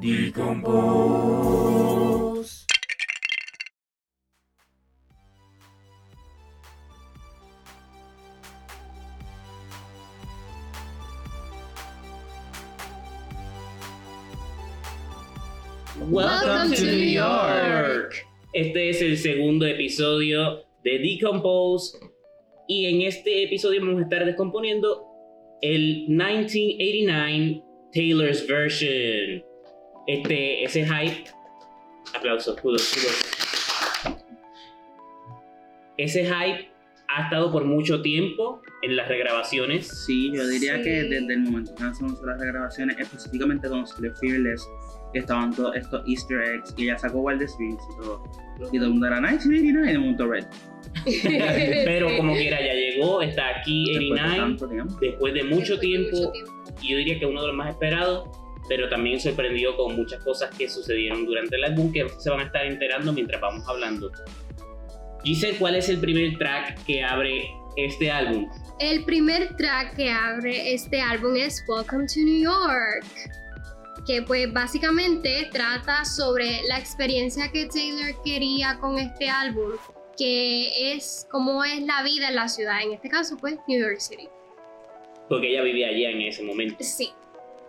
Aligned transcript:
Decompose. 0.00 0.64
Welcome 16.08 16.74
to 16.74 16.84
New 16.84 17.12
York. 17.12 18.14
Este 18.54 18.88
es 18.88 19.02
el 19.02 19.18
segundo 19.18 19.66
episodio 19.66 20.64
de 20.82 20.98
Decompose 21.00 21.98
y 22.66 22.86
en 22.86 23.02
este 23.02 23.42
episodio 23.44 23.80
vamos 23.82 24.00
a 24.00 24.04
estar 24.04 24.24
descomponiendo 24.24 25.04
el 25.60 26.06
1989 26.08 27.73
Taylor's 27.94 28.46
Version. 28.46 29.42
Este, 30.06 30.64
ese 30.64 30.84
hype. 30.84 31.30
Aplausos, 32.14 32.60
kudos, 32.60 32.92
kudos. 32.94 34.20
Ese 35.96 36.24
hype 36.24 36.68
ha 37.08 37.24
estado 37.24 37.52
por 37.52 37.64
mucho 37.64 38.02
tiempo 38.02 38.60
en 38.82 38.96
las 38.96 39.08
regrabaciones. 39.08 39.86
Sí, 40.06 40.32
yo 40.34 40.46
diría 40.48 40.76
Sí. 40.78 40.82
que 40.82 40.90
desde 41.04 41.34
el 41.34 41.40
momento 41.40 41.74
que 41.74 41.84
hacemos 41.84 42.20
las 42.22 42.38
regrabaciones, 42.38 42.98
específicamente 42.98 43.68
con 43.68 43.86
Fearless, 43.86 44.68
estaban 45.20 45.54
todos 45.54 45.74
estos 45.76 46.02
Easter 46.08 46.40
eggs, 46.42 46.74
y 46.76 46.84
ella 46.84 46.98
sacó 46.98 47.20
Wildest 47.20 47.58
Dreams 47.58 47.82
y 47.92 47.96
todo. 48.02 48.22
Y 48.72 48.76
todo 48.78 48.84
el 48.86 48.90
mundo 48.92 49.06
era 49.06 49.20
1989 49.20 49.88
y 49.88 49.92
de 49.92 49.98
momento 49.98 50.26
Red. 50.26 50.44
Pero 51.84 52.16
como 52.16 52.34
quiera, 52.34 52.60
ya 52.60 52.72
llegó, 52.74 53.20
está 53.22 53.48
aquí 53.60 53.86
Después 53.92 54.20
de 54.20 54.26
89, 54.26 54.36
tanto 54.36 54.68
tiempo. 54.68 54.98
después 55.00 55.34
de 55.34 55.42
mucho 55.44 55.56
Después 55.76 55.80
de 55.80 55.86
tiempo. 55.86 56.16
mucho 56.16 56.32
tiempo. 56.32 56.52
y 56.82 56.88
yo 56.90 56.96
diría 56.98 57.18
que 57.18 57.26
uno 57.26 57.40
de 57.42 57.46
los 57.48 57.56
más 57.56 57.70
esperados, 57.70 58.28
pero 58.68 58.88
también 58.88 59.20
sorprendido 59.20 59.76
con 59.76 59.96
muchas 59.96 60.22
cosas 60.24 60.50
que 60.56 60.68
sucedieron 60.68 61.26
durante 61.26 61.56
el 61.56 61.64
álbum 61.64 61.92
que 61.92 62.06
se 62.18 62.30
van 62.30 62.40
a 62.40 62.44
estar 62.44 62.64
enterando 62.64 63.12
mientras 63.12 63.40
vamos 63.40 63.66
hablando. 63.68 64.10
Giselle, 65.24 65.56
¿cuál 65.58 65.74
es 65.76 65.88
el 65.88 65.98
primer 65.98 66.36
track 66.38 66.84
que 66.84 67.02
abre 67.02 67.44
este 67.76 68.10
álbum? 68.10 68.48
El 68.78 69.04
primer 69.04 69.56
track 69.56 69.96
que 69.96 70.10
abre 70.10 70.74
este 70.74 71.00
álbum 71.00 71.36
es 71.36 71.64
Welcome 71.68 72.06
to 72.06 72.20
New 72.20 72.42
York, 72.42 73.04
que 74.06 74.22
pues 74.22 74.52
básicamente 74.52 75.48
trata 75.50 76.04
sobre 76.04 76.62
la 76.68 76.78
experiencia 76.78 77.50
que 77.50 77.66
Taylor 77.66 78.22
quería 78.22 78.78
con 78.80 78.98
este 78.98 79.28
álbum, 79.28 79.72
que 80.16 80.92
es 80.92 81.26
cómo 81.30 81.64
es 81.64 81.82
la 81.82 82.02
vida 82.02 82.28
en 82.28 82.36
la 82.36 82.48
ciudad, 82.48 82.82
en 82.82 82.92
este 82.92 83.08
caso 83.08 83.36
pues 83.38 83.56
New 83.66 83.80
York 83.80 84.00
City. 84.00 84.28
Porque 85.28 85.50
ella 85.50 85.62
vivía 85.62 85.88
allá 85.88 86.10
en 86.10 86.20
ese 86.22 86.42
momento. 86.42 86.76
Sí. 86.80 87.12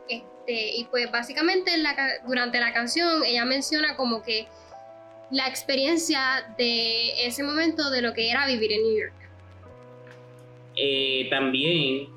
Este, 0.10 0.76
y 0.78 0.84
pues 0.92 1.10
básicamente 1.12 1.78
la 1.78 1.96
durante 2.28 2.60
la 2.60 2.74
canción 2.74 3.24
ella 3.26 3.46
menciona 3.46 3.96
como 3.96 4.22
que 4.22 4.46
la 5.32 5.48
experiencia 5.48 6.54
de 6.58 7.26
ese 7.26 7.44
momento 7.44 7.90
de 7.90 8.02
lo 8.02 8.14
que 8.14 8.30
era 8.30 8.46
vivir 8.46 8.72
en 8.74 8.84
New 8.84 9.00
York. 9.00 9.14
Eh, 10.76 11.28
también 11.30 12.15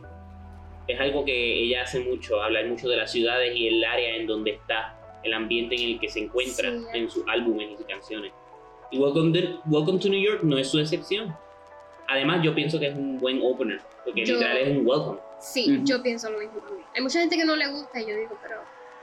es 0.89 0.99
algo 1.01 1.25
que 1.25 1.63
ella 1.65 1.83
hace 1.83 2.01
mucho, 2.01 2.43
hablar 2.43 2.67
mucho 2.67 2.89
de 2.89 2.97
las 2.97 3.13
ciudades 3.13 3.55
y 3.55 3.69
el 3.69 3.85
área 3.85 4.17
en 4.17 4.27
donde 4.27 4.53
está, 4.53 4.95
el 5.23 5.35
ambiente 5.35 5.75
en 5.75 5.91
el 5.91 6.01
que 6.01 6.09
se 6.09 6.21
encuentra 6.21 6.71
Sí. 6.71 6.85
en 6.95 7.11
sus 7.11 7.25
álbumes 7.29 7.69
y 7.73 7.77
sus 7.77 7.87
canciones. 7.87 8.33
Y 8.91 8.99
Welcome 8.99 9.39
to, 9.39 9.61
Welcome 9.67 9.99
to 10.01 10.09
New 10.09 10.21
York 10.21 10.41
no 10.43 10.57
es 10.59 10.69
su 10.71 10.79
excepción. 10.79 11.35
Además, 12.09 12.43
yo 12.43 12.55
pienso 12.55 12.81
que 12.81 12.87
es 12.89 12.97
un 12.97 13.19
buen 13.19 13.41
opener, 13.43 13.81
porque 14.05 14.25
Yo- 14.25 14.35
literal 14.37 14.57
es 14.57 14.79
un 14.79 14.87
welcome. 14.87 15.19
Sí, 15.41 15.77
Ujú. 15.77 15.85
yo 15.85 16.03
pienso 16.03 16.31
lo 16.31 16.39
mismo 16.39 16.59
también. 16.61 16.87
Hay 16.97 17.03
mucha 17.03 17.21
gente 17.21 17.37
que 17.37 17.45
no 17.45 17.55
le 17.55 17.69
gusta 17.69 18.01
y 18.01 18.07
yo 18.09 18.17
digo, 18.17 18.39
pero 18.43 18.57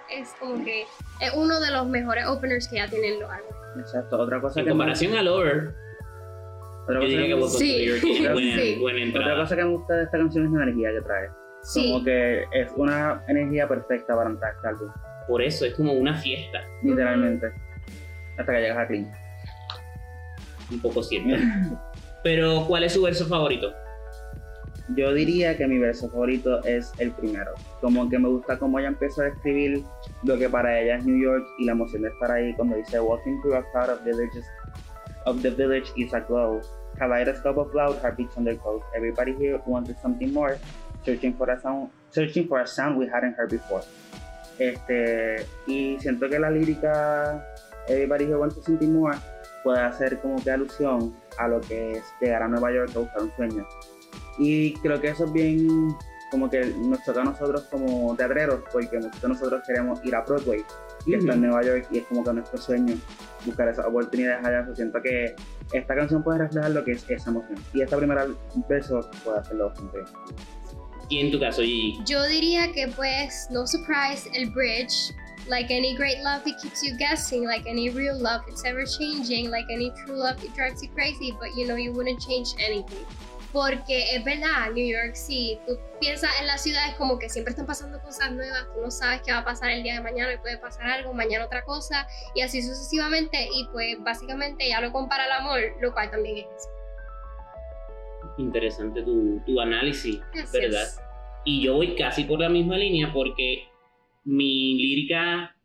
es 0.09 0.29
como 0.39 0.63
que 0.65 0.81
es 1.21 1.31
uno 1.35 1.59
de 1.59 1.69
los 1.71 1.85
mejores 1.87 2.25
openers 2.25 2.67
que 2.67 2.77
ya 2.77 2.87
tienen 2.89 3.19
los 3.19 3.29
álbumes. 3.29 3.55
Exacto. 3.79 4.17
Otra 4.19 4.41
cosa 4.41 4.59
En 4.61 4.65
que 4.65 4.71
me- 4.71 4.77
comparación 4.77 5.13
a 5.15 5.21
Lover, 5.21 5.75
otra 6.83 6.95
yo 6.95 6.99
cosa 7.01 7.07
diría 7.07 7.27
que 7.27 7.35
me- 7.35 7.41
Welcome 7.41 7.59
Sí. 7.59 7.71
to 7.71 7.77
New 7.77 7.85
York 7.89 8.01
tiene 8.01 8.79
buena, 8.79 9.19
Otra 9.19 9.35
cosa 9.35 9.55
que 9.55 9.63
me 9.63 9.69
gusta 9.69 9.93
de 9.95 10.03
esta 10.05 10.17
canción 10.17 10.45
es 10.45 10.51
la 10.51 10.63
energía 10.63 10.89
que 10.93 11.01
trae. 11.01 11.29
Sí, 11.65 11.91
Como 11.91 12.03
que 12.03 12.43
es 12.51 12.71
una 12.75 13.23
energía 13.27 13.67
perfecta 13.67 14.15
para 14.15 14.29
entrar 14.29 14.51
a 14.51 14.55
este 14.55 14.67
álbum. 14.67 14.89
Por 15.27 15.41
eso 15.41 15.65
es 15.65 15.73
como 15.73 15.93
una 15.93 16.15
fiesta, 16.15 16.61
Literalmente. 16.83 17.51
Hasta 18.37 18.53
que 18.53 18.61
llegas 18.61 18.77
a 18.77 18.87
Clean. 18.87 19.11
un 20.71 20.79
poco 20.81 21.01
cierto. 21.01 21.29
Pero, 22.23 22.65
¿cuál 22.67 22.83
es 22.83 22.93
su 22.93 23.01
verso 23.01 23.25
favorito? 23.25 23.73
Yo 24.95 25.11
diría 25.13 25.57
que 25.57 25.65
mi 25.65 25.79
verso 25.79 26.09
favorito 26.11 26.63
es 26.63 26.91
el 26.99 27.11
primero. 27.11 27.51
Como 27.81 28.07
que 28.07 28.19
me 28.19 28.29
gusta 28.29 28.59
cómo 28.59 28.77
ella 28.77 28.89
empieza 28.89 29.23
a 29.23 29.25
describir 29.25 29.83
lo 30.23 30.37
que 30.37 30.47
para 30.47 30.79
ella 30.79 30.97
es 30.97 31.05
New 31.05 31.17
York 31.19 31.43
y 31.57 31.65
la 31.65 31.71
emoción 31.71 32.03
de 32.03 32.09
estar 32.09 32.29
ahí 32.31 32.53
cuando 32.53 32.75
dice 32.75 32.99
Walking 32.99 33.41
through 33.41 33.55
a 33.55 33.63
crowd 33.71 33.89
of 33.89 34.03
villages 34.03 34.45
of 35.25 35.41
the 35.41 35.49
village 35.49 35.91
is 35.95 36.13
a 36.13 36.19
glow. 36.19 36.61
Kaleidoscope 36.99 37.59
of 37.59 37.73
loud 37.73 37.97
heartbeats 38.01 38.37
on 38.37 38.43
their 38.45 38.57
clothes. 38.57 38.83
Everybody 38.95 39.33
here 39.39 39.59
wanted 39.65 39.97
something 40.01 40.31
more, 40.31 40.57
searching 41.05 41.33
for 41.35 41.49
a 41.49 41.59
sound, 41.59 41.89
searching 42.11 42.47
for 42.47 42.59
a 42.59 42.67
sound 42.67 42.97
we 42.97 43.07
hadn't 43.07 43.37
heard 43.37 43.51
before. 43.51 43.83
Este, 44.57 45.45
y 45.67 45.97
siento 45.99 46.29
que 46.29 46.39
la 46.39 46.49
lírica 46.49 47.45
Everybody 47.87 48.25
here 48.25 48.37
wants 48.37 48.55
something 48.63 48.91
more 48.91 49.15
puede 49.63 49.79
hacer 49.79 50.19
como 50.19 50.41
que 50.43 50.51
alusión 50.51 51.15
a 51.37 51.47
lo 51.47 51.61
que 51.61 51.93
es 51.93 52.03
llegar 52.21 52.43
a 52.43 52.47
Nueva 52.47 52.71
York 52.71 52.91
a 52.95 52.99
buscar 52.99 53.23
un 53.23 53.31
sueño. 53.35 53.67
Y 54.37 54.73
creo 54.75 54.99
que 55.01 55.09
eso 55.09 55.25
es 55.25 55.33
bien 55.33 55.95
como 56.31 56.49
que 56.49 56.65
nos 56.65 57.03
toca 57.03 57.21
a 57.21 57.23
nosotros 57.23 57.63
como 57.71 58.15
teatreros, 58.15 58.61
porque 58.71 58.99
muchos 58.99 59.21
de 59.21 59.27
nosotros 59.27 59.63
queremos 59.65 60.03
ir 60.03 60.15
a 60.15 60.21
Broadway, 60.21 60.63
que 61.05 61.15
está 61.15 61.33
en 61.33 61.41
Nueva 61.41 61.63
York, 61.63 61.87
y 61.91 61.99
es 61.99 62.05
como 62.05 62.23
que 62.23 62.33
nuestro 62.33 62.59
sueño 62.59 62.95
buscar 63.45 63.67
esas 63.69 63.85
oportunidades 63.85 64.45
allá. 64.45 64.65
Yo 64.67 64.75
siento 64.75 65.01
que 65.01 65.35
esta 65.73 65.95
canción 65.95 66.23
puede 66.23 66.39
reflejar 66.39 66.71
lo 66.71 66.83
que 66.83 66.91
es 66.93 67.09
esa 67.09 67.29
emoción. 67.29 67.57
Y 67.73 67.81
esta 67.81 67.97
primera 67.97 68.27
verso 68.67 69.09
puede 69.23 69.39
hacerlo 69.39 69.69
bastante 69.69 69.97
bien. 69.97 70.09
Y 71.09 71.19
en 71.19 71.31
tu 71.31 71.39
caso, 71.39 71.61
yo 71.61 72.27
diría 72.27 72.71
que 72.71 72.87
pues, 72.87 73.47
no 73.51 73.67
surprise, 73.67 74.27
el 74.33 74.49
bridge, 74.49 75.13
like 75.47 75.69
any 75.71 75.95
great 75.95 76.23
love, 76.23 76.41
it 76.47 76.55
keeps 76.61 76.81
you 76.83 76.95
guessing, 76.97 77.45
like 77.45 77.67
any 77.67 77.89
real 77.89 78.17
love, 78.17 78.41
it's 78.47 78.63
ever 78.65 78.85
changing, 78.85 79.51
like 79.51 79.65
any 79.71 79.91
true 79.91 80.15
love, 80.15 80.43
it 80.43 80.53
drives 80.55 80.81
you 80.81 80.89
crazy, 80.89 81.31
but 81.39 81.55
you 81.55 81.67
know 81.67 81.75
you 81.75 81.91
wouldn't 81.93 82.19
change 82.19 82.55
anything. 82.59 83.05
Porque 83.53 84.13
es 84.13 84.23
verdad, 84.25 84.71
New 84.73 84.85
York, 84.85 85.15
sí, 85.15 85.59
tú 85.65 85.77
piensas 86.01 86.29
en 86.41 86.47
las 86.47 86.61
ciudades 86.61 86.95
como 86.95 87.17
que 87.17 87.29
siempre 87.29 87.51
están 87.51 87.65
pasando 87.65 88.01
cosas 88.01 88.31
nuevas, 88.33 88.65
tú 88.73 88.81
no 88.81 88.91
sabes 88.91 89.21
qué 89.25 89.31
va 89.31 89.39
a 89.39 89.45
pasar 89.45 89.69
el 89.69 89.83
día 89.83 89.93
de 89.93 90.01
mañana 90.01 90.41
puede 90.41 90.57
pasar 90.57 90.87
algo, 90.87 91.13
mañana 91.13 91.45
otra 91.45 91.63
cosa, 91.63 92.05
y 92.33 92.41
así 92.41 92.61
sucesivamente, 92.61 93.47
y 93.53 93.65
pues 93.71 93.95
básicamente 93.99 94.67
ya 94.67 94.81
lo 94.81 94.91
compara 94.91 95.23
al 95.25 95.31
amor, 95.31 95.61
lo 95.79 95.93
cual 95.93 96.11
también 96.11 96.39
es 96.39 96.45
eso. 96.57 96.74
Interesante 98.37 99.01
tu, 99.03 99.41
tu 99.45 99.59
análisis, 99.59 100.19
Gracias. 100.33 100.51
¿verdad? 100.51 100.87
Y 101.45 101.61
yo 101.61 101.75
voy 101.75 101.95
casi 101.95 102.23
por 102.23 102.39
la 102.39 102.49
misma 102.49 102.77
línea 102.77 103.11
porque 103.13 103.63
mi 104.23 104.75
lírica 104.75 105.55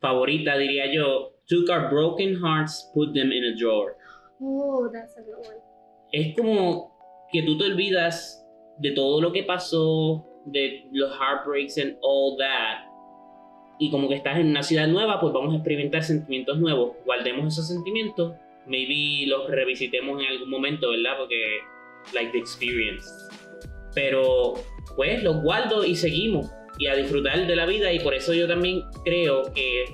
favorita, 0.00 0.58
diría 0.58 0.92
yo, 0.92 1.32
Took 1.48 1.68
our 1.70 1.90
broken 1.90 2.36
hearts, 2.40 2.90
put 2.94 3.12
them 3.14 3.32
in 3.32 3.44
a 3.44 3.56
drawer. 3.56 3.96
Oh, 4.40 4.88
that's 4.92 5.16
a 5.16 5.22
good 5.22 5.44
one. 5.44 5.60
Es 6.12 6.36
como 6.36 6.92
que 7.32 7.42
tú 7.42 7.58
te 7.58 7.64
olvidas 7.64 8.46
de 8.78 8.92
todo 8.92 9.20
lo 9.20 9.32
que 9.32 9.42
pasó, 9.42 10.24
de 10.46 10.88
los 10.92 11.10
heartbreaks 11.18 11.78
and 11.78 11.96
all 12.02 12.36
that. 12.38 12.86
Y 13.78 13.90
como 13.90 14.08
que 14.08 14.14
estás 14.14 14.38
en 14.38 14.48
una 14.50 14.62
ciudad 14.62 14.86
nueva, 14.86 15.20
pues 15.20 15.32
vamos 15.32 15.52
a 15.52 15.56
experimentar 15.56 16.02
sentimientos 16.02 16.58
nuevos. 16.58 16.96
Guardemos 17.04 17.52
esos 17.52 17.68
sentimientos. 17.68 18.34
Maybe 18.66 19.26
los 19.26 19.50
revisitemos 19.50 20.22
en 20.22 20.28
algún 20.28 20.50
momento, 20.50 20.90
¿verdad? 20.90 21.16
Porque, 21.18 21.58
like 22.12 22.32
the 22.32 22.38
experience. 22.38 23.08
Pero, 23.94 24.54
pues, 24.96 25.22
los 25.22 25.42
guardo 25.42 25.84
y 25.84 25.94
seguimos. 25.94 26.50
Y 26.78 26.86
a 26.86 26.94
disfrutar 26.94 27.46
de 27.46 27.56
la 27.56 27.66
vida. 27.66 27.92
Y 27.92 28.00
por 28.00 28.14
eso 28.14 28.32
yo 28.32 28.48
también 28.48 28.82
creo 29.04 29.52
que 29.52 29.84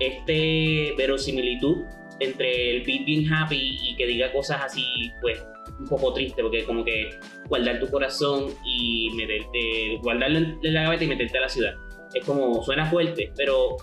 este 0.00 0.94
verosimilitud 0.96 1.76
entre 2.20 2.76
el 2.76 2.84
beat 2.84 3.04
bien 3.04 3.32
happy 3.32 3.78
y 3.82 3.96
que 3.96 4.06
diga 4.06 4.32
cosas 4.32 4.62
así, 4.64 4.84
pues, 5.20 5.44
un 5.78 5.86
poco 5.88 6.12
triste, 6.12 6.42
porque 6.42 6.64
como 6.64 6.84
que 6.84 7.10
guardar 7.48 7.80
tu 7.80 7.88
corazón 7.88 8.46
y 8.64 9.10
meterte, 9.16 9.98
guardarlo 10.02 10.38
en 10.38 10.74
la 10.74 10.82
gaveta 10.84 11.04
y 11.04 11.08
meterte 11.08 11.38
a 11.38 11.40
la 11.42 11.48
ciudad. 11.48 11.74
Es 12.12 12.24
como, 12.24 12.62
suena 12.62 12.86
fuerte, 12.86 13.32
pero 13.36 13.76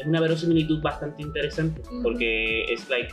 es 0.00 0.06
una 0.06 0.20
verosimilitud 0.20 0.80
bastante 0.82 1.22
interesante, 1.22 1.82
porque 2.02 2.64
es 2.72 2.88
like 2.88 3.12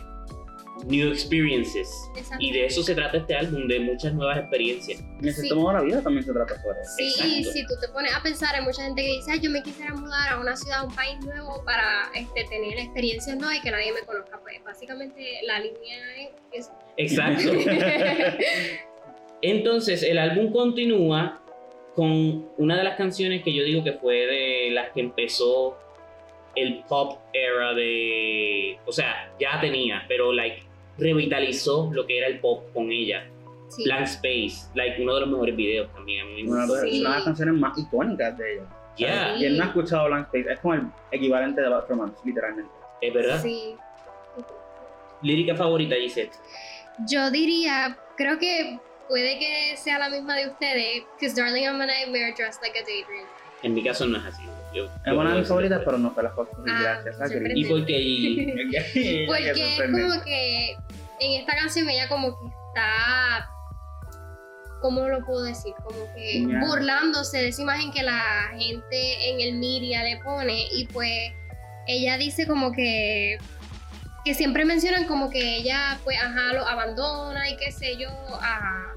new 0.85 1.09
experiences. 1.11 1.89
Exacto. 2.15 2.37
Y 2.43 2.51
de 2.51 2.65
eso 2.67 2.83
se 2.83 2.93
trata 2.93 3.17
este 3.17 3.35
álbum, 3.35 3.67
de 3.67 3.79
muchas 3.79 4.13
nuevas 4.13 4.37
experiencias. 4.37 4.99
En 5.19 5.27
ese 5.27 5.41
Sí. 5.41 5.53
modo 5.53 5.73
la 5.73 5.81
vida 5.81 6.01
también 6.03 6.23
se 6.23 6.31
trata 6.31 6.53
sobre 6.61 6.79
eso. 6.81 6.91
Sí, 6.97 7.03
y 7.03 7.37
Exacto. 7.39 7.51
si 7.51 7.65
tú 7.65 7.73
te 7.81 7.87
pones 7.89 8.13
a 8.15 8.21
pensar, 8.21 8.53
hay 8.55 8.63
mucha 8.63 8.83
gente 8.83 9.01
que 9.01 9.07
dice, 9.07 9.31
"Ay, 9.31 9.39
yo 9.39 9.49
me 9.49 9.63
quisiera 9.63 9.95
mudar 9.95 10.33
a 10.33 10.39
una 10.39 10.55
ciudad, 10.55 10.79
a 10.81 10.83
un 10.83 10.93
país 10.93 11.17
nuevo 11.25 11.63
para 11.65 12.11
este, 12.13 12.43
tener 12.45 12.77
experiencias 12.77 13.35
nuevas 13.37 13.57
y 13.57 13.61
que 13.61 13.71
nadie 13.71 13.91
me 13.91 14.01
conozca. 14.01 14.39
Pues 14.43 14.63
básicamente 14.63 15.39
la 15.47 15.59
línea 15.59 15.97
es 16.53 16.69
Exacto. 16.97 17.51
Entonces 19.41 20.03
el 20.03 20.17
álbum 20.17 20.51
continúa 20.51 21.41
con 21.95 22.47
una 22.57 22.77
de 22.77 22.83
las 22.83 22.95
canciones 22.97 23.43
que 23.43 23.53
yo 23.53 23.63
digo 23.63 23.83
que 23.83 23.93
fue 23.93 24.15
de 24.27 24.69
las 24.71 24.91
que 24.91 25.01
empezó 25.01 25.77
el 26.57 26.83
pop 26.87 27.19
era 27.33 27.73
de. 27.73 28.77
O 28.85 28.91
sea, 28.91 29.31
ya 29.39 29.59
tenía, 29.61 30.03
pero 30.07 30.31
like 30.33 30.63
revitalizó 30.97 31.89
lo 31.93 32.05
que 32.07 32.17
era 32.17 32.27
el 32.27 32.39
pop 32.39 32.63
con 32.73 32.91
ella. 32.91 33.27
Sí. 33.69 33.83
Blank 33.83 34.03
Space, 34.03 34.69
like 34.75 35.01
uno 35.01 35.13
de 35.15 35.21
los 35.21 35.29
mejores 35.29 35.55
videos 35.55 35.91
también. 35.93 36.25
Una 36.49 36.65
de 36.65 36.89
Sí. 36.89 36.99
una 37.01 37.09
de 37.09 37.15
las 37.15 37.23
canciones 37.25 37.55
más 37.55 37.77
icónicas 37.77 38.37
de 38.37 38.53
ella. 38.53 38.63
Yeah, 38.95 39.33
Sí. 39.33 39.39
Quien 39.39 39.57
no 39.57 39.63
ha 39.63 39.67
escuchado 39.67 40.05
Blank 40.07 40.25
Space 40.33 40.53
es 40.53 40.59
como 40.59 40.73
el 40.75 40.81
equivalente 41.11 41.61
de 41.61 41.69
Bad 41.69 41.87
Romance, 41.89 42.17
literalmente. 42.25 42.71
es 43.01 43.13
verdad. 43.13 43.41
Sí. 43.43 43.75
Lírica 45.21 45.55
favorita, 45.55 45.95
Gisette. 45.95 46.33
Yo 47.07 47.29
diría, 47.31 47.97
creo 48.15 48.39
que 48.39 48.79
puede 49.07 49.37
que 49.39 49.77
sea 49.77 49.99
la 49.99 50.09
misma 50.09 50.35
de 50.35 50.47
ustedes, 50.47 51.03
because 51.19 51.39
Darling 51.39 51.63
I'm 51.63 51.81
a 51.81 51.85
Nightmare 51.85 52.33
dressed 52.35 52.61
like 52.63 52.77
a 52.79 52.83
daydream. 52.83 53.25
En 53.63 53.73
mi 53.73 53.83
caso 53.83 54.05
no 54.07 54.17
es 54.17 54.25
así. 54.25 54.43
Yo, 54.73 54.85
Es 55.05 55.13
una 55.13 55.33
de 55.33 55.39
mis 55.39 55.47
favoritas, 55.47 55.81
pero 55.85 55.97
no 55.97 56.11
fue 56.11 56.23
las 56.23 56.33
cosas 56.33 56.55
Ah, 56.67 56.79
gracias 56.81 57.21
a 57.21 57.27
siempre 57.27 57.53
¿Y 57.55 57.65
por 57.65 57.85
qué? 57.85 59.25
Porque 59.27 59.77
es 59.77 59.91
como 59.91 60.23
que 60.23 60.71
en 61.19 61.41
esta 61.41 61.55
canción 61.55 61.89
ella 61.89 62.07
como 62.09 62.39
que 62.39 62.47
está, 62.47 63.49
¿cómo 64.81 65.07
lo 65.07 65.25
puedo 65.25 65.43
decir? 65.43 65.73
Como 65.83 66.13
que 66.13 66.45
burlándose 66.65 67.37
de 67.37 67.47
esa 67.47 67.61
imagen 67.61 67.91
que 67.91 68.03
la 68.03 68.51
gente 68.57 69.29
en 69.29 69.41
el 69.41 69.59
media 69.59 70.03
le 70.03 70.17
pone 70.17 70.67
y 70.73 70.85
pues 70.87 71.31
ella 71.87 72.17
dice 72.17 72.45
como 72.45 72.71
que 72.71 73.37
que 74.25 74.33
siempre 74.33 74.65
mencionan 74.65 75.05
como 75.05 75.29
que 75.29 75.55
ella 75.57 75.97
pues 76.03 76.17
ajá 76.21 76.53
lo 76.53 76.67
abandona 76.67 77.49
y 77.49 77.55
qué 77.55 77.71
sé 77.71 77.95
yo 77.95 78.09
a 78.41 78.93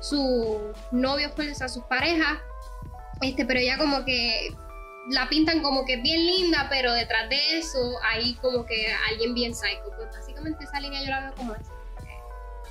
sus 0.00 0.60
novios 0.90 1.30
pues 1.36 1.62
a 1.62 1.68
sus 1.68 1.84
parejas 1.84 2.38
este 3.20 3.46
pero 3.46 3.60
ella 3.60 3.78
como 3.78 4.04
que 4.04 4.48
la 5.10 5.28
pintan 5.28 5.62
como 5.62 5.84
que 5.84 5.96
bien 5.96 6.24
linda, 6.26 6.66
pero 6.70 6.92
detrás 6.92 7.28
de 7.28 7.58
eso 7.58 7.78
hay 8.02 8.34
como 8.36 8.64
que 8.66 8.92
alguien 9.10 9.34
bien 9.34 9.54
psycho. 9.54 9.90
Pues 9.96 10.08
básicamente 10.10 10.64
esa 10.64 10.80
línea 10.80 11.02
yo 11.02 11.10
la 11.10 11.20
veo 11.22 11.34
como 11.34 11.54
esa. 11.54 11.72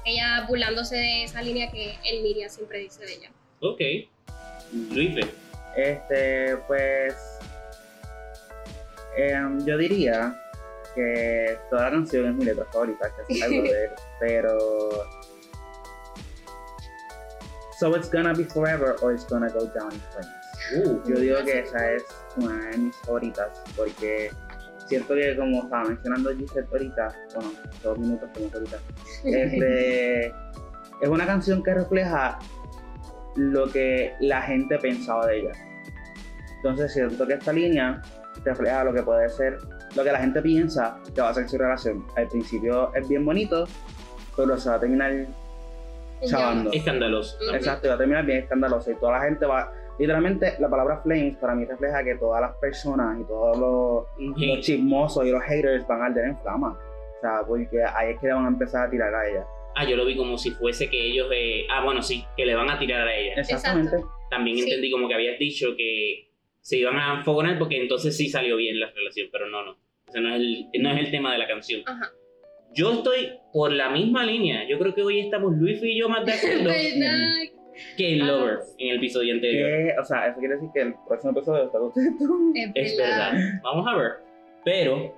Ella 0.06 0.46
burlándose 0.48 0.96
de 0.98 1.24
esa 1.24 1.42
línea 1.42 1.72
que 1.72 1.98
el 2.04 2.24
Miriam 2.24 2.50
siempre 2.50 2.80
dice 2.80 3.06
de 3.06 3.14
ella. 3.14 3.32
Ok. 3.62 3.80
Luis, 4.92 5.26
Este, 5.78 6.58
pues. 6.68 7.16
em, 9.18 9.66
yo 9.66 9.78
diría 9.78 10.38
que 10.96 11.58
toda 11.70 11.84
la 11.86 11.92
canción 11.92 12.28
es 12.28 12.34
mi 12.36 12.46
letra 12.46 12.66
favorita, 12.72 13.10
que 13.28 13.34
es 13.34 13.42
algo 13.44 13.62
de 13.64 13.86
él, 13.86 13.92
pero. 14.20 14.58
So 17.80 17.96
it's 17.96 18.10
gonna 18.12 18.34
be 18.34 18.44
forever 18.44 18.96
or 19.02 19.14
it's 19.14 19.26
gonna 19.26 19.50
go 19.50 19.66
down 19.68 19.92
in 19.94 20.00
flames. 20.12 20.43
Uh, 20.76 21.02
Yo 21.08 21.20
digo 21.20 21.38
que 21.44 21.60
esa 21.60 21.92
es 21.92 22.04
una 22.38 22.70
de 22.70 22.78
mis 22.78 22.96
favoritas 22.98 23.62
porque 23.76 24.32
siento 24.88 25.16
que 25.16 25.36
como 25.36 25.64
estaba 25.64 25.86
mencionando 25.86 26.36
Gisette 26.36 26.72
ahorita, 26.72 27.16
bueno, 27.36 27.52
dos 27.84 28.00
minutos 28.00 28.30
como 28.34 28.50
ahorita, 28.54 28.78
este, 29.26 30.28
es 30.28 31.10
una 31.10 31.26
canción 31.26 31.64
que 31.64 31.74
refleja 31.74 32.40
lo 33.36 33.68
que 33.70 34.14
la 34.20 34.42
gente 34.42 34.78
pensaba 34.78 35.28
de 35.28 35.40
ella. 35.40 35.52
Entonces 36.58 36.94
siento 36.94 37.28
que 37.28 37.34
esta 37.34 37.52
línea 37.52 38.02
refleja 38.44 38.84
lo 38.84 38.94
que 38.94 39.04
puede 39.04 39.30
ser, 39.30 39.58
lo 39.96 40.04
que 40.04 40.12
la 40.12 40.20
gente 40.20 40.42
piensa 40.42 40.98
que 41.14 41.22
va 41.22 41.30
a 41.30 41.34
ser 41.34 41.50
su 41.50 41.58
relación. 41.58 42.06
Al 42.16 42.28
principio 42.28 42.94
es 42.96 43.08
bien 43.08 43.26
bonito, 43.26 43.66
pero 44.36 44.58
se 44.58 44.70
va 44.70 44.76
a 44.76 44.80
terminar 44.80 45.28
chavando. 46.26 46.72
escandaloso. 46.72 47.38
Exacto, 47.54 47.90
va 47.90 47.96
a 47.96 47.98
terminar 47.98 48.26
bien 48.26 48.40
escandaloso 48.40 48.92
y 48.92 48.96
toda 48.96 49.14
la 49.14 49.26
gente 49.26 49.46
va. 49.46 49.72
Literalmente, 50.00 50.54
la 50.60 50.70
palabra 50.70 51.02
flames 51.04 51.38
para 51.38 51.56
mí 51.56 51.66
refleja 51.66 52.04
que 52.04 52.16
todas 52.16 52.42
las 52.42 52.56
personas 52.58 53.20
y 53.22 53.24
todos 53.26 53.58
los, 53.58 54.38
los 54.40 54.60
chismosos 54.62 55.26
y 55.26 55.30
los 55.32 55.42
haters 55.44 55.86
van 55.88 56.02
a 56.02 56.06
arder 56.08 56.26
en 56.26 56.40
flama. 56.40 56.78
O 57.18 57.22
sea, 57.22 57.42
porque 57.48 57.78
ahí 57.96 58.14
es 58.14 58.20
que 58.20 58.28
le 58.28 58.34
van 58.34 58.46
a 58.46 58.50
empezar 58.50 58.88
a 58.88 58.90
tirar 58.90 59.14
a 59.14 59.30
ella. 59.30 59.46
Ah, 59.76 59.86
yo 59.86 59.96
lo 59.96 60.06
vi 60.06 60.16
como 60.18 60.38
si 60.38 60.52
fuese 60.52 60.90
que 60.90 61.00
ellos. 61.12 61.28
eh, 61.34 61.66
Ah, 61.70 61.84
bueno, 61.84 62.02
sí, 62.02 62.24
que 62.38 62.46
le 62.46 62.54
van 62.56 62.70
a 62.70 62.78
tirar 62.80 63.08
a 63.08 63.16
ella. 63.16 63.34
Exactamente. 63.38 63.98
También 64.30 64.58
Sí. 64.58 64.64
entendí 64.64 64.92
como 64.92 65.08
que 65.08 65.14
habías 65.14 65.38
dicho 65.40 65.76
que 65.78 66.30
se 66.62 66.78
iban 66.78 66.96
a 66.98 67.16
enfogonar 67.20 67.58
porque 67.60 67.78
entonces 67.82 68.16
sí 68.18 68.30
salió 68.30 68.56
bien 68.58 68.80
la 68.80 68.90
relación, 68.92 69.30
pero 69.32 69.48
no, 69.48 69.64
no. 69.64 69.78
Ese 70.08 70.20
no 70.22 70.30
es 70.30 70.36
el, 70.42 70.68
no 70.82 70.90
es 70.92 71.00
el 71.00 71.12
tema 71.12 71.32
de 71.32 71.38
la 71.38 71.48
canción. 71.48 71.82
Ajá. 71.86 72.12
Yo 72.76 72.92
estoy 72.94 73.30
por 73.52 73.72
la 73.72 73.90
misma 73.90 74.24
línea. 74.26 74.68
Yo 74.68 74.80
creo 74.80 74.94
que 74.96 75.04
hoy 75.04 75.20
estamos 75.20 75.54
Luis 75.56 75.82
y 75.84 75.98
yo 76.00 76.10
más 76.10 76.26
de 76.26 76.32
acuerdo 76.34 76.70
El 77.98 78.22
Ah. 78.22 78.26
Lover 78.26 78.60
en 78.78 78.90
el 78.92 78.98
episodio 78.98 79.34
anterior. 79.34 79.70
Que, 79.70 79.94
o 80.00 80.04
sea, 80.06 80.28
eso 80.28 80.40
quiere 80.40 80.56
decir 80.56 80.70
que 80.74 80.82
el 80.82 80.96
próximo 81.08 81.32
episodio 81.32 81.64
está 81.66 81.78
tú. 81.80 81.94
Es 82.76 82.98
verdad. 82.98 83.34
Vamos 83.64 83.88
a 83.88 83.96
ver. 83.96 84.12
Pero 84.66 85.14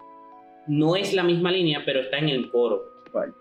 no 0.68 0.96
es 0.96 1.14
la 1.14 1.24
misma 1.24 1.52
línea, 1.52 1.82
pero 1.86 2.00
está 2.02 2.18
en 2.18 2.30
el 2.30 2.50
coro. 2.52 2.82
¿Cuál? 3.12 3.34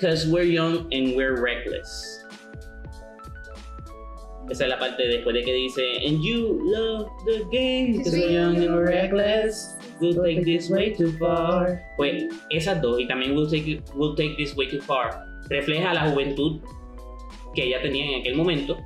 Cause 0.00 0.26
we're 0.28 0.44
young 0.44 0.88
and 0.92 1.14
we're 1.16 1.36
reckless. 1.40 2.18
Esa 4.50 4.64
es 4.64 4.70
la 4.70 4.78
parte 4.78 5.06
después 5.06 5.34
de 5.34 5.42
que 5.44 5.52
dice 5.54 5.82
And 6.04 6.20
you 6.22 6.58
love 6.64 7.06
the 7.24 7.44
game 7.52 8.02
Cause 8.02 8.10
we're 8.10 8.32
young 8.32 8.56
and 8.56 8.74
we're 8.74 8.86
reckless 8.86 9.78
We'll 10.00 10.16
take 10.20 10.42
this 10.44 10.68
way 10.68 10.92
too 10.92 11.12
far 11.18 11.80
Pues 11.96 12.24
esas 12.50 12.82
dos 12.82 12.98
y 13.00 13.06
también 13.06 13.34
we'll 13.36 13.48
take, 13.48 13.70
it- 13.70 13.82
we'll 13.94 14.16
take 14.16 14.34
this 14.36 14.54
way 14.56 14.66
too 14.68 14.80
far 14.82 15.24
refleja 15.52 15.92
la 15.94 16.10
juventud 16.10 16.60
que 17.54 17.64
ella 17.64 17.80
tenía 17.82 18.04
en 18.16 18.20
aquel 18.20 18.34
momento 18.34 18.78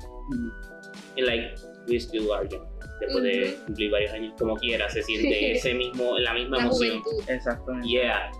y 1.16 1.22
like 1.22 1.54
we 1.88 1.96
still 1.96 2.30
are 2.32 2.46
young 2.48 2.66
después 3.00 3.22
de 3.24 3.54
Ujú. 3.54 3.64
cumplir 3.66 3.90
varios 3.92 4.12
años 4.12 4.34
como 4.38 4.56
quiera 4.56 4.88
se 4.90 5.02
siente 5.08 5.52
ese 5.52 5.74
mismo 5.74 6.18
la 6.18 6.34
misma 6.34 6.56
La 6.58 6.62
emoción 6.64 7.00
juventud. 7.02 7.30
Exactamente. 7.30 7.88
Yeah. 7.88 8.30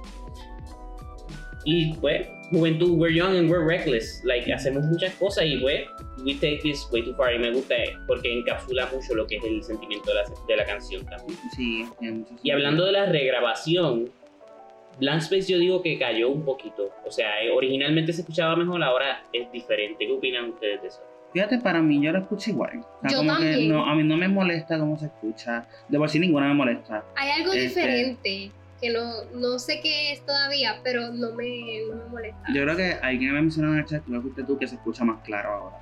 Y 1.68 1.92
pues, 1.94 2.28
juventud, 2.52 2.92
we're 2.96 3.12
young 3.12 3.36
and 3.36 3.50
we're 3.50 3.66
reckless. 3.66 4.22
Like, 4.24 4.52
hacemos 4.52 4.84
muchas 4.86 5.12
cosas 5.16 5.46
y 5.46 5.56
pues, 5.58 5.80
we 6.24 6.34
take 6.34 6.60
this 6.62 6.86
way 6.92 7.02
too 7.02 7.12
far. 7.16 7.34
Y 7.34 7.40
me 7.40 7.50
gusta 7.50 7.74
porque 8.06 8.32
encapsula 8.38 8.86
mucho 8.92 9.16
lo 9.16 9.26
que 9.26 9.36
es 9.38 9.44
el 9.44 9.62
sentimiento 9.64 10.10
de 10.10 10.14
la, 10.14 10.24
de 10.46 10.56
la 10.56 10.64
canción 10.64 11.04
también. 11.06 11.36
Sí, 11.56 11.84
Y 12.44 12.50
hablando 12.52 12.84
de 12.86 12.92
la 12.92 13.06
regrabación, 13.06 14.08
Blank 14.98 15.22
Space 15.22 15.52
yo 15.52 15.58
digo 15.58 15.82
que 15.82 15.98
cayó 15.98 16.30
un 16.30 16.44
poquito. 16.44 16.90
O 17.04 17.10
sea, 17.10 17.42
eh, 17.42 17.50
originalmente 17.50 18.12
se 18.12 18.22
escuchaba 18.22 18.56
mejor, 18.56 18.82
ahora 18.82 19.24
es 19.32 19.50
diferente. 19.52 20.06
¿Qué 20.06 20.12
opinan 20.12 20.50
ustedes 20.50 20.82
de 20.82 20.88
eso? 20.88 21.02
Fíjate, 21.32 21.58
para 21.58 21.82
mí 21.82 22.02
yo 22.02 22.12
lo 22.12 22.20
escucho 22.20 22.50
igual. 22.50 22.78
O 22.80 23.00
sea, 23.02 23.10
Yo 23.10 23.18
como 23.18 23.36
que 23.36 23.44
también. 23.50 23.68
no, 23.70 23.84
a 23.84 23.94
mí 23.94 24.02
no 24.04 24.16
me 24.16 24.28
molesta 24.28 24.78
cómo 24.78 24.96
se 24.98 25.06
escucha. 25.06 25.66
De 25.88 25.98
por 25.98 26.08
sí 26.08 26.18
ninguna 26.18 26.48
me 26.48 26.54
molesta. 26.54 27.04
Hay 27.16 27.30
algo 27.42 27.52
Este- 27.52 27.68
diferente 27.68 28.50
que 28.80 28.90
no, 28.90 29.24
no 29.34 29.58
sé 29.58 29.80
qué 29.82 30.12
es 30.12 30.24
todavía, 30.24 30.76
pero 30.82 31.10
no 31.12 31.32
me, 31.32 31.80
no 31.90 31.96
me 31.96 32.04
molesta. 32.10 32.42
Yo 32.54 32.62
creo 32.62 32.76
que 32.76 32.92
alguien 33.02 33.32
me 33.34 33.40
mencionó 33.42 33.72
en 33.72 33.80
el 33.80 33.84
chat, 33.86 34.02
creo 34.04 34.18
que 34.20 34.22
fuiste 34.22 34.44
tú, 34.44 34.58
que 34.58 34.66
se 34.66 34.76
escucha 34.76 35.04
más 35.04 35.22
claro 35.24 35.50
ahora. 35.50 35.76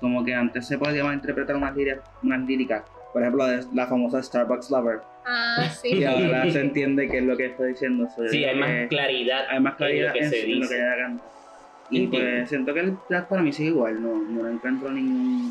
Como 0.00 0.24
que 0.24 0.34
antes 0.34 0.66
se 0.66 0.78
podía 0.78 1.02
interpretar 1.12 1.56
unas 1.56 1.74
líricas, 1.76 2.00
unas 2.22 2.46
líricas 2.46 2.82
por 3.12 3.22
ejemplo, 3.22 3.46
de 3.46 3.64
la 3.74 3.86
famosa 3.86 4.22
Starbucks 4.22 4.70
Lover. 4.70 5.00
Ah, 5.24 5.68
sí. 5.70 5.88
Y 5.98 6.04
ahora 6.04 6.50
se 6.50 6.60
entiende 6.62 7.08
qué 7.08 7.18
es 7.18 7.24
lo 7.24 7.36
que 7.36 7.46
está 7.46 7.64
diciendo. 7.64 8.06
So, 8.14 8.24
yo 8.24 8.28
Sí, 8.30 8.44
hay 8.44 8.56
más 8.58 8.68
que 8.70 8.88
claridad. 8.88 9.44
hay 9.48 9.60
más 9.60 9.72
en 9.72 9.76
claridad 9.76 10.08
lo 10.08 10.12
que 10.12 10.18
en, 10.20 10.30
lo 10.30 10.36
dice. 10.62 10.74
que 10.74 10.80
ella 10.80 10.96
canta. 10.98 11.24
Y 11.90 12.04
Entiendo. 12.04 12.30
pues 12.30 12.48
siento 12.48 12.74
que 12.74 12.80
el 12.80 12.96
track 13.08 13.28
para 13.28 13.42
mí 13.42 13.52
sigue 13.52 13.68
igual, 13.70 14.02
no, 14.02 14.16
no 14.16 14.48
encuentro 14.48 14.90
ningún. 14.90 15.50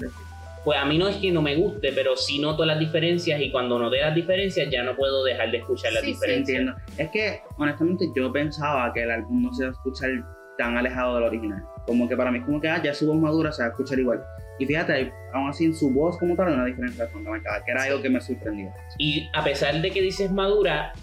Pues 0.66 0.78
a 0.80 0.86
mí 0.86 0.98
no 0.98 1.08
es 1.08 1.18
que 1.18 1.32
no 1.32 1.42
me 1.42 1.56
guste, 1.56 1.92
pero 1.94 2.16
sí 2.18 2.40
noto 2.40 2.66
las 2.66 2.80
diferencias 2.80 3.40
y 3.40 3.52
cuando 3.52 3.78
noté 3.80 4.00
las 4.02 4.16
diferencias 4.16 4.68
ya 4.72 4.84
no 4.84 4.96
puedo 4.96 5.24
dejar 5.24 5.52
de 5.52 5.58
escuchar 5.60 5.94
las 5.94 6.02
Sí, 6.02 6.08
sí. 6.08 6.14
diferencias. 6.14 6.60
Entiendo. 6.60 6.82
Es 6.98 7.10
que, 7.12 7.42
honestamente, 7.58 8.06
yo 8.16 8.32
pensaba 8.34 8.92
que 8.92 9.04
el 9.04 9.12
álbum 9.12 9.44
no 9.44 9.54
se 9.54 9.64
iba 9.64 9.70
a 9.70 9.74
escuchar 9.74 10.10
tan 10.58 10.76
alejado 10.78 11.16
del 11.16 11.24
original. 11.26 11.64
Como 11.86 12.10
que 12.10 12.18
para 12.18 12.32
mí 12.32 12.40
es 12.40 12.46
como 12.46 12.60
que, 12.60 12.68
ah, 12.68 12.82
ya 12.84 12.94
su 12.94 13.06
voz 13.08 13.16
madura 13.18 13.52
se 13.52 13.62
va 13.62 13.68
a 13.68 13.72
escuchar 13.72 14.00
igual. 14.00 14.24
Y 14.60 14.66
fíjate, 14.66 15.12
aún 15.34 15.50
así 15.50 15.66
en 15.66 15.76
su 15.76 15.90
voz 15.90 16.18
como 16.18 16.36
tal 16.36 16.48
hay 16.48 16.54
una 16.54 16.66
diferencia 16.66 17.08
fundamental, 17.08 17.62
que 17.66 17.72
era 17.72 17.82
Sí. 17.84 17.90
algo 17.90 18.02
que 18.02 18.10
me 18.10 18.22
sorprendió. 18.22 18.72
Y 18.98 19.30
a 19.34 19.44
pesar 19.44 19.82
de 19.82 19.92
que 19.92 20.02
dices 20.02 20.32
madura, 20.32 20.94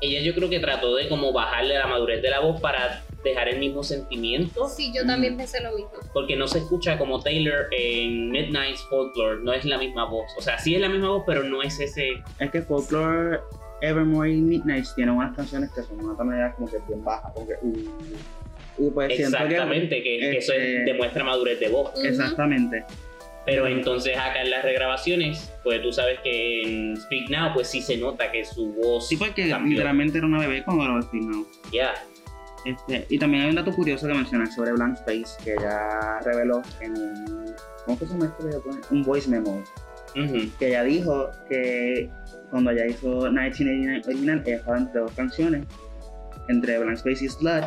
ella 0.00 0.20
yo 0.20 0.34
creo 0.34 0.50
que 0.50 0.58
trató 0.60 0.94
de 0.96 1.08
como 1.08 1.32
bajarle 1.32 1.74
la 1.78 1.86
madurez 1.86 2.20
de 2.22 2.30
la 2.30 2.40
voz 2.40 2.60
para 2.60 3.02
dejar 3.24 3.48
el 3.48 3.58
mismo 3.58 3.82
sentimiento. 3.82 4.68
Sí, 4.68 4.92
yo 4.94 5.06
también 5.06 5.36
pensé 5.36 5.60
lo 5.62 5.72
mismo. 5.72 5.90
Porque 6.12 6.36
no 6.36 6.46
se 6.46 6.58
escucha 6.58 6.98
como 6.98 7.20
Taylor 7.22 7.66
en 7.72 8.30
Midnight's 8.30 8.82
Folklore, 8.90 9.42
no 9.42 9.52
es 9.52 9.64
la 9.64 9.78
misma 9.78 10.04
voz. 10.04 10.30
O 10.36 10.42
sea, 10.42 10.58
sí 10.58 10.74
es 10.74 10.80
la 10.80 10.88
misma 10.88 11.08
voz, 11.08 11.24
pero 11.26 11.42
no 11.42 11.62
es 11.62 11.80
ese. 11.80 12.10
Es 12.38 12.50
que 12.50 12.62
Folklore, 12.62 13.40
Evermore 13.80 14.30
y 14.32 14.40
Midnight 14.40 14.86
tienen 14.94 15.14
unas 15.16 15.34
canciones 15.34 15.70
que 15.72 15.82
son 15.82 16.04
una 16.04 16.16
tonalidad 16.16 16.54
como 16.56 16.68
que 16.70 16.78
bien 16.88 17.02
baja, 17.04 17.32
como 17.34 17.46
que, 17.46 17.54
uh, 17.62 17.90
y 18.78 18.90
pues 18.90 19.14
siento 19.16 19.36
que... 19.38 19.44
Exactamente, 19.44 19.96
que, 20.02 20.18
que 20.18 20.38
eso 20.38 20.52
es- 20.52 20.58
este- 20.60 20.84
demuestra 20.84 21.24
madurez 21.24 21.60
de 21.60 21.68
voz. 21.68 21.92
Exactamente. 22.04 22.84
Pero 23.44 23.66
entonces 23.68 24.16
acá 24.16 24.42
en 24.42 24.50
las 24.50 24.64
regrabaciones, 24.64 25.52
pues 25.62 25.80
tú 25.80 25.92
sabes 25.92 26.18
que 26.24 26.62
en 26.62 26.96
Speak 26.96 27.30
Now, 27.30 27.54
pues 27.54 27.68
sí 27.68 27.80
se 27.80 27.96
nota 27.96 28.32
que 28.32 28.44
su 28.44 28.72
voz 28.72 29.08
Sí, 29.08 29.16
porque 29.16 29.48
cambió. 29.48 29.70
literalmente 29.70 30.18
era 30.18 30.26
una 30.26 30.40
bebé 30.40 30.64
cuando 30.64 30.84
lo 30.86 30.96
despeinó. 30.96 31.46
Ya. 31.72 31.94
Este, 32.64 33.06
y 33.08 33.18
también 33.20 33.44
hay 33.44 33.50
un 33.50 33.54
dato 33.54 33.70
curioso 33.72 34.08
que 34.08 34.14
mencionar 34.14 34.48
sobre 34.50 34.72
Blank 34.72 34.96
Space 34.98 35.36
que 35.44 35.52
ella 35.52 36.18
reveló 36.24 36.60
en 36.80 36.98
un, 36.98 37.54
¿cómo 37.84 37.96
que 37.96 38.06
se 38.06 38.12
llama 38.14 38.26
esto? 38.26 38.64
Un 38.90 39.02
voice 39.04 39.30
memo. 39.30 39.62
Que 40.58 40.68
ella 40.68 40.82
dijo 40.82 41.30
que 41.48 42.10
cuando 42.50 42.72
ella 42.72 42.86
hizo 42.86 43.06
1989 43.30 44.02
original, 44.08 44.42
ella 44.44 44.56
estaba 44.56 44.78
entre 44.78 45.00
dos 45.02 45.12
canciones, 45.12 45.64
entre 46.48 46.78
Blank 46.78 46.96
Space 46.96 47.24
y 47.26 47.28
Slut, 47.28 47.64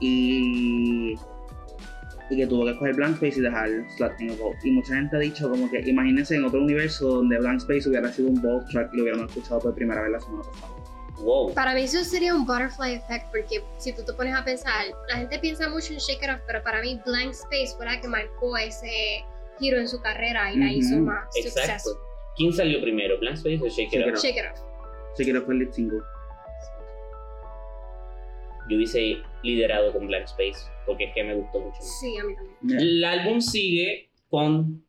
y, 0.00 1.14
y 2.30 2.36
que 2.36 2.46
tuvo 2.46 2.64
que 2.64 2.70
escoger 2.72 2.94
Blank 2.94 3.14
Space 3.14 3.38
y 3.38 3.42
dejar 3.42 3.68
Slut 3.96 4.12
en 4.20 4.30
el 4.30 4.36
Vault. 4.36 4.56
Y 4.64 4.70
mucha 4.72 4.94
gente 4.94 5.16
ha 5.16 5.20
dicho 5.20 5.48
como 5.50 5.70
que 5.70 5.80
imagínense 5.88 6.34
en 6.36 6.44
otro 6.44 6.60
universo 6.62 7.08
donde 7.16 7.38
Blank 7.38 7.58
Space 7.58 7.88
hubiera 7.88 8.12
sido 8.12 8.28
un 8.28 8.40
Vault 8.42 8.68
track 8.70 8.90
y 8.92 8.96
lo 8.96 9.02
hubiéramos 9.04 9.30
escuchado 9.30 9.60
por 9.60 9.74
primera 9.74 10.02
vez 10.02 10.12
la 10.12 10.20
semana 10.20 10.42
pasada. 10.50 10.72
Wow. 11.20 11.54
Para 11.54 11.72
mí 11.74 11.80
eso 11.82 12.04
sería 12.04 12.34
un 12.34 12.44
butterfly 12.44 12.92
effect 12.94 13.30
porque 13.30 13.62
si 13.78 13.92
tú 13.94 14.02
te 14.04 14.12
pones 14.12 14.34
a 14.34 14.44
pensar, 14.44 14.84
la 15.08 15.16
gente 15.16 15.38
piensa 15.38 15.68
mucho 15.68 15.94
en 15.94 15.98
Shake 15.98 16.22
It 16.22 16.28
Off, 16.30 16.40
pero 16.46 16.62
para 16.62 16.82
mí 16.82 17.00
Blank 17.06 17.30
Space 17.32 17.74
fue 17.76 17.86
la 17.86 17.98
que 18.00 18.06
marcó 18.08 18.54
ese 18.58 19.24
giro 19.58 19.78
en 19.78 19.88
su 19.88 19.98
carrera 20.02 20.52
y 20.52 20.58
la 20.58 20.70
hizo 20.70 20.96
Ujú, 20.96 21.04
más 21.06 21.24
Exacto. 21.36 21.60
successful. 21.60 21.94
¿Quién 22.36 22.52
salió 22.52 22.82
primero? 22.82 23.18
¿Blank 23.18 23.36
Space 23.36 23.60
o 23.62 23.66
Shake 23.68 23.94
It 23.94 24.00
Shake 24.18 24.36
It? 24.36 24.44
Off. 24.52 24.58
Shake 25.18 25.28
It 25.30 25.36
Off. 25.36 25.44
Fue 25.46 25.54
el 25.54 25.72
single. 25.72 26.00
Yo 28.68 28.76
hubiese 28.76 29.22
liderado 29.42 29.92
con 29.92 30.06
Blank 30.06 30.24
Space 30.24 30.70
porque 30.86 31.04
es 31.04 31.14
que 31.14 31.24
me 31.24 31.34
gustó 31.34 31.60
mucho. 31.60 31.80
Sí, 31.80 32.16
a 32.18 32.24
mí 32.24 32.34
también. 32.34 32.56
Mira, 32.60 32.80
El 32.80 33.04
álbum 33.04 33.40
sigue 33.40 34.10
con 34.28 34.84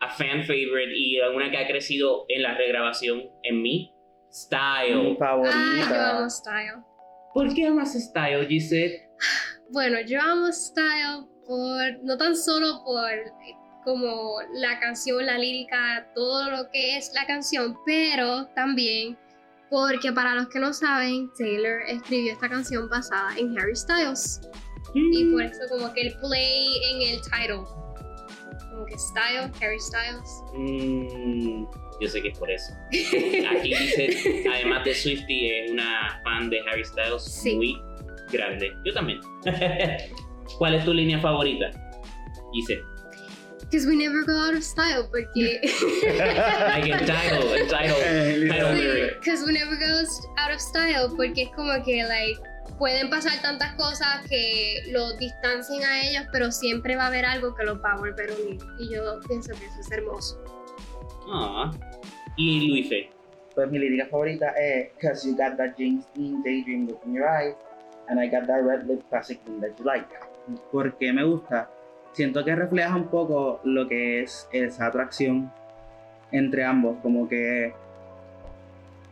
a 0.00 0.08
fan 0.08 0.42
favorite 0.44 0.92
y 0.96 1.18
una 1.20 1.50
que 1.50 1.58
ha 1.58 1.66
crecido 1.66 2.24
en 2.28 2.42
la 2.42 2.54
regrabación 2.56 3.22
en 3.42 3.62
mi 3.62 3.70
mi 3.70 3.92
Style. 4.32 4.94
Ah, 4.94 5.02
yo 5.02 5.16
favorita. 5.16 6.18
amo 6.18 6.30
Style. 6.30 6.82
¿Por 7.34 7.54
qué 7.54 7.66
amas 7.66 7.92
Style, 7.94 8.46
Gisette? 8.46 9.08
Bueno, 9.70 9.98
yo 10.00 10.20
amo 10.20 10.50
Style 10.52 11.26
por, 11.46 12.04
no 12.04 12.16
tan 12.16 12.36
solo 12.36 12.82
por 12.84 13.10
eh, 13.12 13.54
como 13.84 14.36
la 14.54 14.78
canción, 14.80 15.24
la 15.26 15.38
lírica, 15.38 16.10
todo 16.14 16.50
lo 16.50 16.70
que 16.70 16.96
es 16.96 17.12
la 17.14 17.26
canción, 17.26 17.76
pero 17.84 18.46
también 18.54 19.16
porque 19.70 20.12
para 20.12 20.34
los 20.34 20.48
que 20.48 20.58
no 20.58 20.72
saben, 20.72 21.30
Taylor 21.38 21.80
escribió 21.86 22.32
esta 22.32 22.48
canción 22.48 22.88
basada 22.88 23.36
en 23.38 23.56
Harry 23.58 23.76
Styles. 23.76 24.40
Y 24.94 25.30
por 25.30 25.42
eso 25.42 25.60
como 25.70 25.92
que 25.92 26.08
el 26.08 26.14
play 26.18 26.80
en 26.90 27.02
el 27.14 27.20
title. 27.22 27.62
Como 28.70 28.84
que 28.86 28.98
Style, 28.98 29.50
Harry 29.62 29.78
Styles. 29.78 30.42
Mm, 30.54 31.64
yo 32.00 32.08
sé 32.08 32.20
que 32.22 32.28
es 32.28 32.38
por 32.38 32.50
eso. 32.50 32.72
Aquí 32.90 33.68
dice, 33.74 34.44
además 34.52 34.84
de 34.84 34.94
Swifty, 34.94 35.50
es 35.50 35.70
una 35.70 36.20
fan 36.24 36.50
de 36.50 36.60
Harry 36.60 36.84
Styles 36.84 37.22
Sí. 37.22 37.54
muy 37.56 37.76
grande. 38.32 38.72
Yo 38.84 38.92
también. 38.92 39.20
¿Cuál 40.58 40.74
es 40.74 40.84
tu 40.84 40.92
línea 40.92 41.20
favorita? 41.20 41.70
Dice, 42.52 42.80
Because 43.70 43.86
we 43.86 43.94
never 43.94 44.24
go 44.24 44.36
out 44.36 44.54
of 44.54 44.64
style, 44.64 45.06
porque... 45.08 45.60
like 46.66 46.90
el 46.90 47.06
title, 47.06 47.54
el 47.54 47.68
title. 47.68 47.96
title 48.48 48.72
lyric. 48.74 49.20
Because 49.20 49.44
we 49.46 49.52
never 49.52 49.76
go 49.76 50.02
out 50.38 50.52
of 50.52 50.60
style, 50.60 51.08
porque 51.16 51.42
es 51.42 51.50
como 51.54 51.80
que, 51.84 52.02
like, 52.02 52.40
pueden 52.80 53.10
pasar 53.10 53.40
tantas 53.42 53.74
cosas 53.74 54.26
que 54.28 54.82
los 54.90 55.16
distancien 55.18 55.84
a 55.84 56.02
ellos, 56.02 56.24
pero 56.32 56.50
siempre 56.50 56.96
va 56.96 57.04
a 57.04 57.06
haber 57.06 57.24
algo 57.24 57.54
que 57.54 57.62
los 57.64 57.78
va 57.78 57.92
a 57.92 57.98
volver 57.98 58.30
a 58.30 58.34
unir. 58.34 58.60
Y 58.80 58.92
yo 58.92 59.20
pienso 59.28 59.52
que 59.52 59.66
eso 59.66 59.80
es 59.80 59.92
hermoso. 59.92 60.42
Ah. 61.28 61.70
Y 62.36 62.68
Luife. 62.68 63.10
Pues 63.54 63.70
mi 63.70 63.78
lírica 63.78 64.06
favorita 64.06 64.48
es 64.58 64.90
Cause 65.00 65.26
you 65.28 65.36
got 65.36 65.56
that 65.58 65.74
James 65.76 66.06
Dean 66.14 66.42
daydream 66.42 66.86
look 66.86 67.00
in 67.04 67.14
your 67.14 67.28
eyes 67.28 67.54
and 68.08 68.18
I 68.20 68.26
got 68.26 68.46
that 68.46 68.64
red 68.64 68.86
lip 68.86 69.02
classic 69.10 69.40
thing 69.44 69.60
that 69.60 69.78
you 69.78 69.84
like. 69.84 70.08
Porque 70.72 71.12
me 71.12 71.22
gusta. 71.22 71.68
Siento 72.12 72.44
que 72.44 72.54
refleja 72.54 72.94
un 72.96 73.08
poco 73.08 73.60
lo 73.64 73.86
que 73.86 74.22
es 74.22 74.48
esa 74.52 74.86
atracción 74.86 75.52
entre 76.32 76.64
ambos, 76.64 76.96
como 77.02 77.28
que 77.28 77.72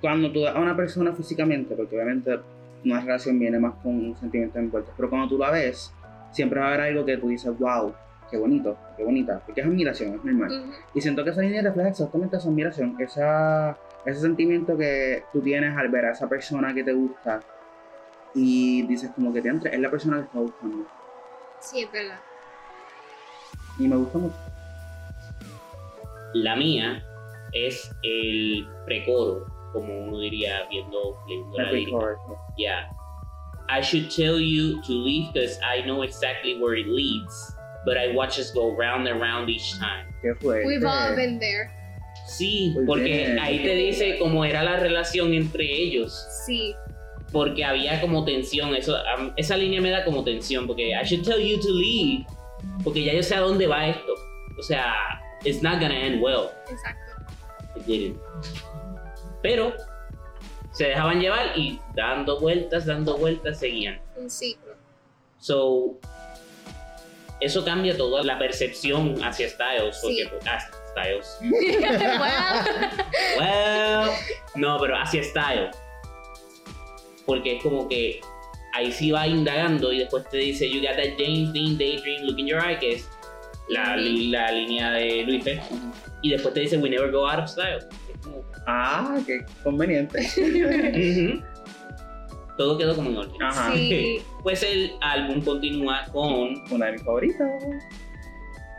cuando 0.01 0.31
tú 0.33 0.43
ves 0.43 0.55
a 0.55 0.61
una 0.61 0.77
persona 0.77 1.13
físicamente, 1.13 1.75
porque 1.75 1.97
obviamente 1.97 2.39
una 2.85 3.01
relación 3.01 3.39
viene 3.39 3.59
más 3.59 3.75
con 3.83 3.95
un 3.95 4.17
sentimiento 4.17 4.59
envuelto, 4.59 4.93
pero 4.97 5.11
cuando 5.11 5.29
tú 5.29 5.39
la 5.39 5.51
ves, 5.51 5.93
siempre 6.31 6.61
va 6.61 6.67
a 6.67 6.69
haber 6.69 6.81
algo 6.83 7.05
que 7.05 7.17
tú 7.17 7.29
dices, 7.29 7.57
wow, 7.59 7.93
qué 8.31 8.37
bonito, 8.37 8.77
qué 8.97 9.05
bonita, 9.05 9.43
porque 9.45 9.61
es 9.61 9.67
admiración, 9.67 10.15
es 10.15 10.25
normal. 10.25 10.51
Ujú. 10.51 10.73
Y 10.95 11.01
siento 11.01 11.25
que 11.25 11.31
esa 11.31 11.41
línea 11.41 11.63
refleja 11.63 11.89
exactamente 11.89 12.37
esa 12.37 12.49
admiración, 12.49 12.97
esa, 12.99 13.77
ese 14.05 14.21
sentimiento 14.21 14.77
que 14.77 15.25
tú 15.33 15.41
tienes 15.41 15.77
al 15.77 15.89
ver 15.89 16.07
a 16.07 16.13
esa 16.13 16.29
persona 16.29 16.75
que 16.75 16.85
te 16.85 16.93
gusta 16.93 17.41
y 18.35 18.83
dices 18.87 19.11
como 19.15 19.33
que 19.33 19.43
te 19.43 19.49
entre, 19.49 19.75
es 19.75 19.81
la 19.81 19.91
persona 19.91 20.19
que 20.19 20.25
está 20.25 20.39
buscando. 20.39 20.87
Sí, 21.61 21.83
es 21.83 21.91
verdad. 21.91 22.21
Y 23.79 23.87
me 23.87 23.97
gusta 23.97 24.19
mucho. 24.19 24.35
La 26.35 26.57
mía 26.57 27.03
es 27.53 27.91
el 28.03 28.67
precoro, 28.85 29.47
como 29.73 29.99
uno 30.07 30.19
diría 30.21 30.67
viendo, 30.71 31.17
leyendo 31.29 31.57
la 31.59 31.73
lírica. 31.73 32.17
Yeah. 32.57 32.89
I 33.71 33.81
should 33.83 34.11
tell 34.11 34.39
you 34.41 34.81
to 34.83 34.93
leave 34.93 35.33
because 35.33 35.59
I 35.63 35.83
know 35.87 36.03
exactly 36.03 36.59
where 36.59 36.75
it 36.75 36.87
leads, 36.89 37.55
but 37.85 37.97
I 37.97 38.15
watch 38.15 38.39
us 38.39 38.51
go 38.53 38.75
round 38.77 39.07
and 39.09 39.21
round 39.21 39.49
each 39.51 39.79
time. 39.79 40.07
Qué 40.23 40.35
fuerte. 40.41 40.67
We've 40.67 40.85
all 40.85 41.15
been 41.15 41.39
there. 41.39 41.71
Sí, 42.27 42.73
Muy 42.75 42.85
porque 42.87 43.05
bien. 43.05 43.39
ahí 43.39 43.59
te 43.63 43.75
dice 43.75 44.19
cómo 44.19 44.45
era 44.45 44.63
la 44.63 44.77
relación 44.77 45.33
entre 45.33 45.65
ellos, 45.65 46.13
Sí. 46.47 46.75
porque 47.33 47.65
había 47.65 48.01
como 48.03 48.25
tensión, 48.25 48.75
eso, 48.75 48.97
esa 49.37 49.57
línea 49.57 49.81
me 49.81 49.91
da 49.91 50.05
como 50.05 50.23
tensión, 50.25 50.67
porque 50.67 50.91
I 50.95 51.05
should 51.05 51.25
tell 51.25 51.39
you 51.41 51.59
to 51.61 51.71
leave, 51.71 52.27
porque 52.85 53.05
ya 53.05 53.13
yo 53.15 53.23
sé 53.23 53.35
a 53.35 53.41
dónde 53.41 53.67
va 53.67 53.87
esto, 53.89 54.15
o 54.59 54.63
sea, 54.63 54.95
it's 55.45 55.63
not 55.63 55.75
gonna 55.81 55.99
end 56.07 56.23
well. 56.23 56.51
Exacto. 56.71 57.25
It 57.77 57.85
didn't. 57.87 58.21
Pero 59.43 59.73
se 60.73 60.89
dejaban 60.89 61.21
llevar 61.21 61.57
y 61.57 61.81
dando 61.95 62.39
vueltas, 62.41 62.87
dando 62.87 63.17
vueltas, 63.17 63.59
seguían. 63.59 64.01
Un 64.17 64.31
ciclo. 64.31 64.75
So, 65.39 65.99
eso 67.41 67.65
cambia 67.65 67.97
toda 67.97 68.23
la 68.25 68.39
percepción 68.39 69.23
hacia 69.23 69.49
Styles. 69.49 69.99
Porque, 70.03 70.25
Sí. 70.25 70.31
ah, 70.47 70.59
Styles. 70.91 71.39
Well, 73.39 73.39
Well, 73.39 74.11
no, 74.57 74.79
pero 74.81 74.97
hacia 74.99 75.23
Styles. 75.23 75.77
Porque 77.25 77.57
es 77.57 77.63
como 77.63 77.89
que 77.89 78.21
ahí 78.79 78.93
sí 78.93 79.11
va 79.11 79.27
indagando 79.27 79.93
y 79.93 79.99
después 79.99 80.25
te 80.31 80.39
dice, 80.39 80.69
You 80.71 80.81
got 80.81 80.97
that 80.97 81.15
James 81.19 81.53
Dean 81.53 81.77
Daydream 81.79 82.23
Look 82.25 82.39
in 82.39 82.47
Your 82.47 82.61
Eye, 82.65 82.79
que 82.79 82.93
es 82.95 83.09
la, 83.69 83.97
li- 83.97 84.29
la 84.29 84.51
línea 84.53 84.91
de 84.93 85.25
Luis 85.27 85.45
Fe. 85.45 85.61
Y 86.23 86.31
después 86.31 86.55
te 86.55 86.61
dice, 86.61 86.79
We 86.79 86.89
never 86.91 87.11
go 87.11 87.29
out 87.29 87.41
of 87.41 87.49
style. 87.49 87.81
Como, 88.23 88.43
Ah, 88.67 89.19
qué 89.27 89.45
conveniente. 89.63 90.19
Todo 92.57 92.77
quedó 92.77 92.95
como 92.97 93.11
en 93.11 93.17
orden. 93.19 93.43
Ajá. 93.43 93.73
sí. 93.73 94.21
Pues 94.43 94.63
el 94.63 94.93
álbum 95.01 95.41
continúa 95.43 96.05
con 96.13 96.55
Una 96.71 96.87
de 96.87 96.93
mis 96.93 97.03
favoritas. 97.05 97.49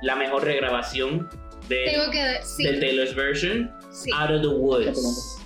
la 0.01 0.15
mejor 0.15 0.43
regrabación 0.43 1.29
de, 1.69 1.85
Tengo 1.85 2.11
que... 2.11 2.43
Sí. 2.43 2.63
del 2.63 2.79
Taylor's 2.79 3.15
version, 3.15 3.71
Sí. 3.91 4.11
Out 4.13 4.31
of 4.31 4.41
the 4.41 4.47
Woods. 4.47 5.38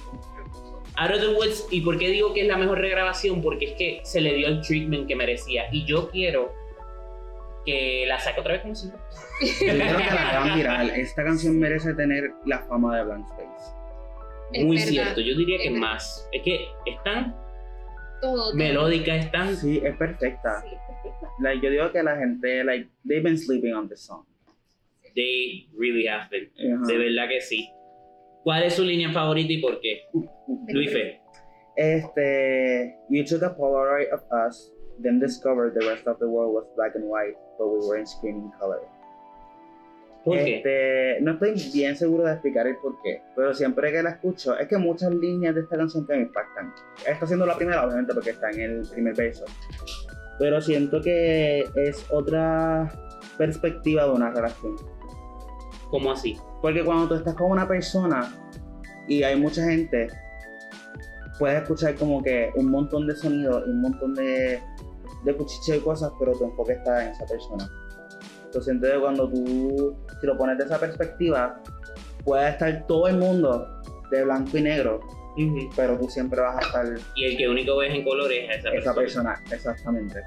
Out 0.95 1.11
of 1.11 1.21
the 1.21 1.27
Woods, 1.29 1.67
¿y 1.71 1.81
por 1.81 1.97
qué 1.97 2.09
digo 2.09 2.33
que 2.33 2.41
es 2.41 2.47
la 2.47 2.57
mejor 2.57 2.79
regrabación? 2.79 3.41
Porque 3.41 3.65
es 3.65 3.71
que 3.73 4.01
se 4.03 4.21
le 4.21 4.33
dio 4.35 4.47
el 4.47 4.61
treatment 4.61 5.07
que 5.07 5.15
merecía. 5.15 5.63
Y 5.71 5.85
yo 5.85 6.09
quiero 6.11 6.51
que 7.65 8.05
la 8.07 8.19
saque 8.19 8.41
otra 8.41 8.53
vez 8.53 8.61
como 8.61 8.75
si 8.75 8.87
no. 8.87 8.93
Yo 9.41 9.47
creo 9.59 9.97
que 9.97 10.03
la 10.03 10.29
hagan 10.41 10.57
viral. 10.57 10.89
Esta 10.91 11.23
canción 11.23 11.57
merece 11.59 11.93
tener 11.93 12.31
la 12.45 12.59
fama 12.59 12.97
de 12.97 13.03
Blank 13.05 13.25
Space. 13.31 13.73
Es 14.51 14.65
Muy 14.65 14.75
verdad. 14.77 14.89
cierto, 14.91 15.21
yo 15.21 15.35
diría 15.35 15.57
que 15.57 15.67
Es 15.67 15.73
verdad. 15.73 15.87
más. 15.87 16.29
Es 16.31 16.41
que 16.43 16.55
es 16.85 17.03
tan 17.03 17.33
Todo. 18.21 18.35
todo. 18.51 18.55
melódica, 18.55 19.15
es 19.15 19.31
tan. 19.31 19.55
Sí, 19.55 19.81
es 19.83 19.95
perfecta. 19.97 20.61
Sí. 20.61 20.75
Like, 21.41 21.65
yo 21.65 21.71
digo 21.71 21.91
que 21.91 22.03
la 22.03 22.15
gente, 22.17 22.63
like, 22.63 22.87
they've 23.07 23.23
been 23.23 23.37
sleeping 23.37 23.73
on 23.73 23.89
this 23.89 24.01
song. 24.01 24.23
They 25.15 25.67
really 25.77 26.07
have 26.07 26.29
been. 26.29 26.51
De 26.85 26.97
verdad 26.97 27.27
que 27.29 27.41
sí. 27.41 27.69
¿Cuál 28.43 28.63
es 28.63 28.73
su 28.73 28.83
línea 28.83 29.11
favorita 29.11 29.53
y 29.53 29.61
por 29.61 29.79
qué? 29.79 30.09
Luis 30.67 30.91
Fe. 30.91 31.21
Este, 31.75 32.97
you 33.09 33.23
took 33.25 33.41
a 33.41 33.55
Polaroid 33.55 34.11
of 34.11 34.21
us, 34.31 34.71
then 35.01 35.19
discovered 35.19 35.73
the 35.73 35.87
rest 35.87 36.05
of 36.07 36.19
the 36.19 36.27
world 36.27 36.53
was 36.53 36.65
black 36.75 36.95
and 36.95 37.05
white, 37.05 37.35
but 37.57 37.67
we 37.67 37.79
were 37.87 37.97
in 37.97 38.05
screaming 38.05 38.51
color. 38.59 38.81
¿Por 40.23 40.37
qué? 40.37 40.57
Este, 40.57 41.21
no 41.21 41.33
estoy 41.33 41.55
bien 41.73 41.95
seguro 41.97 42.25
de 42.25 42.33
explicar 42.33 42.67
el 42.67 42.77
por 42.77 43.01
qué, 43.01 43.21
pero 43.35 43.53
siempre 43.53 43.91
que 43.91 44.03
la 44.03 44.11
escucho, 44.11 44.57
es 44.57 44.67
que 44.67 44.77
muchas 44.77 45.13
líneas 45.13 45.55
de 45.55 45.61
esta 45.61 45.77
canción 45.77 46.05
que 46.05 46.13
me 46.13 46.21
impactan. 46.23 46.73
Esta 47.07 47.25
siendo 47.25 47.45
la 47.45 47.55
primera, 47.55 47.85
obviamente, 47.85 48.13
porque 48.13 48.29
está 48.31 48.51
en 48.51 48.61
el 48.61 48.87
primer 48.87 49.15
verso. 49.15 49.45
Pero 50.39 50.61
siento 50.61 51.01
que 51.01 51.65
es 51.75 52.05
otra 52.09 52.91
perspectiva 53.37 54.05
de 54.05 54.11
una 54.11 54.31
relación. 54.31 54.75
¿Cómo 55.93 56.11
así? 56.11 56.35
Porque 56.59 56.83
cuando 56.83 57.07
tú 57.07 57.13
estás 57.13 57.35
con 57.35 57.51
una 57.51 57.67
persona 57.67 58.33
y 59.07 59.21
hay 59.21 59.35
mucha 59.39 59.63
gente, 59.63 60.07
puedes 61.37 61.61
escuchar 61.61 61.93
como 61.93 62.23
que 62.23 62.49
un 62.55 62.71
montón 62.71 63.05
de 63.05 63.15
sonidos 63.15 63.63
y 63.67 63.69
un 63.69 63.81
montón 63.81 64.15
de 64.15 64.59
de 65.23 65.35
cuchicheo 65.37 65.75
y 65.75 65.79
cosas, 65.81 66.11
pero 66.19 66.31
tu 66.33 66.45
enfoque 66.45 66.73
está 66.73 67.05
en 67.05 67.11
esa 67.11 67.25
persona. 67.27 67.69
Entonces, 68.45 68.73
entonces 68.73 68.99
cuando 68.99 69.29
tú, 69.29 69.95
si 70.19 70.25
lo 70.27 70.35
pones 70.35 70.57
de 70.57 70.63
esa 70.65 70.79
perspectiva, 70.79 71.61
puede 72.25 72.49
estar 72.49 72.87
todo 72.87 73.07
el 73.07 73.17
mundo 73.17 73.67
de 74.09 74.23
blanco 74.23 74.57
y 74.57 74.61
negro, 74.63 74.99
Ujú. 75.37 75.69
pero 75.75 75.95
tú 75.99 76.09
siempre 76.09 76.41
vas 76.41 76.57
a 76.57 76.59
estar 76.67 76.85
Y 77.15 77.25
el 77.25 77.37
que 77.37 77.47
único 77.47 77.77
ves 77.77 77.93
en 77.93 78.03
colores 78.03 78.49
es 78.49 78.57
esa 78.57 78.71
persona. 78.71 78.79
esa 78.81 78.93
persona, 78.95 79.43
exactamente. 79.51 80.21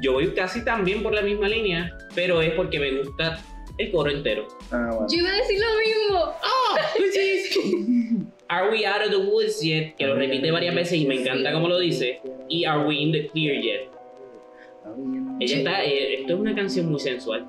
Yo 0.00 0.14
voy 0.14 0.34
casi 0.34 0.64
también 0.64 1.04
por 1.04 1.14
la 1.14 1.22
misma 1.22 1.48
línea, 1.48 1.96
pero 2.16 2.42
es 2.42 2.52
porque 2.54 2.80
me 2.80 2.98
gusta 2.98 3.38
el 3.82 3.90
coro 3.90 4.10
entero. 4.10 4.48
Ah, 4.70 4.90
bueno. 4.92 5.06
Yo 5.10 5.18
iba 5.18 5.30
a 5.30 5.36
decir 5.36 5.60
lo 5.60 5.66
mismo. 5.78 6.32
Are 8.48 8.70
we 8.70 8.84
out 8.86 9.02
of 9.02 9.10
the 9.10 9.18
woods 9.18 9.62
yet? 9.62 9.96
Que 9.96 10.06
lo 10.06 10.14
repite 10.14 10.50
varias 10.50 10.74
veces 10.74 10.98
y 10.98 11.06
me 11.06 11.20
encanta 11.20 11.52
cómo 11.52 11.68
lo 11.68 11.78
dice. 11.78 12.20
Y 12.48 12.64
Are 12.64 12.86
we 12.86 12.96
in 12.96 13.12
the 13.12 13.28
clear 13.28 13.54
yet? 13.54 13.88
Ella 15.40 15.58
está, 15.58 15.84
eh, 15.84 16.20
esto 16.20 16.34
es 16.34 16.40
una 16.40 16.54
canción 16.54 16.90
muy 16.90 17.00
sensual. 17.00 17.46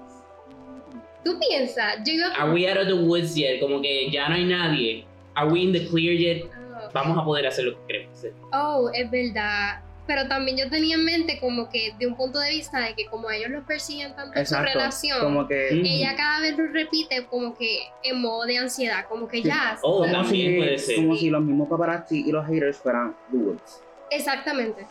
Tú 1.26 1.40
piensas, 1.40 1.98
yo 2.06 2.14
iba 2.14 2.28
Are 2.36 2.52
we 2.52 2.70
out 2.70 2.78
of 2.78 2.88
the 2.88 2.94
woods 2.94 3.36
yet? 3.36 3.60
Como 3.60 3.82
que 3.82 4.10
ya 4.12 4.30
no 4.30 4.36
hay 4.36 4.46
nadie. 4.46 5.06
Are 5.36 5.50
we 5.50 5.62
in 5.62 5.72
the 5.72 5.86
clear 5.88 6.14
yet? 6.14 6.44
Oh. 6.46 6.90
Vamos 6.94 7.18
a 7.18 7.24
poder 7.24 7.48
hacer 7.48 7.66
lo 7.66 7.72
que 7.74 7.80
queremos 7.88 8.18
hacer. 8.18 8.34
Oh, 8.54 8.90
es 8.94 9.10
verdad. 9.10 9.82
Pero 10.06 10.28
también 10.28 10.58
yo 10.58 10.70
tenía 10.70 10.96
en 10.96 11.06
mente 11.06 11.40
como 11.40 11.70
que 11.70 11.94
de 11.98 12.08
un 12.08 12.16
punto 12.18 12.38
de 12.40 12.50
vista 12.50 12.80
de 12.82 12.94
que 12.94 13.06
como 13.06 13.30
ellos 13.32 13.50
los 13.52 13.64
persiguen 13.64 14.14
tanto 14.16 14.38
en 14.38 14.46
su 14.46 14.54
Exacto. 14.54 14.74
relación, 14.74 15.20
Como 15.22 15.48
que 15.48 15.70
Mm. 15.72 15.86
ella 15.86 16.16
cada 16.18 16.42
vez 16.42 16.58
lo 16.58 16.68
repite 16.68 17.26
como 17.28 17.54
que 17.56 17.80
en 18.04 18.20
modo 18.22 18.44
de 18.46 18.58
ansiedad, 18.58 19.06
como 19.08 19.28
que 19.30 19.38
Sí. 19.38 19.44
ya. 19.48 19.78
Oh, 19.82 20.00
como 20.00 20.12
también 20.12 20.52
si, 20.52 20.58
puede 20.58 20.78
ser. 20.78 20.96
como 20.98 21.16
si 21.16 21.30
los 21.30 21.42
mismos 21.42 21.70
paparazzi 21.70 22.22
y 22.28 22.32
los 22.32 22.46
haters 22.46 22.78
fueran 22.78 23.16
the 23.32 23.38
woods. 23.38 23.82
Exactamente. 24.12 24.86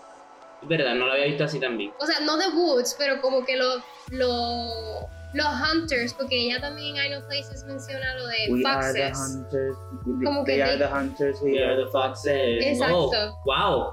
Es 0.62 0.68
verdad, 0.68 0.94
no 0.94 1.06
lo 1.06 1.12
había 1.12 1.26
visto 1.26 1.44
así 1.44 1.58
también. 1.60 1.92
O 2.00 2.06
sea, 2.06 2.20
no 2.20 2.38
The 2.38 2.48
Woods, 2.56 2.94
pero 2.98 3.20
como 3.20 3.44
que 3.44 3.56
los 3.56 3.82
los 4.10 5.06
los 5.34 5.46
Hunters, 5.46 6.12
porque 6.12 6.36
ella 6.38 6.60
también 6.60 6.94
en 6.96 7.06
I 7.06 7.08
Know 7.08 7.26
Places 7.26 7.64
menciona 7.64 8.14
lo 8.16 8.26
de 8.26 8.36
We 8.50 8.62
are 8.66 8.92
the 8.92 9.08
Foxes. 9.14 9.34
hunters. 9.36 9.76
Como 10.24 10.44
que 10.44 10.52
they 10.52 10.60
are 10.60 10.76
they- 10.76 10.86
the 10.86 10.94
hunters. 10.94 11.40
We 11.42 11.58
are 11.58 11.72
are 11.72 11.76
the 11.76 11.84
the 11.86 11.90
foxes. 11.90 12.64
Exacto. 12.66 13.10
Oh, 13.10 13.40
wow. 13.46 13.92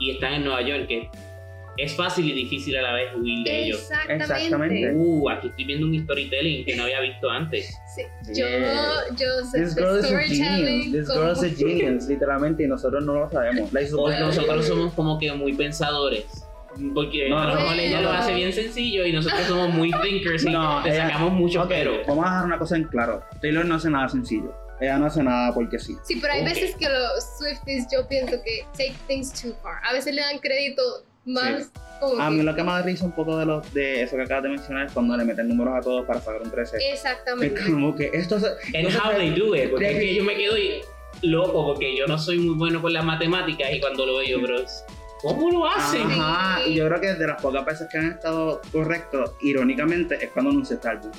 Y 0.00 0.10
están 0.10 0.34
en 0.34 0.44
Nueva 0.44 0.62
York, 0.62 0.86
que 0.88 1.08
es 1.76 1.94
fácil 1.94 2.28
y 2.28 2.32
difícil 2.32 2.76
a 2.76 2.82
la 2.82 2.94
vez 2.94 3.14
huir 3.14 3.44
de 3.44 3.64
ellos. 3.64 3.88
Exactamente. 4.08 4.92
Uh, 4.94 5.30
aquí 5.30 5.48
estoy 5.48 5.64
viendo 5.64 5.86
un 5.86 5.98
storytelling 6.02 6.64
que 6.64 6.74
no 6.76 6.82
había 6.84 7.00
visto 7.00 7.30
antes. 7.30 7.74
Sí. 7.94 8.02
Yo, 8.34 8.46
Yeah. 8.46 9.04
yo 9.16 9.44
sé 9.50 9.62
This 9.62 9.74
girl 9.76 9.98
is 9.98 10.04
a 10.04 10.08
genius. 10.08 10.36
storytelling. 10.36 10.92
This 10.92 11.08
girl 11.08 11.32
is 11.32 11.42
a 11.42 11.48
genius, 11.56 12.08
literalmente, 12.08 12.64
y 12.64 12.66
nosotros 12.66 13.04
no 13.04 13.14
lo 13.14 13.30
sabemos. 13.30 13.72
Like, 13.72 13.90
nosotros 13.90 14.66
somos 14.66 14.92
como 14.94 15.18
que 15.18 15.32
muy 15.32 15.52
pensadores. 15.54 16.44
Porque 16.94 17.28
No, 17.28 17.38
a 17.38 17.46
lo 17.46 17.54
no, 17.56 17.60
mejor 17.62 17.78
ella 17.80 18.00
lo 18.00 18.12
no. 18.12 18.18
hace 18.18 18.32
bien 18.34 18.52
sencillo 18.52 19.04
y 19.04 19.12
nosotros 19.12 19.42
somos 19.42 19.70
muy 19.70 19.90
thinkers 20.02 20.44
y 20.44 20.50
No, 20.50 20.80
le 20.84 20.90
ella- 20.94 21.08
sacamos 21.08 21.32
mucho 21.32 21.62
Ok, 21.62 21.68
pero. 21.68 21.92
Vamos 22.06 22.24
a 22.24 22.28
dejar 22.30 22.44
una 22.46 22.58
cosa 22.58 22.76
en 22.76 22.84
claro. 22.84 23.22
Taylor 23.40 23.64
no 23.66 23.74
hace 23.74 23.90
nada 23.90 24.08
sencillo. 24.08 24.54
Ella 24.80 24.98
no 24.98 25.06
hace 25.06 25.22
nada 25.22 25.52
porque 25.54 25.78
sí. 25.78 25.96
Sí, 26.04 26.18
pero 26.20 26.32
hay 26.32 26.40
Ok. 26.40 26.46
veces 26.48 26.74
que 26.76 26.88
los 26.88 27.24
Swifties 27.38 27.86
yo 27.92 28.06
pienso 28.08 28.42
que 28.42 28.64
take 28.72 28.94
things 29.06 29.32
too 29.40 29.54
far. 29.62 29.76
A 29.88 29.92
veces 29.92 30.14
le 30.14 30.22
dan 30.22 30.38
crédito 30.38 30.82
más 31.26 31.70
como 32.00 32.20
A 32.20 32.30
que- 32.30 32.36
mí 32.36 32.42
lo 32.42 32.54
que 32.56 32.62
me 32.62 32.70
da 32.72 32.80
risa 32.82 33.04
un 33.04 33.12
poco 33.12 33.36
de, 33.36 33.44
los, 33.44 33.74
de 33.74 34.02
eso 34.02 34.16
que 34.16 34.22
acabas 34.22 34.44
de 34.44 34.48
mencionar 34.48 34.86
es 34.86 34.92
cuando 34.92 35.16
le 35.18 35.24
meten 35.24 35.48
números 35.48 35.74
a 35.76 35.80
todos 35.82 36.06
para 36.06 36.18
sacar 36.20 36.40
un 36.42 36.50
13. 36.50 36.78
Exactamente. 36.92 37.60
Es 37.60 37.66
como 37.68 37.94
que 37.94 38.10
esto 38.14 38.40
se- 38.40 38.46
And 38.76 38.88
no 38.88 38.98
how 39.04 39.14
they 39.16 39.30
do 39.30 39.54
it. 39.54 39.70
Porque 39.70 39.84
de 39.84 39.92
es 39.92 39.98
que 39.98 40.14
yo 40.14 40.24
me 40.24 40.34
quedo 40.36 40.54
loco 41.22 41.66
porque 41.66 41.94
yo 41.94 42.06
no 42.06 42.18
soy 42.18 42.38
muy 42.38 42.54
bueno 42.56 42.80
con 42.80 42.92
las 42.94 43.04
matemáticas 43.04 43.70
y 43.72 43.80
cuando 43.80 44.06
lo 44.06 44.16
veo 44.16 44.40
pero 44.40 44.64
¿cómo 45.20 45.50
lo 45.50 45.66
hacen? 45.68 46.10
Ajá, 46.10 46.66
y 46.66 46.74
yo 46.76 46.88
creo 46.88 47.00
que 47.02 47.12
de 47.12 47.26
las 47.26 47.42
pocas 47.42 47.66
veces 47.66 47.86
que 47.92 47.98
han 47.98 48.12
estado 48.12 48.62
correctos, 48.72 49.32
irónicamente, 49.42 50.14
es 50.24 50.30
cuando 50.30 50.50
anuncia 50.52 50.76
este 50.76 50.88
álbum. 50.88 51.10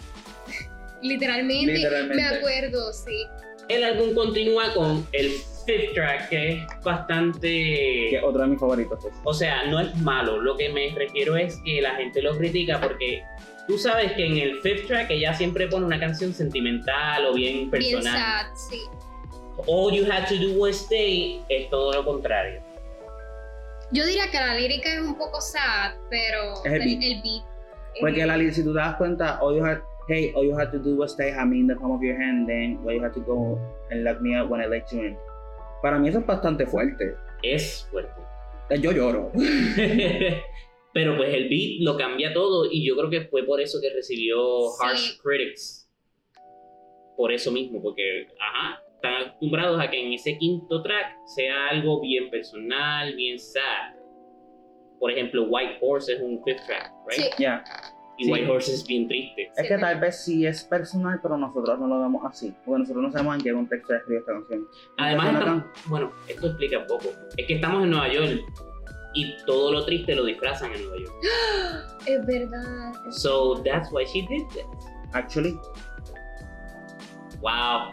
Literalmente, 1.03 1.74
Literalmente. 1.74 2.15
me 2.15 2.27
acuerdo, 2.38 2.94
sí. 2.94 3.25
El 3.70 3.84
álbum 3.84 4.13
continúa 4.13 4.74
con 4.74 5.08
el 5.13 5.32
fifth 5.65 5.93
track 5.93 6.30
que 6.30 6.50
es 6.54 6.56
Que 6.67 6.76
bastante... 6.84 8.15
es 8.17 8.24
otro 8.24 8.41
de 8.41 8.47
mis 8.47 8.60
favoritos. 8.60 9.00
pues. 9.02 9.13
O 9.24 9.34
sea, 9.34 9.65
no 9.65 9.80
es 9.80 9.95
malo. 9.97 10.38
Lo 10.41 10.58
que 10.58 10.69
me 10.69 10.89
refiero 10.95 11.36
es 11.38 11.58
que 11.63 11.82
la 11.82 11.95
gente 11.95 12.21
lo 12.21 12.36
critica 12.38 12.80
porque 12.82 13.24
tú 13.67 13.78
sabes 13.78 14.12
que 14.13 14.26
en 14.26 14.38
el 14.38 14.60
fifth 14.62 14.88
track 14.88 15.12
ella 15.12 15.34
siempre 15.34 15.67
pone 15.67 15.86
una 15.86 16.00
canción 16.00 16.34
sentimental 16.34 17.26
o 17.28 17.34
bien 17.34 17.56
Bien 17.56 17.69
personal. 17.71 18.13
sad, 18.19 18.56
sí. 18.56 18.82
All 19.67 19.93
You 19.93 20.12
Had 20.12 20.28
to 20.30 20.36
Do 20.36 20.54
Was 20.60 20.78
Stay 20.78 21.41
es 21.50 21.69
todo 21.69 21.93
lo 21.93 22.04
contrario. 22.04 22.62
Yo 23.91 24.06
diría 24.06 24.32
que 24.32 24.38
la 24.38 24.56
lírica 24.56 24.93
es 24.93 25.02
un 25.02 25.15
poco 25.17 25.39
sad, 25.41 25.93
pero 26.10 26.54
Es 26.65 26.71
el 26.74 26.80
beat. 26.80 27.04
el 27.04 27.21
beat. 27.21 27.43
Porque 28.00 28.26
la, 28.26 28.38
si 28.54 28.63
tú 28.63 28.74
te 28.74 28.80
das 28.80 28.95
cuenta, 28.95 29.39
all 29.41 29.56
you 29.58 29.65
had, 29.65 29.80
hey, 30.07 30.31
all 30.35 30.43
you 30.43 30.55
had 30.57 30.71
to 30.71 30.79
do 30.79 30.95
was 30.95 31.13
stay 31.13 31.31
me 31.45 31.59
in 31.59 31.67
the 31.67 31.75
palm 31.75 31.91
of 31.91 32.01
your 32.01 32.17
hand, 32.17 32.47
then 32.47 32.79
all 32.85 32.91
you 32.93 33.01
had 33.01 33.13
to 33.13 33.21
go 33.21 33.57
and 33.89 34.03
lock 34.03 34.21
me 34.21 34.35
up 34.35 34.49
when 34.49 34.61
I 34.61 34.67
let 34.67 34.91
you 34.91 35.01
in. 35.03 35.17
Para 35.81 35.97
mí 35.99 36.09
eso 36.09 36.19
es 36.19 36.25
bastante 36.25 36.65
fuerte. 36.65 37.15
Es 37.43 37.87
fuerte. 37.91 38.21
Eh, 38.69 38.79
Yo 38.79 38.91
lloro. 38.91 39.31
Pero 40.93 41.15
pues 41.15 41.33
el 41.33 41.47
beat 41.49 41.81
lo 41.81 41.97
cambia 41.97 42.33
todo 42.33 42.65
y 42.69 42.85
yo 42.85 42.95
creo 42.97 43.09
que 43.09 43.21
fue 43.29 43.43
por 43.45 43.61
eso 43.61 43.79
que 43.81 43.89
recibió 43.93 44.69
Sí. 44.71 44.83
Harsh 44.85 45.21
Critics. 45.21 45.89
Por 47.15 47.31
eso 47.31 47.51
mismo, 47.51 47.81
porque, 47.81 48.27
ajá, 48.39 48.81
están 48.95 49.13
acostumbrados 49.23 49.79
a 49.79 49.89
que 49.89 50.05
en 50.05 50.13
ese 50.13 50.37
quinto 50.37 50.81
track 50.81 51.15
sea 51.35 51.69
algo 51.69 52.01
bien 52.01 52.29
personal, 52.29 53.15
bien 53.15 53.39
sad. 53.39 53.95
Por 54.99 55.11
ejemplo, 55.11 55.45
White 55.49 55.77
Horse 55.81 56.13
es 56.13 56.21
un 56.21 56.43
fifth 56.43 56.65
track, 56.65 56.91
right? 57.07 57.19
Sí. 57.21 57.29
Ya. 57.43 57.63
Y 58.21 58.25
Sí. 58.25 58.31
White 58.31 58.51
Horse 58.51 58.73
es 58.73 58.86
bien 58.86 59.07
triste. 59.07 59.51
Es 59.57 59.67
que 59.67 59.77
tal 59.79 59.99
vez 59.99 60.23
sí 60.23 60.45
es 60.45 60.63
personal, 60.63 61.19
pero 61.23 61.38
nosotros 61.38 61.79
no 61.79 61.88
lo 61.88 62.01
vemos 62.01 62.23
así. 62.23 62.53
Porque 62.63 62.81
nosotros 62.81 63.03
no 63.05 63.12
sabemos 63.12 63.36
en 63.38 63.41
qué 63.41 63.51
contexto 63.51 63.95
escribió 63.95 64.19
esta 64.19 64.34
canción. 64.34 64.67
Además, 64.97 65.65
bueno, 65.88 66.12
esto 66.27 66.47
explica 66.47 66.77
un 66.79 66.86
poco. 66.88 67.10
Es 67.36 67.47
que 67.47 67.55
estamos 67.55 67.84
en 67.84 67.89
Nueva 67.89 68.13
York 68.13 68.41
y 69.15 69.36
todo 69.47 69.71
lo 69.71 69.86
triste 69.86 70.15
lo 70.15 70.23
disfrazan 70.23 70.71
en 70.71 70.84
Nueva 70.84 70.97
York. 71.03 71.13
Es 72.05 72.25
verdad. 72.25 72.93
So 73.12 73.62
that's 73.63 73.91
why 73.91 74.05
she 74.05 74.21
did 74.27 74.47
that. 74.55 74.65
Actually, 75.13 75.60
Wow. 77.41 77.91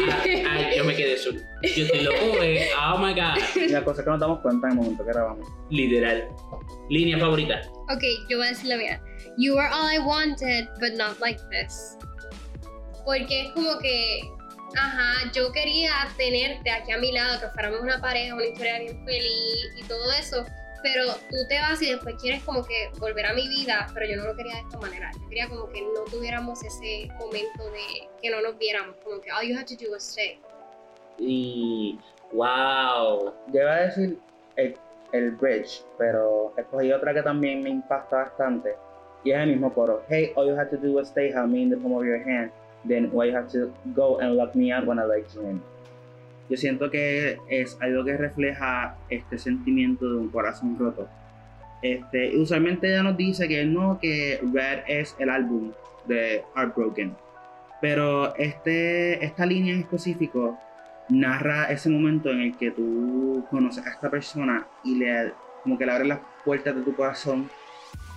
Ah, 0.00 0.24
ah, 0.46 0.74
yo 0.76 0.84
me 0.84 0.94
quedé 0.94 1.16
solo. 1.16 1.40
Yo 1.62 1.84
estoy 1.84 2.00
loco, 2.02 2.42
eh. 2.42 2.68
Oh 2.76 2.98
my 2.98 3.14
god. 3.14 3.38
la 3.70 3.84
cosa 3.84 4.00
es 4.00 4.04
que 4.04 4.10
nos 4.10 4.20
damos 4.20 4.40
cuenta 4.40 4.66
en 4.66 4.72
el 4.72 4.78
momento 4.78 5.04
que 5.04 5.12
grabamos. 5.12 5.48
Literal. 5.70 6.28
Línea 6.90 7.18
favorita. 7.18 7.62
Ok, 7.90 8.02
yo 8.28 8.38
voy 8.38 8.46
a 8.46 8.50
decir 8.50 8.66
la 8.66 8.76
mía. 8.76 9.00
You 9.36 9.56
are 9.56 9.70
all 9.72 9.88
I 9.88 9.98
wanted, 9.98 10.68
but 10.80 10.94
not 10.96 11.20
like 11.20 11.40
this. 11.50 11.96
Porque 13.04 13.46
es 13.46 13.52
como 13.52 13.78
que, 13.78 14.20
ajá, 14.76 15.30
yo 15.32 15.52
quería 15.52 15.92
tenerte 16.16 16.70
aquí 16.70 16.90
a 16.90 16.98
mi 16.98 17.12
lado, 17.12 17.40
que 17.40 17.48
fuéramos 17.50 17.80
una 17.80 18.00
pareja, 18.00 18.34
una 18.34 18.46
historia 18.46 18.80
bien 18.80 19.04
feliz 19.04 19.74
y 19.76 19.84
todo 19.84 20.12
eso. 20.12 20.44
Pero 20.82 21.04
tú 21.28 21.36
te 21.48 21.58
vas 21.58 21.80
y 21.82 21.90
después 21.90 22.14
quieres 22.20 22.42
como 22.44 22.64
que 22.64 22.90
volver 22.98 23.26
a 23.26 23.32
mi 23.32 23.48
vida, 23.48 23.86
pero 23.94 24.06
yo 24.06 24.16
no 24.16 24.26
lo 24.26 24.36
quería 24.36 24.54
de 24.54 24.60
esta 24.60 24.78
manera. 24.78 25.10
Yo 25.20 25.28
quería 25.28 25.48
como 25.48 25.68
que 25.68 25.82
no 25.82 26.04
tuviéramos 26.10 26.62
ese 26.64 27.08
momento 27.18 27.64
de 27.70 28.08
que 28.22 28.30
no 28.30 28.40
nos 28.40 28.56
viéramos, 28.58 28.96
como 29.04 29.20
que 29.20 29.30
all 29.32 29.46
you 29.46 29.56
have 29.56 29.66
to 29.66 29.74
do 29.74 29.90
was 29.90 30.02
stay. 30.02 30.38
Y. 31.18 31.98
Wow. 32.32 33.32
Yo 33.52 33.60
iba 33.60 33.74
a 33.74 33.80
decir 33.86 34.18
el, 34.56 35.30
bridge, 35.32 35.82
pero 35.96 36.52
escogí 36.56 36.92
otra 36.92 37.14
que 37.14 37.22
también 37.22 37.62
me 37.62 37.70
impacta 37.70 38.16
bastante. 38.16 38.74
Y 39.24 39.32
es 39.32 39.38
el 39.38 39.48
mismo 39.48 39.72
coro. 39.72 40.02
Hey, 40.08 40.32
all 40.36 40.46
you 40.46 40.54
had 40.54 40.68
to 40.70 40.76
do 40.76 40.92
was 40.92 41.08
stay, 41.08 41.32
have 41.32 41.48
me 41.48 41.62
in 41.62 41.70
the 41.70 41.76
palm 41.76 41.94
of 41.94 42.04
your 42.04 42.22
hand. 42.22 42.50
Then 42.84 43.10
why 43.10 43.26
you 43.26 43.34
have 43.34 43.50
to 43.52 43.72
go 43.94 44.18
and 44.18 44.36
lock 44.36 44.54
me 44.54 44.70
out 44.72 44.86
when 44.86 44.98
I 44.98 45.04
let 45.04 45.34
you 45.34 45.40
in. 45.42 45.62
Yo 46.48 46.56
siento 46.56 46.90
que 46.90 47.38
es 47.48 47.76
algo 47.80 48.04
que 48.04 48.16
refleja 48.16 48.96
este 49.10 49.38
sentimiento 49.38 50.10
de 50.10 50.16
un 50.16 50.28
corazón 50.28 50.78
roto. 50.78 51.08
Este, 51.82 52.36
usualmente 52.36 52.88
ella 52.88 53.02
nos 53.02 53.16
dice 53.16 53.46
que 53.48 53.64
no, 53.64 53.98
que 54.00 54.40
Red 54.52 54.80
es 54.88 55.14
el 55.18 55.30
álbum 55.30 55.72
de 56.06 56.42
Heartbroken. 56.56 57.14
Pero 57.80 58.34
este, 58.36 59.24
esta 59.24 59.46
línea 59.46 59.74
en 59.74 59.80
específico 59.80 60.58
narra 61.08 61.70
ese 61.70 61.88
momento 61.88 62.30
en 62.30 62.40
el 62.40 62.56
que 62.56 62.70
tú 62.70 63.44
conoces 63.50 63.86
a 63.86 63.90
esta 63.90 64.10
persona 64.10 64.66
y 64.84 64.96
le 64.96 65.32
como 65.62 65.78
que 65.78 65.86
le 65.86 65.92
abres 65.92 66.08
las 66.08 66.20
puertas 66.44 66.74
de 66.74 66.82
tu 66.82 66.94
corazón 66.94 67.48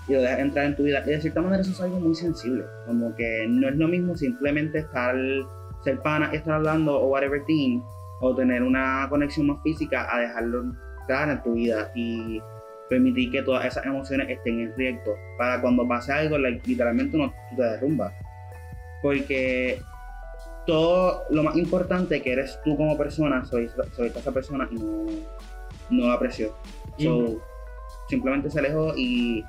y 0.08 0.13
lo 0.13 0.22
dejas 0.22 0.39
entrar 0.39 0.65
en 0.65 0.76
tu 0.76 0.84
vida. 0.84 1.04
Y 1.06 1.10
de 1.10 1.22
cierta 1.22 1.41
manera 1.41 1.62
eso 1.62 1.72
es 1.72 1.82
algo 1.82 2.00
muy 2.00 2.15
sensible. 2.15 2.63
Como 2.86 3.15
que 3.15 3.46
no 3.48 3.70
es 3.70 3.76
lo 3.76 3.88
mismo 3.88 4.15
simplemente 4.15 4.80
estar, 4.80 5.15
ser 5.84 6.00
pana 6.00 6.30
y 6.32 6.38
estar 6.38 6.56
hablando 6.56 7.00
o 7.00 7.08
whatever 7.08 7.44
thing, 7.46 7.82
o 8.22 8.36
tener 8.36 8.64
una 8.64 9.08
conexión 9.10 9.48
más 9.48 9.62
física 9.64 10.08
a 10.10 10.20
dejarlo 10.20 10.64
entrar 11.02 11.30
en 11.30 11.44
tu 11.44 11.54
vida 11.54 11.92
y 11.96 12.40
permitir 12.88 13.32
que 13.32 13.42
todas 13.42 13.66
esas 13.66 13.86
emociones 13.86 14.30
estén 14.30 14.60
en 14.60 14.76
riesgo. 14.76 15.16
Para 15.38 15.60
cuando 15.60 15.88
pase 15.88 16.14
algo, 16.14 16.38
literalmente 16.38 17.18
no 17.18 17.34
te 17.56 17.62
derrumbas. 17.62 18.14
Porque 19.02 19.82
todo 20.68 21.24
lo 21.32 21.44
más 21.44 21.56
importante 21.58 22.22
que 22.22 22.34
eres 22.34 22.60
tú 22.64 22.78
como 22.78 22.98
persona, 22.98 23.44
soy, 23.46 23.70
soy 23.96 24.08
esa 24.10 24.32
persona 24.32 24.68
y 24.72 24.76
no, 24.76 25.06
no 25.90 26.08
la 26.08 26.14
aprecio. 26.14 26.54
So, 26.98 27.42
simplemente 28.08 28.52
se 28.52 28.60
alejó 28.60 28.94
y, 28.96 29.40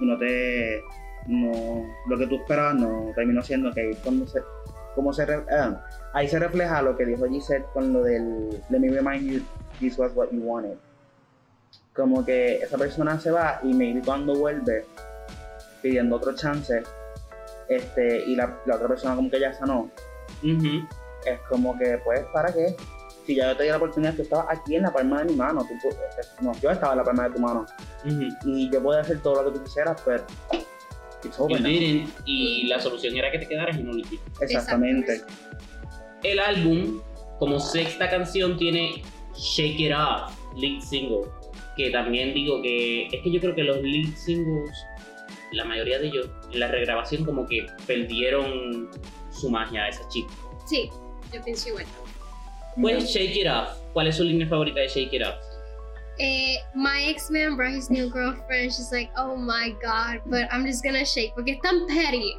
y 0.00 0.06
no 0.06 0.18
te. 0.18 0.82
No, 1.26 1.84
lo 2.08 2.18
que 2.18 2.26
tú 2.26 2.36
esperabas 2.36 2.74
no 2.76 3.12
terminó 3.14 3.42
siendo 3.42 3.70
que 3.72 3.94
cuando 4.02 4.26
se, 4.26 4.40
como 5.00 5.14
se 5.14 5.24
re- 5.24 5.46
ah, 5.50 5.82
ahí 6.12 6.28
se 6.28 6.38
refleja 6.38 6.82
lo 6.82 6.94
que 6.94 7.06
dijo 7.06 7.24
Gisette 7.26 7.64
con 7.72 7.90
lo 7.90 8.02
del 8.02 8.50
Let 8.68 8.80
me 8.80 8.90
remind 8.90 9.30
you 9.30 9.40
this 9.80 9.98
was 9.98 10.12
what 10.14 10.28
you 10.30 10.42
wanted. 10.42 10.76
Como 11.96 12.22
que 12.24 12.56
esa 12.58 12.76
persona 12.76 13.18
se 13.18 13.30
va 13.30 13.60
y 13.62 13.72
maybe 13.72 14.02
cuando 14.04 14.34
vuelve 14.34 14.84
pidiendo 15.80 16.16
otro 16.16 16.34
chance, 16.34 16.82
este, 17.68 18.24
y 18.26 18.36
la, 18.36 18.58
la 18.66 18.76
otra 18.76 18.88
persona 18.88 19.16
como 19.16 19.30
que 19.30 19.40
ya 19.40 19.54
sanó, 19.54 19.90
Ujú. 20.42 20.86
es 21.24 21.40
como 21.48 21.78
que, 21.78 21.98
pues, 22.04 22.20
¿para 22.34 22.52
qué? 22.52 22.76
Si 23.24 23.34
ya 23.36 23.48
yo 23.52 23.56
te 23.56 23.62
di 23.62 23.68
la 23.70 23.76
oportunidad, 23.78 24.14
tú 24.14 24.22
estabas 24.22 24.46
aquí 24.50 24.76
en 24.76 24.82
la 24.82 24.92
palma 24.92 25.20
de 25.20 25.30
mi 25.30 25.36
mano, 25.36 25.64
tú, 25.66 25.88
eh, 25.88 25.94
no, 26.42 26.52
yo 26.60 26.70
estaba 26.70 26.92
en 26.92 26.98
la 26.98 27.04
palma 27.04 27.24
de 27.28 27.34
tu 27.34 27.40
mano, 27.40 27.64
Ujú. 28.04 28.22
y 28.44 28.70
yo 28.70 28.82
podía 28.82 29.00
hacer 29.00 29.20
todo 29.22 29.42
lo 29.42 29.50
que 29.52 29.58
tú 29.58 29.64
quisieras, 29.64 29.98
pero 30.04 30.24
it's 31.24 31.38
You 31.38 31.44
over 31.44 31.60
now. 31.60 31.68
didn't, 31.68 32.10
y 32.26 32.66
la 32.66 32.80
solución 32.80 33.16
era 33.16 33.30
que 33.30 33.38
te 33.38 33.48
quedaras 33.48 33.78
y 33.78 33.82
no 33.82 33.92
lo 33.92 33.98
hiciste. 33.98 34.30
Exactamente. 34.40 35.22
El 36.22 36.38
álbum, 36.38 37.00
como 37.38 37.58
sexta 37.58 38.10
canción, 38.10 38.56
tiene 38.56 39.02
Shake 39.36 39.80
It 39.80 39.92
Off, 39.92 40.32
lead 40.56 40.80
single. 40.80 41.30
Que 41.76 41.90
también 41.90 42.34
digo 42.34 42.60
que 42.62 43.06
es 43.06 43.22
que 43.22 43.30
yo 43.30 43.40
creo 43.40 43.54
que 43.54 43.62
los 43.62 43.80
lead 43.82 44.14
singles, 44.14 44.70
la 45.52 45.64
mayoría 45.64 45.98
de 45.98 46.08
ellos, 46.08 46.28
en 46.52 46.60
la 46.60 46.68
regrabación, 46.68 47.24
como 47.24 47.46
que 47.46 47.66
perdieron 47.86 48.90
su 49.30 49.48
magia 49.50 49.84
a 49.84 49.88
esa 49.88 50.06
chica. 50.08 50.32
Sí, 50.66 50.90
yo 51.32 51.42
pienso 51.42 51.70
igual. 51.70 51.86
Pues 52.80 53.04
Shake 53.12 53.36
It 53.36 53.46
Off. 53.48 53.68
¿Cuál 53.92 54.08
es 54.08 54.16
su 54.16 54.24
línea 54.24 54.46
favorita 54.46 54.80
de 54.80 54.88
Shake 54.88 55.12
It 55.14 55.22
Off? 55.22 55.34
Eh, 56.20 56.56
my 56.74 57.02
ex-man 57.08 57.56
brought 57.56 57.72
his 57.72 57.88
new 57.88 58.10
girlfriend. 58.10 58.72
She's 58.72 58.92
like, 58.92 59.10
oh 59.16 59.36
my 59.36 59.74
god, 59.82 60.20
but 60.26 60.52
I'm 60.52 60.66
just 60.66 60.84
gonna 60.84 61.04
shake. 61.04 61.34
Porque 61.34 61.56
es 61.56 61.60
tan 61.62 61.86
petty. 61.88 62.36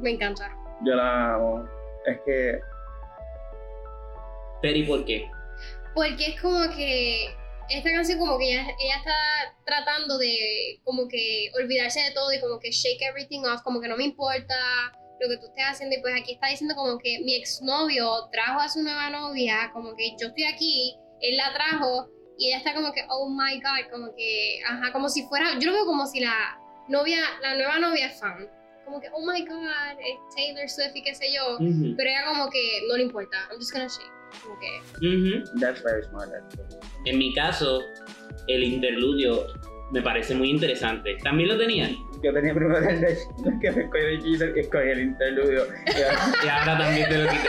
Me 0.00 0.12
encanta. 0.12 0.48
Yo 0.84 0.94
la 0.94 1.34
amo. 1.34 1.66
Es 2.06 2.18
que, 2.24 2.60
Pero 4.62 4.76
¿y 4.76 4.82
por 4.84 5.04
qué? 5.04 5.28
Porque 5.94 6.26
es 6.26 6.40
como 6.40 6.68
que 6.74 7.34
esta 7.68 7.90
canción 7.90 8.18
como 8.18 8.38
que 8.38 8.52
ella, 8.52 8.62
ella 8.78 8.96
está 8.96 9.56
tratando 9.66 10.18
de 10.18 10.80
como 10.84 11.08
que 11.08 11.50
olvidarse 11.60 12.00
de 12.00 12.12
todo 12.12 12.32
y 12.32 12.40
como 12.40 12.58
que 12.58 12.70
shake 12.70 13.02
everything 13.02 13.44
off, 13.44 13.62
como 13.62 13.80
que 13.80 13.88
no 13.88 13.96
me 13.96 14.04
importa 14.04 14.54
lo 15.20 15.28
que 15.28 15.36
tú 15.38 15.46
estés 15.46 15.64
haciendo 15.66 15.96
y 15.96 16.00
pues 16.00 16.14
aquí 16.20 16.34
está 16.34 16.48
diciendo 16.48 16.74
como 16.76 16.98
que 16.98 17.18
mi 17.24 17.34
exnovio 17.34 18.28
trajo 18.30 18.60
a 18.60 18.68
su 18.68 18.82
nueva 18.82 19.10
novia, 19.10 19.70
como 19.72 19.94
que 19.96 20.10
yo 20.20 20.28
estoy 20.28 20.44
aquí, 20.44 20.96
él 21.20 21.36
la 21.36 21.52
trajo 21.52 22.08
y 22.38 22.48
ella 22.48 22.58
está 22.58 22.72
como 22.72 22.92
que 22.92 23.02
oh 23.10 23.28
my 23.28 23.60
god, 23.60 23.90
como 23.90 24.14
que 24.14 24.60
ajá, 24.66 24.92
como 24.92 25.08
si 25.08 25.24
fuera, 25.26 25.58
yo 25.58 25.66
lo 25.66 25.72
veo 25.72 25.84
como 25.86 26.06
si 26.06 26.20
la 26.20 26.58
novia, 26.88 27.20
la 27.42 27.54
nueva 27.56 27.78
novia 27.78 28.06
es 28.06 28.18
fan, 28.20 28.48
como 28.84 29.00
que 29.00 29.08
oh 29.12 29.20
my 29.26 29.44
god, 29.44 29.98
es 30.00 30.34
Taylor 30.34 30.68
Swift 30.68 30.94
y 30.94 31.02
qué 31.02 31.14
sé 31.14 31.32
yo, 31.34 31.56
Ujú. 31.56 31.94
pero 31.96 32.08
ella 32.08 32.24
como 32.26 32.48
que 32.48 32.80
no 32.88 32.96
le 32.96 33.02
importa, 33.04 33.36
I'm 33.50 33.58
just 33.58 33.72
gonna 33.72 33.88
shake, 33.88 34.42
como 34.42 34.58
que 34.60 34.78
Ujú. 35.06 35.58
that's 35.60 35.82
very 35.82 36.02
smart, 36.04 36.30
actually. 36.32 36.76
En 37.06 37.18
mi 37.18 37.34
caso, 37.34 37.82
el 38.46 38.62
interludio 38.64 39.46
me 39.90 40.02
parece 40.02 40.34
muy 40.34 40.50
interesante. 40.50 41.16
¿También 41.24 41.48
lo 41.48 41.56
tenían? 41.58 41.96
Yo 42.22 42.32
tenía 42.32 42.54
primero 42.54 42.78
el 42.88 43.00
de 43.00 43.16
que 43.60 43.70
me 43.72 43.82
escogí 43.82 44.84
y 44.86 44.90
el 44.90 45.00
interludio. 45.00 45.66
Y 46.44 46.48
ahora 46.48 46.78
también 46.78 47.08
te 47.08 47.18
lo 47.18 47.30
quité. 47.30 47.48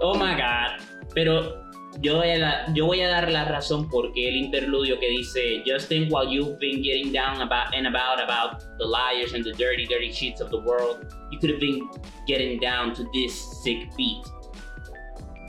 Oh 0.00 0.14
my 0.14 0.34
god. 0.34 0.84
Pero 1.14 1.69
yo 2.00 2.16
voy, 2.16 2.30
a 2.30 2.38
da- 2.38 2.66
yo 2.74 2.86
voy 2.86 3.00
a 3.00 3.08
dar 3.08 3.30
la 3.30 3.44
razón 3.44 3.88
porque 3.88 4.28
el 4.28 4.36
interludio 4.36 4.98
que 4.98 5.08
dice 5.08 5.62
Just 5.66 5.88
think 5.88 6.10
while 6.12 6.28
you've 6.28 6.58
been 6.58 6.82
getting 6.82 7.12
down 7.12 7.40
about 7.40 7.74
and 7.74 7.86
about 7.86 8.20
about 8.22 8.60
the 8.78 8.84
liars 8.84 9.34
and 9.34 9.44
the 9.44 9.52
dirty, 9.52 9.86
dirty 9.86 10.10
cheats 10.10 10.40
of 10.40 10.50
the 10.50 10.58
world, 10.58 11.04
you 11.30 11.38
could 11.38 11.50
have 11.50 11.60
been 11.60 11.80
getting 12.26 12.58
down 12.60 12.94
to 12.94 13.02
this 13.12 13.34
sick 13.62 13.88
beat. 13.96 14.22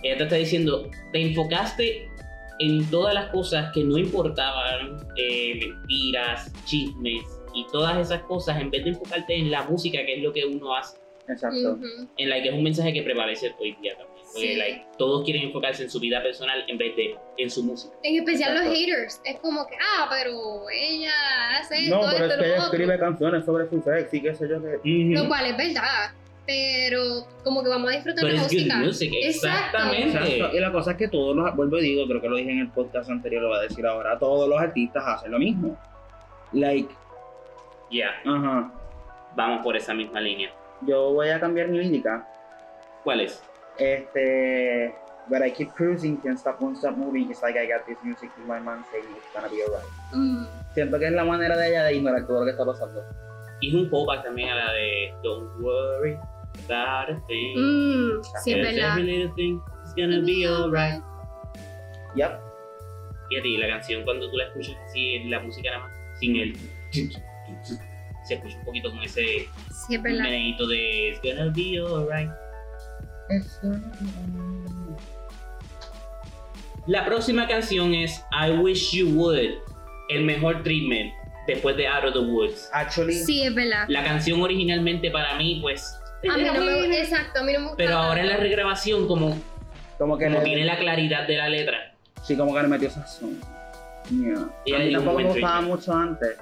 Ella 0.04 0.18
te 0.18 0.24
está 0.24 0.36
diciendo, 0.36 0.90
te 1.14 1.22
enfocaste 1.22 2.10
en 2.60 2.90
todas 2.90 3.14
las 3.14 3.30
cosas 3.30 3.72
que 3.72 3.84
no 3.84 3.98
importaban, 3.98 4.98
eh, 5.16 5.60
mentiras, 5.60 6.52
chismes 6.66 7.24
y 7.54 7.66
todas 7.72 7.98
esas 7.98 8.22
cosas, 8.24 8.60
en 8.60 8.72
vez 8.72 8.84
de 8.84 8.92
enfocarte 8.92 9.36
en 9.36 9.52
la 9.52 9.64
música, 9.64 10.04
que 10.06 10.16
es 10.16 10.24
lo 10.24 10.34
que 10.34 10.46
uno 10.46 10.76
hace 10.76 10.98
Exacto. 11.28 11.78
en 12.18 12.30
la 12.30 12.42
que 12.42 12.50
es 12.50 12.54
un 12.56 12.64
mensaje 12.64 12.94
que 12.94 13.04
prevalece 13.04 13.54
hoy 13.60 13.76
día 13.82 13.96
también. 13.96 14.11
Like, 14.36 14.86
todos 14.98 15.24
quieren 15.26 15.44
enfocarse 15.44 15.84
en 15.84 15.90
su 15.90 16.00
vida 16.00 16.22
personal 16.24 16.64
en 16.68 16.78
vez 16.78 16.96
de 16.96 17.16
en 17.38 17.50
su 17.50 17.64
música. 17.64 17.94
En 18.04 18.16
especial 18.20 18.54
los 18.56 18.64
haters. 18.74 19.22
Es 19.26 19.40
como 19.40 19.66
que, 19.68 19.76
ah, 19.76 20.08
pero 20.10 20.32
ella 20.74 21.12
hace 21.60 21.90
No, 21.90 22.00
esto, 22.02 22.12
pero 22.14 22.26
es 22.26 22.32
esto, 22.32 22.36
que 22.36 22.38
lo 22.38 22.44
ella 22.46 22.54
otro. 22.66 22.66
escribe 22.78 23.00
canciones 23.00 23.46
sobre 23.46 23.70
su 23.70 23.82
sex 23.82 24.14
y 24.14 24.22
qué 24.22 24.34
sé 24.36 24.48
yo 24.50 24.62
que. 24.62 24.80
Lo 24.84 25.28
cual 25.28 25.46
es 25.48 25.58
verdad. 25.58 26.12
Pero 26.48 27.28
como 27.44 27.62
que 27.64 27.70
vamos 27.70 27.90
a 27.92 27.94
disfrutar 27.96 28.24
Pero 28.24 28.36
la 28.36 28.42
es 28.42 28.48
good 28.48 28.58
música. 28.60 28.78
music, 28.78 29.14
exactamente. 29.22 30.18
Exacto. 30.18 30.58
Y 30.58 30.60
la 30.60 30.72
cosa 30.72 30.92
es 30.92 30.98
que 30.98 31.08
todos 31.08 31.36
los, 31.36 31.56
vuelvo 31.56 31.78
y 31.78 31.82
digo, 31.84 32.08
creo 32.08 32.20
que 32.22 32.30
lo 32.30 32.36
dije 32.38 32.52
en 32.52 32.60
el 32.60 32.70
podcast 32.72 33.10
anterior, 33.10 33.44
lo 33.44 33.50
voy 33.50 33.60
a 33.60 33.62
decir 33.62 33.86
ahora, 33.86 34.18
todos 34.18 34.50
los 34.50 34.60
artistas 34.60 35.04
hacen 35.06 35.32
lo 35.32 35.40
mismo. 35.40 35.78
Like, 36.54 36.94
Ya, 37.92 38.10
ajá, 38.26 38.72
vamos 39.36 39.64
por 39.64 39.76
esa 39.78 39.94
misma 39.94 40.20
línea. 40.20 40.52
yo 40.82 41.14
voy 41.14 41.30
a 41.30 41.40
cambiar 41.40 41.68
mi 41.68 41.78
lírica. 41.78 42.28
¿Cuál 43.04 43.22
es? 43.22 43.44
Este, 43.82 44.94
but 45.28 45.42
I 45.42 45.50
keep 45.52 45.74
cruising, 45.74 46.18
can't 46.22 46.38
stop, 46.38 46.62
won't 46.62 46.78
stop 46.78 46.96
moving, 46.96 47.32
it's 47.32 47.42
like 47.42 47.58
I 47.58 47.66
got 47.66 47.86
this 47.88 47.98
music 48.04 48.30
in 48.38 48.48
my 48.48 48.60
mind 48.60 48.84
saying 48.92 49.06
it's 49.18 49.26
gonna 49.34 49.50
be 49.50 49.62
alright. 49.64 49.88
Mm, 50.14 50.46
Siento 50.76 51.00
que 51.00 51.08
es 51.08 51.14
la 51.14 51.26
manera 51.26 51.58
de 51.58 51.70
ella 51.70 51.84
de 51.86 51.96
ignorar 51.96 52.26
todo 52.28 52.40
lo 52.42 52.46
que 52.46 52.52
está 52.52 52.66
pasando. 52.66 53.02
Y 53.60 53.70
es 53.70 53.74
un 53.76 53.90
callback 53.90 54.24
también 54.24 54.50
a 54.50 54.56
la 54.56 54.72
de 54.74 55.14
Don't 55.24 55.50
worry 55.62 56.14
about 56.66 57.10
a 57.10 57.22
thing. 57.28 57.58
mm, 57.58 58.24
sí, 58.44 58.52
es 58.52 58.58
Because 58.58 58.76
verdad. 58.76 58.92
every 58.98 59.04
little 59.04 59.34
thing 59.36 59.60
is 59.86 59.94
gonna 59.96 60.22
be 60.22 60.46
alright. 60.48 61.02
Yep. 62.16 62.40
Y 63.32 63.58
la 63.58 63.68
canción 63.68 64.04
cuando 64.04 64.30
tú 64.30 64.36
la 64.38 64.44
escuchas 64.46 64.76
así, 64.90 65.20
la 65.30 65.40
música 65.40 65.72
nada 65.72 65.84
más, 65.88 65.92
sin 66.20 66.36
el... 66.36 66.56
Se 68.28 68.36
escucha 68.36 68.58
un 68.60 68.66
poquito 68.66 68.90
con 68.92 69.00
ese 69.02 69.48
Sí, 69.88 69.96
es 69.96 70.02
verdad. 70.04 70.24
meneíto 70.24 70.68
de 70.68 71.10
It's 71.10 71.22
gonna 71.24 71.50
be 71.56 71.80
alright. 71.80 72.30
La 76.88 77.06
próxima 77.06 77.48
canción 77.48 77.94
es 77.94 78.24
I 78.32 78.52
Wish 78.52 78.92
You 78.92 79.10
Would, 79.10 79.52
el 80.10 80.24
mejor 80.26 80.64
treatment 80.64 81.14
después 81.48 81.78
de 81.78 81.88
Out 81.88 82.06
of 82.06 82.14
the 82.14 82.20
Woods. 82.20 82.70
Actually, 82.74 83.14
Sí, 83.14 83.44
es 83.44 83.54
verdad. 83.54 83.86
La 83.88 84.04
canción 84.04 84.42
originalmente 84.42 85.12
para 85.12 85.36
mí, 85.38 85.60
pues, 85.62 86.00
A 86.32 86.38
mí 86.38 86.44
no 86.44 86.54
me 86.54 87.00
exacto, 87.00 87.40
a 87.40 87.44
mí 87.44 87.54
no 87.54 87.60
me 87.60 87.66
gusta. 87.68 87.78
pero 87.78 87.98
ahora 87.98 88.22
en 88.22 88.28
la 88.30 88.38
regrabación 88.38 89.08
como, 89.08 89.38
como 89.98 90.18
que 90.18 90.26
como 90.26 90.40
le, 90.40 90.44
tiene 90.44 90.66
la 90.66 90.78
claridad 90.78 91.28
de 91.28 91.38
la 91.38 91.50
letra. 91.50 91.94
sí, 92.24 92.36
como 92.36 92.54
que 92.54 92.62
le 92.62 92.68
metió 92.68 92.90
sazón. 92.90 93.40
Yeah. 94.10 94.50
Ella 94.66 94.78
A 94.78 94.80
mí 94.80 94.94
tampoco 94.94 95.18
me 95.18 95.24
gustaba 95.26 95.58
treatment. 95.60 95.68
mucho 95.80 95.94
antes. 95.94 96.38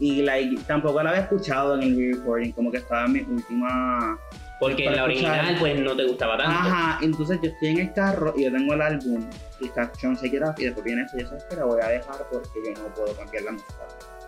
Y 0.00 0.22
like, 0.22 0.62
tampoco 0.66 1.02
la 1.02 1.10
había 1.10 1.22
escuchado 1.22 1.74
en 1.74 1.82
el 1.82 1.96
re-recording, 1.96 2.52
como 2.52 2.70
que 2.70 2.78
estaba 2.78 3.04
en 3.06 3.12
mi 3.12 3.20
última 3.20 4.18
Porque 4.60 4.84
en 4.86 4.96
la 4.96 5.06
escuchar. 5.06 5.30
original 5.40 5.56
pues 5.60 5.78
no 5.80 5.96
te 5.96 6.04
gustaba 6.04 6.36
tanto. 6.36 6.52
Ajá, 6.52 6.98
entonces 7.02 7.38
yo 7.42 7.50
estoy 7.50 7.68
en 7.68 7.78
el 7.78 7.92
carro 7.92 8.34
y 8.36 8.44
yo 8.44 8.52
tengo 8.52 8.74
el 8.74 8.82
álbum 8.82 9.24
y 9.60 9.66
está 9.66 9.82
escuchando 9.84 10.20
Shake 10.20 10.34
It 10.34 10.42
Off 10.42 10.58
y 10.58 10.64
después 10.64 10.84
viene 10.84 11.02
eso 11.02 11.16
y 11.16 11.20
yo 11.22 11.28
sabes 11.28 11.44
que 11.44 11.56
la 11.56 11.64
voy 11.64 11.80
a 11.80 11.88
dejar 11.88 12.16
porque 12.32 12.48
yo 12.64 12.82
no 12.82 12.94
puedo 12.94 13.14
cambiar 13.16 13.42
la 13.44 13.52
música. 13.52 13.74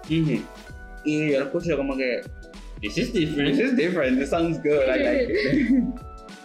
Ujú. 0.05 0.45
Y 1.05 1.33
yo 1.33 1.39
lo 1.41 1.45
escucho 1.47 1.77
como 1.77 1.97
que 1.97 2.21
This 2.81 2.97
is 2.97 3.13
different. 3.13 3.57
This 3.57 3.67
is 3.73 3.77
different, 3.77 4.19
this 4.19 4.31
sounds 4.31 4.59
good, 4.63 4.83
I 4.87 5.03
like 5.03 5.33
it. 5.33 5.85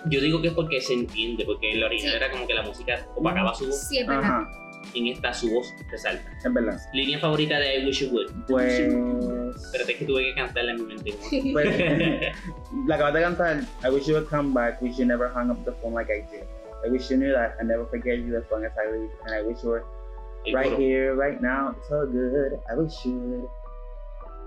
Yo 0.07 0.19
digo 0.21 0.41
que 0.41 0.49
es 0.49 0.53
porque 0.53 0.81
se 0.81 0.93
entiende, 0.93 1.45
porque 1.45 1.71
en 1.71 1.79
la 1.79 1.85
original 1.87 2.11
Sí. 2.11 2.17
era 2.23 2.31
como 2.31 2.45
que 2.45 2.53
la 2.53 2.61
música 2.63 3.07
opacaba 3.15 3.55
su 3.55 3.67
voz, 3.67 3.87
Sí, 3.87 3.99
es 3.99 4.07
verdad. 4.07 4.23
Ajá, 4.23 4.49
en 4.95 5.07
esta 5.07 5.33
su 5.33 5.51
voz 5.51 5.73
resalta. 5.89 6.29
es 6.37 6.53
verdad. 6.53 6.79
Línea 6.93 7.19
favorita 7.19 7.59
de 7.59 7.79
I 7.79 7.85
Wish 7.85 8.03
You 8.05 8.09
Would. 8.13 8.31
Pues, 8.47 8.79
Espérate 9.63 9.91
es 9.93 9.97
que 9.99 10.05
tuve 10.05 10.23
que 10.23 10.35
cantarla 10.35 10.71
en 10.71 10.77
mi 10.87 10.93
mente. 10.95 11.11
¿no? 11.11 11.51
pues 11.53 11.77
la 12.87 12.95
acabas 12.95 13.13
de 13.13 13.21
cantar 13.21 13.57
I 13.83 13.89
wish 13.89 14.05
you 14.07 14.15
would 14.15 14.27
come 14.29 14.53
back, 14.53 14.81
wish 14.81 14.97
you 14.97 15.05
never 15.05 15.29
hung 15.29 15.49
up 15.51 15.63
the 15.65 15.71
phone 15.81 15.93
like 15.93 16.11
I 16.11 16.21
did. 16.31 16.43
I 16.85 16.89
wish 16.89 17.09
you 17.09 17.17
knew 17.17 17.33
that 17.33 17.55
I 17.59 17.63
never 17.63 17.85
forget 17.87 18.19
you 18.19 18.35
as 18.37 18.43
long 18.51 18.63
as 18.65 18.71
I 18.77 18.91
live 18.91 19.09
and 19.25 19.35
I 19.35 19.41
wish 19.41 19.63
you 19.63 19.69
were 19.69 19.83
El 20.45 20.53
right 20.53 20.69
coro. 20.69 20.77
here, 20.77 21.15
right 21.15 21.41
now, 21.41 21.71
it's 21.75 21.87
so 21.89 22.05
good. 22.05 22.59
I 22.69 22.75
wish 22.75 22.93
you 23.05 23.13
would. 23.17 23.49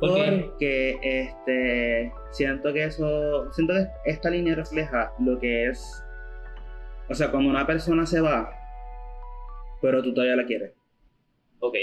¿Por? 0.01 0.11
Porque 0.51 0.97
este 1.03 2.13
siento 2.31 2.73
que 2.73 2.85
eso, 2.85 3.51
siento 3.53 3.75
que 3.75 3.89
esta 4.05 4.31
línea 4.31 4.55
refleja 4.55 5.13
lo 5.19 5.41
que 5.41 5.67
es, 5.69 6.05
o 7.09 7.15
sea, 7.15 7.33
cuando 7.33 7.51
una 7.51 7.67
persona 7.67 8.07
se 8.07 8.21
va, 8.21 8.53
pero 9.81 10.03
tú 10.03 10.13
todavía 10.13 10.37
la 10.37 10.47
quieres. 10.47 10.73
Ok. 11.61 11.75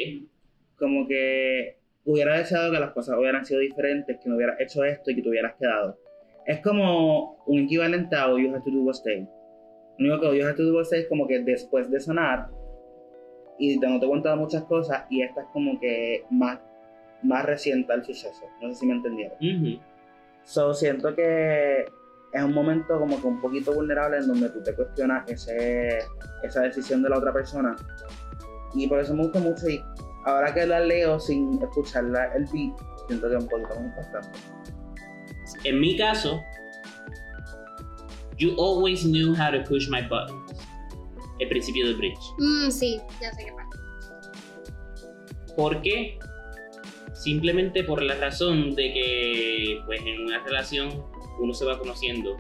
Como 0.78 1.08
que 1.08 1.78
hubiera 2.06 2.38
deseado 2.38 2.72
que 2.72 2.80
las 2.80 2.92
cosas 2.92 3.18
hubieran 3.18 3.46
sido 3.46 3.60
diferentes, 3.60 4.18
que 4.22 4.30
no 4.30 4.36
hubieras 4.36 4.60
hecho 4.60 4.84
esto 4.84 5.12
y 5.12 5.16
que 5.16 5.22
te 5.22 5.30
hubieras 5.30 5.56
quedado. 5.56 5.98
Es 6.46 6.60
como 6.62 7.44
un 7.46 7.64
equivalente 7.64 8.16
a 8.16 8.28
All 8.28 8.42
You 8.42 8.50
Have 8.54 8.64
to 8.64 8.72
Do 8.72 8.82
Was 8.82 8.98
Stay. 8.98 9.28
Lo 9.98 10.10
único 10.10 10.22
que 10.22 10.28
All 10.28 10.38
You 10.38 10.46
Have 10.46 10.58
to 10.58 10.64
Do 10.64 10.76
Was 10.76 10.88
Stay 10.88 11.02
es 11.02 11.08
como 11.08 11.28
que 11.28 11.40
después 11.40 11.90
de 11.90 12.00
sanar, 12.00 12.50
y 13.58 13.80
dándote 13.80 14.08
cuenta 14.08 14.32
de 14.32 14.36
muchas 14.36 14.64
cosas 14.64 15.06
y 15.10 15.22
esta 15.22 15.42
es 15.42 15.48
como 15.54 15.80
que 15.80 16.26
más, 16.30 16.60
más 17.24 17.46
reciente 17.46 17.92
al 17.94 18.04
suceso. 18.04 18.46
No 18.62 18.70
sé 18.70 18.76
si 18.76 18.86
me 18.86 18.96
entendieron. 18.96 19.38
Ujú. 19.38 19.80
So, 20.44 20.74
siento 20.74 21.16
que 21.16 21.86
es 22.36 22.44
un 22.44 22.54
momento 22.54 23.00
como 23.00 23.20
que 23.20 23.28
un 23.28 23.40
poquito 23.40 23.74
vulnerable 23.74 24.18
en 24.18 24.28
donde 24.28 24.50
tú 24.50 24.62
te 24.62 24.76
cuestionas 24.76 25.24
ese, 25.30 26.00
esa 26.44 26.62
decisión 26.64 27.02
de 27.02 27.10
la 27.10 27.18
otra 27.18 27.32
persona. 27.32 27.78
Y 28.74 28.88
por 28.88 29.00
eso 29.00 29.14
me 29.14 29.24
gusta 29.24 29.40
mucho 29.40 29.70
y 29.70 29.82
ahora 30.26 30.54
que 30.54 30.66
la 30.66 30.82
leo 30.82 31.18
sin 31.18 31.62
escucharla 31.64 32.34
el 32.36 32.44
beat, 32.52 32.76
siento 33.08 33.30
que 33.30 33.36
es 33.38 33.42
un 33.42 33.50
poquito 33.50 33.70
más 33.76 33.86
impactante. 33.86 34.40
En 35.64 35.80
mi 35.80 35.96
caso, 35.96 36.42
you 38.38 38.54
always 38.60 39.06
knew 39.06 39.34
how 39.34 39.50
to 39.50 39.64
push 39.64 39.88
my 39.90 40.02
buttons. 40.02 40.60
El 41.40 41.48
principio 41.48 41.86
del 41.86 41.96
bridge. 41.96 42.20
Mm, 42.40 42.70
sí, 42.70 43.00
ya 43.22 43.32
sé 43.32 43.46
qué 43.46 43.54
pasa. 43.54 43.70
¿Por 45.56 45.82
qué? 45.82 46.20
Simplemente 47.14 47.82
por 47.86 48.02
la 48.02 48.16
razón 48.16 48.76
de 48.76 48.94
que, 48.94 49.82
pues, 49.86 50.02
en 50.06 50.26
una 50.26 50.44
relación 50.44 51.15
uno 51.40 51.54
se 51.54 51.66
va 51.66 51.78
conociendo. 51.78 52.36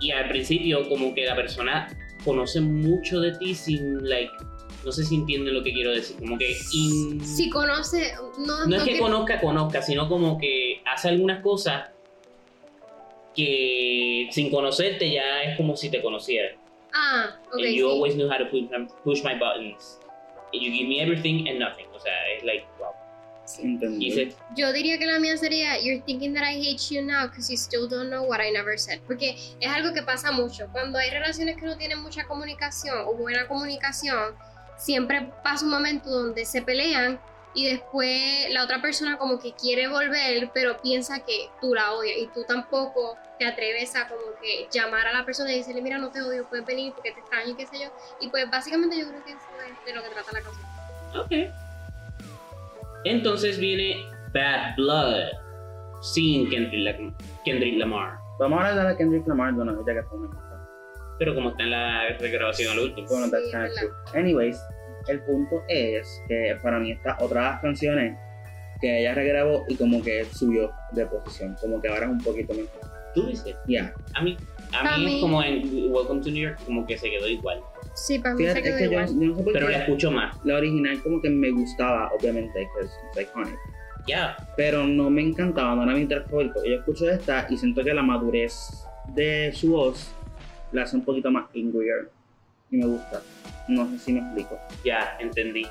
Y 0.00 0.10
al 0.10 0.28
principio, 0.28 0.88
como 0.88 1.14
que 1.14 1.24
la 1.24 1.34
persona 1.34 1.88
conoce 2.24 2.60
mucho 2.60 3.20
de 3.20 3.32
ti 3.38 3.54
sin, 3.54 4.08
like, 4.08 4.32
no 4.84 4.92
sé 4.92 5.04
si 5.04 5.14
entienden 5.16 5.54
lo 5.54 5.62
que 5.62 5.72
quiero 5.72 5.90
decir. 5.92 6.16
Como 6.18 6.36
que. 6.38 6.54
in- 6.74 7.24
Si 7.24 7.48
conoce, 7.50 8.12
no, 8.46 8.66
no 8.66 8.76
es 8.76 8.82
que 8.82 8.92
que- 8.94 8.98
conozca, 8.98 9.40
conozca, 9.40 9.82
sino 9.82 10.08
como 10.08 10.38
que 10.38 10.80
hace 10.84 11.08
algunas 11.08 11.42
cosas 11.42 11.90
que 13.34 14.28
sin 14.30 14.50
conocerte 14.50 15.10
ya 15.10 15.42
es 15.42 15.56
como 15.56 15.76
si 15.76 15.90
te 15.90 16.00
conociera. 16.02 16.56
Ah, 16.94 17.36
ok. 17.48 17.54
and 17.60 17.74
you 17.74 17.86
sí. 17.88 17.92
always 17.94 18.14
knew 18.14 18.26
how 18.28 18.38
to 18.38 18.48
push, 18.50 18.64
push 19.04 19.22
my 19.24 19.34
buttons. 19.38 19.98
And 20.54 20.62
you 20.62 20.70
give 20.72 20.88
me 20.88 21.00
everything 21.02 21.46
and 21.48 21.58
nothing. 21.58 21.86
O 21.94 22.00
sea, 22.00 22.12
es 22.36 22.44
like. 22.44 22.64
Sí. 23.46 23.62
¿Entendí? 23.62 24.08
Y 24.08 24.12
se- 24.12 24.36
Yo 24.56 24.72
diría 24.72 24.98
que 24.98 25.06
la 25.06 25.18
mía 25.20 25.36
sería 25.36 25.78
You're 25.80 26.02
thinking 26.04 26.34
that 26.34 26.42
I 26.42 26.56
hate 26.56 26.78
you 26.90 27.00
now 27.02 27.28
because 27.28 27.48
you 27.50 27.56
still 27.56 27.88
don't 27.88 28.08
know 28.10 28.24
what 28.24 28.40
I 28.40 28.50
never 28.50 28.78
said. 28.78 29.00
Porque 29.06 29.36
es 29.60 29.68
algo 29.70 29.94
que 29.94 30.02
pasa 30.02 30.32
mucho. 30.32 30.66
Cuando 30.72 30.98
hay 30.98 31.10
relaciones 31.10 31.56
que 31.56 31.64
no 31.64 31.76
tienen 31.78 32.00
mucha 32.02 32.24
comunicación 32.24 32.98
o 33.06 33.14
buena 33.14 33.46
comunicación, 33.46 34.34
siempre 34.76 35.30
pasa 35.44 35.64
un 35.64 35.70
momento 35.70 36.10
donde 36.10 36.44
se 36.44 36.60
pelean 36.60 37.20
y 37.54 37.66
después 37.70 38.50
la 38.50 38.64
otra 38.64 38.82
persona 38.82 39.16
como 39.16 39.38
que 39.38 39.52
quiere 39.54 39.88
volver, 39.88 40.50
pero 40.52 40.82
piensa 40.82 41.20
que 41.20 41.48
tú 41.60 41.72
la 41.72 41.92
odias 41.92 42.18
y 42.18 42.26
tú 42.26 42.44
tampoco 42.46 43.16
te 43.38 43.46
atreves 43.46 43.94
a 43.96 44.08
como 44.08 44.22
que 44.42 44.66
llamar 44.70 45.06
a 45.06 45.12
la 45.12 45.24
persona 45.24 45.52
y 45.52 45.58
decirle, 45.58 45.80
mira, 45.80 45.96
no 45.98 46.10
te 46.10 46.20
odio, 46.20 46.46
puedes 46.48 46.66
venir 46.66 46.92
porque 46.92 47.12
te 47.12 47.20
extraño 47.20 47.52
y 47.52 47.54
qué 47.54 47.66
sé 47.66 47.78
yo. 47.78 47.90
Y 48.20 48.28
pues 48.28 48.50
básicamente 48.50 48.98
yo 48.98 49.08
creo 49.08 49.24
que 49.24 49.30
eso 49.30 49.40
es 49.66 49.86
de 49.86 49.92
lo 49.94 50.02
que 50.02 50.08
trata 50.10 50.32
la 50.32 50.40
canción. 50.42 50.66
Ok. 51.48 51.54
Entonces 53.10 53.58
viene 53.58 54.04
Bad 54.34 54.76
Blood 54.76 55.14
sin 56.02 56.48
Kendrick, 56.50 56.80
Lam- 56.82 57.14
Kendrick 57.44 57.78
Lamar. 57.78 58.18
Vamos 58.38 58.58
a 58.60 58.68
hablar 58.68 58.84
de 58.84 58.92
la 58.92 58.96
Kendrick 58.98 59.26
Lamar, 59.28 59.52
bueno, 59.54 59.78
ya 59.86 59.92
que 59.94 60.00
estamos. 60.00 60.28
Pero 61.18 61.34
como 61.34 61.50
está 61.50 61.62
en 61.62 61.70
la 61.70 62.08
regrabación 62.18 62.72
al 62.72 62.78
último. 62.80 63.06
Bueno, 63.08 63.30
that's 63.30 63.50
verdad. 63.52 63.70
true. 63.78 64.20
Anyways, 64.20 64.60
el 65.08 65.20
punto 65.22 65.62
es 65.68 66.20
que 66.28 66.56
para 66.62 66.78
mí 66.78 66.90
está 66.92 67.16
otra 67.20 67.40
de 67.42 67.46
las 67.52 67.60
canciones 67.62 68.18
que 68.80 69.00
ella 69.00 69.14
regrabó 69.14 69.64
y 69.68 69.76
como 69.76 70.02
que 70.02 70.24
subió 70.26 70.70
de 70.92 71.06
posición, 71.06 71.56
como 71.60 71.80
que 71.80 71.88
ahora 71.88 72.06
es 72.06 72.10
un 72.12 72.18
poquito 72.20 72.52
mejor. 72.52 72.90
¿Tú 73.14 73.26
dices? 73.28 73.56
Ya, 73.66 73.94
A 74.14 74.20
mí, 74.22 74.36
a 74.72 74.98
mí- 74.98 75.20
como 75.22 75.42
en 75.42 75.90
Welcome 75.90 76.20
to 76.22 76.30
New 76.30 76.42
York, 76.42 76.58
como 76.66 76.84
que 76.84 76.98
se 76.98 77.08
quedó 77.08 77.26
igual. 77.28 77.60
Sí, 77.96 78.18
para 78.18 78.34
mí 78.34 78.42
fíjate, 78.42 78.62
se 78.62 78.68
es 78.68 78.76
que 78.76 78.84
yo, 78.84 78.90
igual. 78.92 79.08
yo 79.08 79.14
no 79.26 79.36
sé 79.36 79.42
por 79.42 79.52
Pero 79.52 79.66
qué 79.66 79.72
la 79.72 79.78
escucho 79.78 80.10
más. 80.10 80.36
la 80.44 80.54
original 80.56 81.02
como 81.02 81.20
que 81.20 81.30
me 81.30 81.50
gustaba, 81.50 82.12
obviamente, 82.12 82.68
que 82.78 82.84
es 82.84 83.28
iconic. 83.28 83.56
Ya. 84.06 84.36
pero 84.56 84.86
no 84.86 85.10
me 85.10 85.20
encantaba, 85.22 85.74
no 85.74 85.82
era 85.82 85.94
mi 85.94 86.06
track 86.06 86.28
favorito. 86.28 86.64
Yo 86.64 86.76
escucho 86.76 87.10
esta 87.10 87.46
y 87.50 87.56
siento 87.58 87.82
que 87.82 87.92
la 87.92 88.02
madurez 88.02 88.84
de 89.14 89.50
su 89.52 89.70
voz 89.72 90.12
la 90.70 90.82
hace 90.82 90.94
un 90.96 91.04
poquito 91.04 91.30
más 91.32 91.46
angrier 91.56 92.10
y 92.70 92.76
me 92.76 92.86
gusta. 92.86 93.20
No 93.68 93.88
sé 93.90 93.98
si 93.98 94.12
me 94.12 94.20
explico. 94.20 94.56
Ya, 94.84 95.16
entendí. 95.18 95.66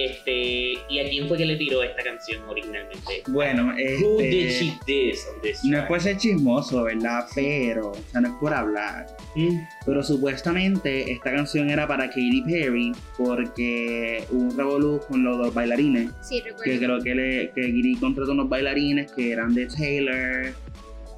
Este, 0.00 0.78
¿y 0.88 0.98
a 0.98 1.08
quién 1.10 1.28
fue 1.28 1.36
que 1.36 1.44
le 1.44 1.56
tiró 1.56 1.82
esta 1.82 2.02
canción 2.02 2.42
originalmente? 2.48 3.22
Bueno, 3.28 3.74
Who 4.00 4.18
did 4.18 4.46
este, 4.46 4.64
she 4.64 4.78
diss 4.86 5.26
on 5.34 5.42
this 5.42 5.64
no 5.64 5.78
es 5.78 5.84
por 5.84 6.00
ser 6.00 6.16
chismoso, 6.16 6.84
¿verdad? 6.84 7.26
Pero, 7.34 7.90
o 7.90 8.10
sea, 8.10 8.22
no 8.22 8.28
es 8.28 8.34
por 8.40 8.54
hablar. 8.54 9.06
Mm, 9.34 9.58
Pero 9.84 10.02
supuestamente 10.02 11.12
esta 11.12 11.32
canción 11.32 11.68
era 11.68 11.86
para 11.86 12.08
Katy 12.08 12.42
Perry 12.42 12.92
porque 13.18 14.24
hubo 14.30 14.40
un 14.40 14.56
revolú 14.56 15.00
con 15.06 15.22
los 15.22 15.36
dos 15.36 15.52
bailarines. 15.52 16.10
Sí, 16.22 16.42
que 16.42 16.50
recuerdo. 16.50 16.78
creo 16.78 17.00
que, 17.02 17.14
le, 17.14 17.50
que 17.50 17.62
Giri 17.62 17.96
contrató 17.96 18.32
unos 18.32 18.48
bailarines 18.48 19.12
que 19.12 19.32
eran 19.32 19.54
de 19.54 19.66
Taylor 19.66 20.54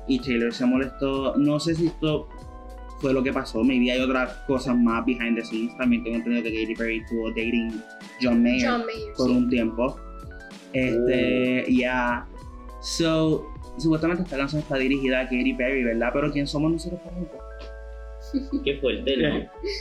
y 0.08 0.18
Taylor 0.18 0.52
se 0.52 0.66
molestó. 0.66 1.36
No 1.36 1.60
sé 1.60 1.76
si 1.76 1.86
esto 1.86 2.28
fue 3.02 3.12
lo 3.12 3.22
que 3.22 3.32
pasó, 3.32 3.62
maybe 3.64 3.90
hay 3.90 4.00
otras 4.00 4.32
cosas 4.46 4.74
más 4.76 5.04
behind 5.04 5.36
the 5.36 5.44
scenes. 5.44 5.76
También 5.76 6.02
tengo 6.04 6.16
entendido 6.16 6.42
que 6.44 6.50
Katy 6.62 6.74
Perry 6.76 6.98
estuvo 6.98 7.28
dating 7.30 7.82
John 8.22 8.42
Mayer 8.42 8.70
John 8.70 8.86
Mayer. 8.86 9.12
por 9.16 9.26
sí. 9.28 9.36
un 9.36 9.50
tiempo. 9.50 10.00
Este, 10.72 11.66
ya. 11.68 12.26
So, 12.80 13.46
supuestamente 13.78 14.22
esta 14.22 14.36
canción 14.36 14.62
está 14.62 14.76
dirigida 14.76 15.20
a 15.20 15.24
Katy 15.24 15.54
Perry, 15.54 15.84
¿verdad? 15.84 16.10
Pero 16.12 16.32
¿quién 16.32 16.46
somos 16.46 16.72
nosotros 16.72 17.00
para 17.02 17.16
juzgar? 17.16 17.42
Qué 18.64 18.76
fuerte, 18.78 19.16
¿no? 19.18 19.34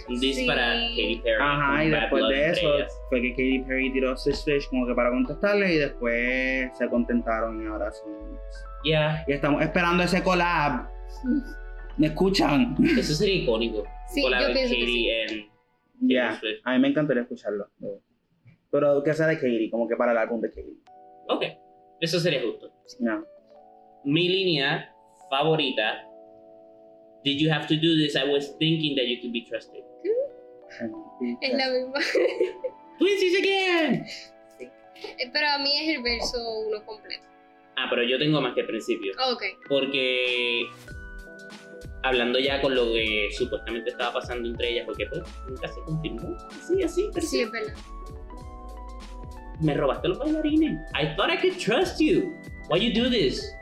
Un 0.10 0.20
diss 0.20 0.36
Sí. 0.38 0.46
para 0.48 0.74
Katy 0.74 1.22
Perry. 1.24 1.42
Ajá, 1.42 1.86
y 1.86 1.92
Bad 1.92 2.00
después 2.02 2.24
de 2.28 2.50
eso 2.50 2.76
ellas. 2.76 2.94
fue 3.10 3.22
que 3.22 3.30
Katy 3.32 3.60
Perry 3.68 3.94
tiró 3.94 4.18
Six 4.18 4.44
Fish 4.44 4.68
como 4.70 4.86
que 4.88 4.94
para 4.96 5.10
contestarle 5.12 5.74
y 5.74 5.78
después 5.78 6.76
se 6.78 6.90
contentaron 6.90 7.64
y 7.64 7.68
ahora 7.68 7.92
son 7.92 8.10
Ya, 8.84 9.24
Y 9.28 9.34
estamos 9.34 9.62
esperando 9.62 10.04
ese 10.04 10.22
collab. 10.24 10.88
¿Me 11.98 12.08
escuchan? 12.08 12.76
eso 12.98 13.14
sería 13.14 13.36
icónico. 13.44 13.84
Sí, 14.08 14.22
Collab 14.24 14.42
yo 14.42 14.48
de 14.48 14.54
pienso 14.54 14.74
que 14.74 14.80
Katy 14.80 14.92
sí. 14.94 15.10
en 15.10 15.52
Ya. 16.10 16.40
Swift. 16.40 16.60
A 16.64 16.74
mí 16.74 16.80
me 16.80 16.88
encantaría 16.90 17.24
escucharlo. 17.24 17.68
Pero 18.72 19.04
que 19.04 19.14
sea 19.14 19.28
de 19.28 19.36
Katy, 19.36 19.70
como 19.70 19.88
que 19.88 19.96
para 19.96 20.12
el 20.14 20.18
álbum 20.18 20.42
de 20.42 20.50
Katy. 20.50 20.78
Ok, 21.30 21.44
eso 22.00 22.20
sería 22.20 22.42
justo. 22.42 22.72
No. 23.00 23.26
Mi 24.04 24.28
línea 24.28 24.94
favorita. 25.30 26.08
Did 27.24 27.38
you 27.40 27.52
have 27.52 27.68
to 27.68 27.76
do 27.76 27.96
this? 27.98 28.16
I 28.16 28.24
was 28.32 28.58
thinking 28.58 28.96
that 28.96 29.06
you 29.06 29.20
could 29.22 29.32
be 29.32 29.46
trusted. 29.48 29.84
Es 31.42 31.54
la 31.54 31.70
misma. 31.70 32.00
Twinsies 32.98 33.38
again! 33.40 34.06
Eh, 34.60 35.30
Pero 35.32 35.48
a 35.48 35.58
mí 35.60 35.70
es 35.82 35.98
el 35.98 36.04
verso 36.04 36.38
uno 36.68 36.84
completo. 36.86 37.24
Ah, 37.76 37.88
pero 37.90 38.04
yo 38.04 38.18
tengo 38.18 38.42
más 38.42 38.54
que 38.56 38.62
el 38.62 38.68
principio. 38.68 39.14
Ah, 39.20 39.34
ok. 39.34 39.44
Porque 39.70 40.64
hablando 42.04 42.40
ya 42.40 42.62
con 42.62 42.74
lo 42.76 42.86
que 42.94 43.30
supuestamente 43.38 43.92
estaba 43.92 44.14
pasando 44.14 44.48
entre 44.50 44.70
ellas, 44.72 44.86
porque 44.86 45.06
pues 45.08 45.22
nunca 45.48 45.68
se 45.68 45.80
confirmó. 45.82 46.38
Sí, 46.68 46.84
así, 46.84 47.10
pero 47.14 47.26
Sí, 47.28 47.38
sí. 47.38 47.42
es 47.44 47.52
verdad. 47.52 47.74
Me 49.60 49.74
robaste 49.76 50.08
los 50.08 50.18
bailarines. 50.20 50.80
I 50.96 51.16
thought 51.16 51.30
I 51.32 51.38
could 51.38 51.58
trust 51.58 52.00
you. 52.00 52.34
Why 52.70 52.80
you 52.80 52.94
do 52.94 53.10
this? 53.10 53.54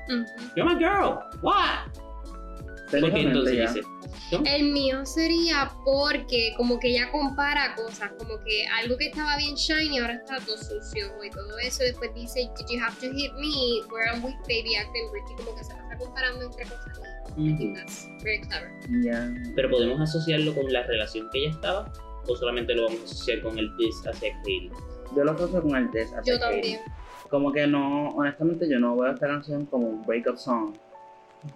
You're 0.56 0.65
my 0.65 0.75
girl. 0.80 1.19
What? 1.41 1.89
Porque 2.89 3.21
entonces 3.21 3.58
ya. 3.58 3.67
dice. 3.73 3.82
¿No? 4.32 4.44
El 4.46 4.72
mío 4.72 5.06
sería 5.06 5.72
porque 5.84 6.54
como 6.58 6.80
que 6.80 6.89
ella 6.89 7.12
compara 7.12 7.76
cosas, 7.76 8.12
como 8.18 8.38
que 8.44 8.65
algo 8.82 8.98
que 8.98 9.08
estaba 9.08 9.38
bien 9.38 9.56
shiny 9.56 10.00
ahora 10.00 10.15
está 10.15 10.39
todo 10.46 10.58
sucio 10.58 11.08
y 11.24 11.30
todo 11.30 11.58
eso. 11.60 11.84
Después 11.84 12.13
dice, 12.13 12.50
Did 12.58 12.65
you 12.70 12.84
have 12.84 12.96
to 13.00 13.13
hit 13.13 13.34
me? 13.34 13.82
Where 13.92 14.10
I'm 14.12 14.24
weak, 14.24 14.38
baby, 14.42 14.76
acting 14.76 15.10
pretty. 15.12 15.36
Como 15.44 15.58
que 15.58 15.63
se 15.63 15.74
pasa 15.74 15.98
comparando 15.98 16.46
entre 16.46 16.63
cosas. 16.63 17.00
I 17.38 17.56
think 17.56 17.78
that's 17.78 18.08
very 18.24 18.42
clever. 18.42 18.72
Ya. 19.04 19.32
Pero 19.56 19.70
podemos 19.70 20.02
asociarlo 20.02 20.54
con 20.54 20.72
la 20.74 20.84
relación 20.84 21.30
que 21.32 21.39
ella 21.39 21.52
estaba 21.52 21.92
o 22.28 22.36
solamente 22.36 22.76
lo 22.76 22.86
vamos 22.86 23.02
a 23.02 23.04
asociar 23.06 23.42
con 23.42 23.58
el 23.58 23.76
diss 23.78 24.06
hacia 24.06 24.34
Katie. 24.34 24.72
Yo 25.15 25.24
lo 25.24 25.32
asocio 25.32 25.62
con 25.62 25.76
el 25.76 25.89
Test. 25.92 26.13
Yo 26.26 26.39
también. 26.39 26.80
Como 27.30 27.52
que 27.52 27.68
no, 27.68 28.10
honestamente, 28.10 28.70
yo 28.70 28.80
no 28.80 28.96
veo 28.98 29.12
esta 29.12 29.28
canción 29.28 29.65
como 29.65 29.88
un 29.88 30.06
breakup 30.06 30.38
song. 30.38 30.76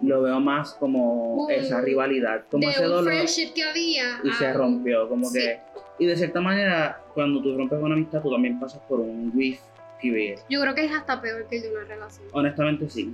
Lo 0.02 0.22
veo 0.22 0.40
más 0.40 0.74
como 0.74 1.44
Un- 1.44 1.50
esa 1.52 1.80
rivalidad, 1.80 2.44
como 2.50 2.66
de 2.66 2.72
ese 2.72 2.84
un 2.84 2.88
dolor. 2.90 3.04
friendship 3.04 3.52
que 3.54 3.62
había. 3.64 4.20
y 4.24 4.30
se 4.32 4.52
rompió, 4.52 5.08
como 5.08 5.26
Sí. 5.26 5.38
que. 5.38 5.58
Y 5.98 6.06
de 6.06 6.16
cierta 6.16 6.40
manera, 6.40 7.00
cuando 7.14 7.42
tú 7.42 7.56
rompes 7.56 7.78
una 7.80 7.94
amistad, 7.94 8.22
tú 8.22 8.30
también 8.32 8.58
pasas 8.58 8.80
por 8.88 9.00
un 9.00 9.30
grief 9.32 9.60
period. 10.02 10.40
Yo 10.48 10.60
creo 10.62 10.74
que 10.74 10.84
es 10.86 10.92
hasta 10.92 11.20
peor 11.20 11.46
que 11.48 11.56
el 11.56 11.62
de 11.62 11.70
una 11.72 11.84
relación. 11.84 12.26
Honestamente, 12.32 12.88
sí. 12.90 13.12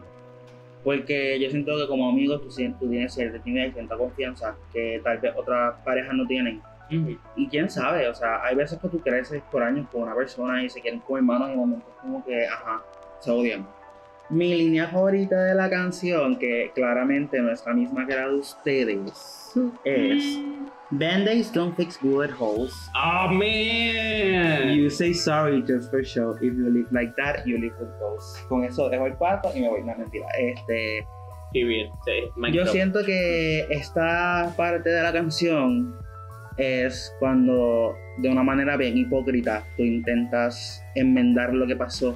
Porque 0.82 1.38
yo 1.38 1.50
siento 1.50 1.76
que 1.76 1.86
como 1.88 2.08
amigos 2.08 2.40
tú, 2.42 2.48
tienes 2.88 3.12
cierta 3.12 3.36
intimidad 3.36 3.66
y 3.66 3.72
cierta 3.72 3.96
confianza 3.98 4.56
que 4.72 5.00
tal 5.04 5.18
vez 5.18 5.34
otras 5.36 5.74
parejas 5.84 6.14
no 6.14 6.26
tienen. 6.26 6.62
Ujú. 6.90 7.18
Y 7.36 7.48
quién 7.48 7.68
sabe, 7.68 8.08
o 8.08 8.14
sea, 8.14 8.42
hay 8.42 8.56
veces 8.56 8.78
que 8.78 8.88
tú 8.88 8.98
creces 9.00 9.42
por 9.52 9.62
años 9.62 9.86
con 9.92 10.02
una 10.02 10.14
persona 10.14 10.62
y 10.64 10.70
se 10.70 10.80
quieren 10.80 11.00
como 11.00 11.18
hermanos 11.18 11.50
y 11.50 11.52
en 11.52 11.58
momentos 11.58 11.88
como 12.00 12.24
que, 12.24 12.46
ajá, 12.46 12.82
se 13.20 13.30
odian. 13.30 13.66
Mi 14.30 14.54
línea 14.54 14.86
favorita 14.88 15.42
de 15.44 15.54
la 15.54 15.68
canción, 15.68 16.38
que 16.38 16.70
claramente 16.74 17.40
no 17.40 17.50
es 17.50 17.64
la 17.66 17.74
misma 17.74 18.06
que 18.06 18.14
la 18.14 18.28
de 18.28 18.34
ustedes, 18.36 19.52
es 19.84 20.40
Band-Aids 20.92 21.52
don't 21.52 21.76
fix 21.76 22.00
bullet 22.00 22.30
holes. 22.38 22.72
Oh 22.94 23.28
man. 23.28 24.76
You 24.76 24.90
say 24.90 25.12
sorry 25.12 25.62
just 25.62 25.90
for 25.90 26.04
show. 26.04 26.34
If 26.36 26.54
you 26.54 26.68
live 26.68 26.88
like 26.90 27.14
that, 27.16 27.44
you 27.46 27.58
live 27.58 27.74
with 27.80 27.90
ghosts. 28.00 28.44
Con 28.48 28.64
eso 28.64 28.88
dejo 28.88 29.06
el 29.06 29.14
cuarto 29.14 29.50
y 29.54 29.60
me 29.60 29.68
voy. 29.68 29.82
No, 29.82 29.96
mentira. 29.96 30.26
Este, 30.38 31.06
Period. 31.52 31.90
Sí, 32.04 32.30
mic 32.36 32.54
yo 32.54 32.66
siento 32.66 33.04
que 33.04 33.66
esta 33.70 34.52
parte 34.56 34.90
de 34.90 35.02
la 35.02 35.12
canción 35.12 35.96
es 36.56 37.14
cuando 37.18 37.94
de 38.18 38.28
una 38.28 38.42
manera 38.42 38.76
bien 38.76 38.96
hipócrita 38.96 39.64
tú 39.76 39.82
intentas 39.82 40.84
enmendar 40.94 41.54
lo 41.54 41.66
que 41.66 41.74
pasó, 41.74 42.14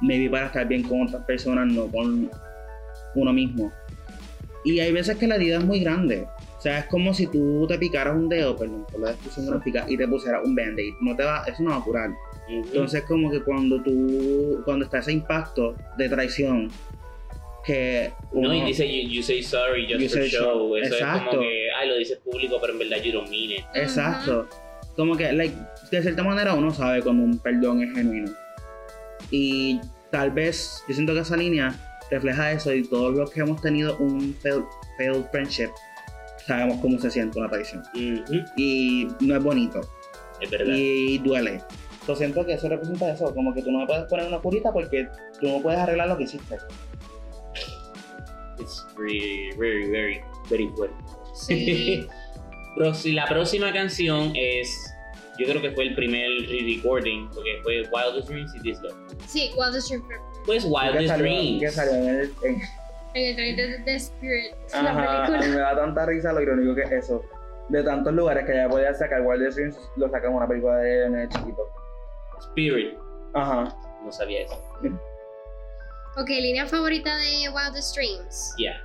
maybe 0.00 0.28
para 0.30 0.46
estar 0.46 0.66
bien 0.66 0.82
con 0.82 1.02
otras 1.02 1.24
personas, 1.24 1.66
no 1.72 1.86
con 1.88 2.30
uno 3.14 3.32
mismo. 3.32 3.72
Y 4.64 4.80
hay 4.80 4.92
veces 4.92 5.16
que 5.16 5.26
la 5.26 5.36
herida 5.36 5.58
es 5.58 5.64
muy 5.64 5.80
grande. 5.80 6.26
O 6.58 6.60
sea, 6.60 6.80
es 6.80 6.86
como 6.86 7.14
si 7.14 7.26
tú 7.28 7.66
te 7.68 7.78
picaras 7.78 8.16
un 8.16 8.28
dedo, 8.28 8.56
perdón, 8.56 8.84
por 8.90 9.00
la 9.00 9.08
descripción 9.10 9.46
gráfica, 9.46 9.84
y 9.88 9.96
te 9.96 10.08
pusieras 10.08 10.42
un 10.44 10.54
band-aid. 10.56 10.94
No 11.00 11.14
te 11.14 11.22
va, 11.22 11.44
eso 11.46 11.62
no 11.62 11.70
va 11.70 11.76
a 11.76 11.80
curar. 11.84 12.10
Ujú. 12.10 12.68
Entonces 12.68 13.02
como 13.02 13.30
que 13.30 13.40
cuando 13.42 13.80
tú, 13.82 14.62
cuando 14.64 14.84
está 14.86 14.98
ese 14.98 15.12
impacto 15.12 15.76
de 15.96 16.08
traición, 16.08 16.70
que 17.64 18.12
No, 18.32 18.52
y 18.54 18.58
uno- 18.58 18.66
dice 18.66 18.86
you, 18.86 19.08
you 19.10 19.22
say 19.22 19.42
sorry 19.42 19.86
just 19.88 20.00
You 20.00 20.08
for 20.08 20.18
say 20.20 20.28
show. 20.28 20.44
so- 20.70 20.76
Eso 20.76 20.86
es 20.94 21.00
Exacto. 21.00 21.30
como 21.30 21.42
que, 21.42 21.68
ay, 21.76 21.88
lo 21.88 21.96
dices 21.96 22.18
público, 22.18 22.58
pero 22.60 22.72
en 22.72 22.78
verdad 22.78 23.02
you 23.02 23.12
don't 23.12 23.28
mean 23.28 23.50
it. 23.52 23.64
Exacto. 23.74 24.48
Como 24.94 25.16
que, 25.16 25.32
like, 25.32 25.54
de 25.90 26.02
cierta 26.02 26.22
manera 26.22 26.54
uno 26.54 26.72
sabe 26.72 27.02
cuando 27.02 27.24
un 27.24 27.38
perdón 27.38 27.82
es 27.82 27.92
genuino. 27.92 28.30
Y 29.30 29.80
tal 30.10 30.30
vez, 30.30 30.82
yo 30.88 30.94
siento 30.94 31.14
que 31.14 31.20
esa 31.20 31.36
línea 31.36 31.74
refleja 32.10 32.52
eso 32.52 32.72
y 32.72 32.82
todos 32.82 33.14
los 33.14 33.30
que 33.30 33.40
hemos 33.40 33.60
tenido 33.60 33.96
un 33.98 34.34
failed, 34.34 34.64
failed 34.96 35.24
friendship 35.30 35.70
sabemos 36.46 36.78
cómo 36.80 36.98
se 36.98 37.10
siente 37.10 37.38
una 37.38 37.48
traición. 37.48 37.82
Y 37.94 39.08
no 39.20 39.36
es 39.36 39.42
bonito. 39.42 39.80
Es 40.40 40.50
verdad. 40.50 40.74
Y 40.76 41.18
duele. 41.18 41.62
Yo 42.06 42.14
siento 42.14 42.46
que 42.46 42.54
eso 42.54 42.68
representa 42.68 43.10
eso, 43.12 43.34
como 43.34 43.52
que 43.52 43.62
tú 43.62 43.72
no 43.72 43.80
me 43.80 43.86
puedes 43.86 44.04
poner 44.04 44.28
una 44.28 44.38
curita 44.38 44.72
porque 44.72 45.08
tú 45.40 45.48
no 45.48 45.60
puedes 45.60 45.80
arreglar 45.80 46.08
lo 46.08 46.16
que 46.16 46.24
hiciste. 46.24 46.56
It's 48.60 48.86
very, 48.96 49.50
very, 49.58 49.90
very, 49.90 50.20
very 50.48 50.68
fuerte. 50.76 50.96
Sí. 51.34 52.06
La 53.06 53.26
próxima 53.26 53.72
canción 53.72 54.32
es, 54.36 54.94
yo 55.38 55.46
creo 55.46 55.60
que 55.62 55.70
fue 55.72 55.84
el 55.84 55.94
primer 55.94 56.28
re-recording, 56.48 57.28
porque 57.34 57.60
fue 57.62 57.82
Wildest 57.92 58.28
Dreams 58.28 58.54
y 58.56 58.60
This 58.60 58.80
Love. 58.82 58.94
Sí, 59.26 59.50
Wildest 59.56 59.88
Dream 59.88 60.02
Forever. 60.04 60.26
Pues 60.46 60.64
Wildest 60.64 61.08
salió, 61.08 61.24
Dreams. 61.26 61.60
que 61.60 61.70
salió 61.70 61.94
en 61.94 62.08
el, 62.08 62.32
en- 62.42 62.62
En 63.14 63.24
el 63.30 63.34
trailer 63.36 63.68
de 63.70 63.78
The 63.84 63.94
Spirit, 63.96 64.54
Ajá, 64.74 64.82
la 64.82 64.90
a 64.90 64.94
mí 64.94 65.26
película. 65.38 65.54
me 65.54 65.60
da 65.60 65.76
tanta 65.76 66.06
risa 66.06 66.32
lo 66.32 66.40
irónico 66.42 66.74
que 66.74 66.82
es 66.82 66.92
eso. 66.92 67.22
De 67.70 67.82
tantos 67.82 68.12
lugares 68.12 68.44
que 68.46 68.54
ya 68.54 68.68
podía 68.68 68.92
sacar 68.94 69.22
Wildest 69.22 69.56
Dreams, 69.56 69.76
lo 69.96 70.08
sacan 70.10 70.30
en 70.30 70.36
una 70.36 70.46
película 70.46 70.76
de 70.76 71.08
nene 71.10 71.28
chiquito. 71.30 71.62
Spirit. 72.40 72.96
Ajá. 73.34 73.74
No 74.04 74.12
sabía 74.12 74.42
eso. 74.42 74.54
Ok, 76.18 76.28
línea 76.28 76.66
favorita 76.66 77.16
de 77.16 77.48
Wildest 77.48 77.94
Dreams. 77.96 78.54
Yeah. 78.58 78.80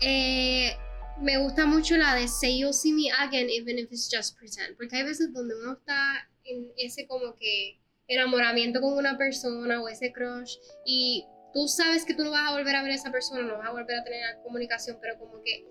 Eh, 0.00 0.76
me 1.20 1.38
gusta 1.38 1.66
mucho 1.66 1.96
la 1.96 2.14
de 2.14 2.28
Say 2.28 2.58
You'll 2.58 2.72
See 2.72 2.92
Me 2.92 3.10
Again, 3.10 3.48
even 3.50 3.78
if 3.78 3.90
it's 3.90 4.08
just 4.10 4.36
pretend. 4.38 4.76
Porque 4.76 4.96
hay 4.96 5.04
veces 5.04 5.32
donde 5.32 5.54
uno 5.56 5.72
está 5.72 6.28
en 6.44 6.70
ese 6.76 7.06
como 7.06 7.34
que 7.34 7.78
enamoramiento 8.06 8.80
con 8.80 8.94
una 8.94 9.18
persona 9.18 9.82
o 9.82 9.88
ese 9.88 10.12
crush 10.12 10.56
y 10.86 11.26
tú 11.52 11.68
sabes 11.68 12.04
que 12.04 12.14
tú 12.14 12.24
no 12.24 12.30
vas 12.30 12.48
a 12.48 12.52
volver 12.52 12.74
a 12.74 12.82
ver 12.82 12.92
a 12.92 12.94
esa 12.94 13.12
persona, 13.12 13.42
no 13.42 13.58
vas 13.58 13.68
a 13.68 13.72
volver 13.72 13.96
a 13.96 14.04
tener 14.04 14.38
comunicación, 14.42 14.98
pero 15.00 15.18
como 15.18 15.42
que 15.42 15.64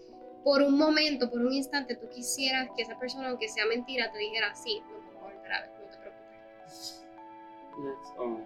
por 0.43 0.61
un 0.61 0.77
momento, 0.77 1.29
por 1.29 1.41
un 1.41 1.53
instante, 1.53 1.95
tú 1.95 2.07
quisieras 2.09 2.69
que 2.75 2.83
esa 2.83 2.97
persona, 2.99 3.29
aunque 3.29 3.49
sea 3.49 3.65
mentira, 3.65 4.11
te 4.11 4.19
dijera, 4.19 4.53
sí, 4.55 4.81
no 4.81 4.99
te 4.99 5.15
voy 5.15 5.17
a 5.17 5.33
volver 5.33 5.51
a 5.51 5.61
ver, 5.61 5.69
no 5.71 5.89
te 5.89 5.97
preocupes. 5.97 7.05
That's 7.71 8.19
all. 8.19 8.43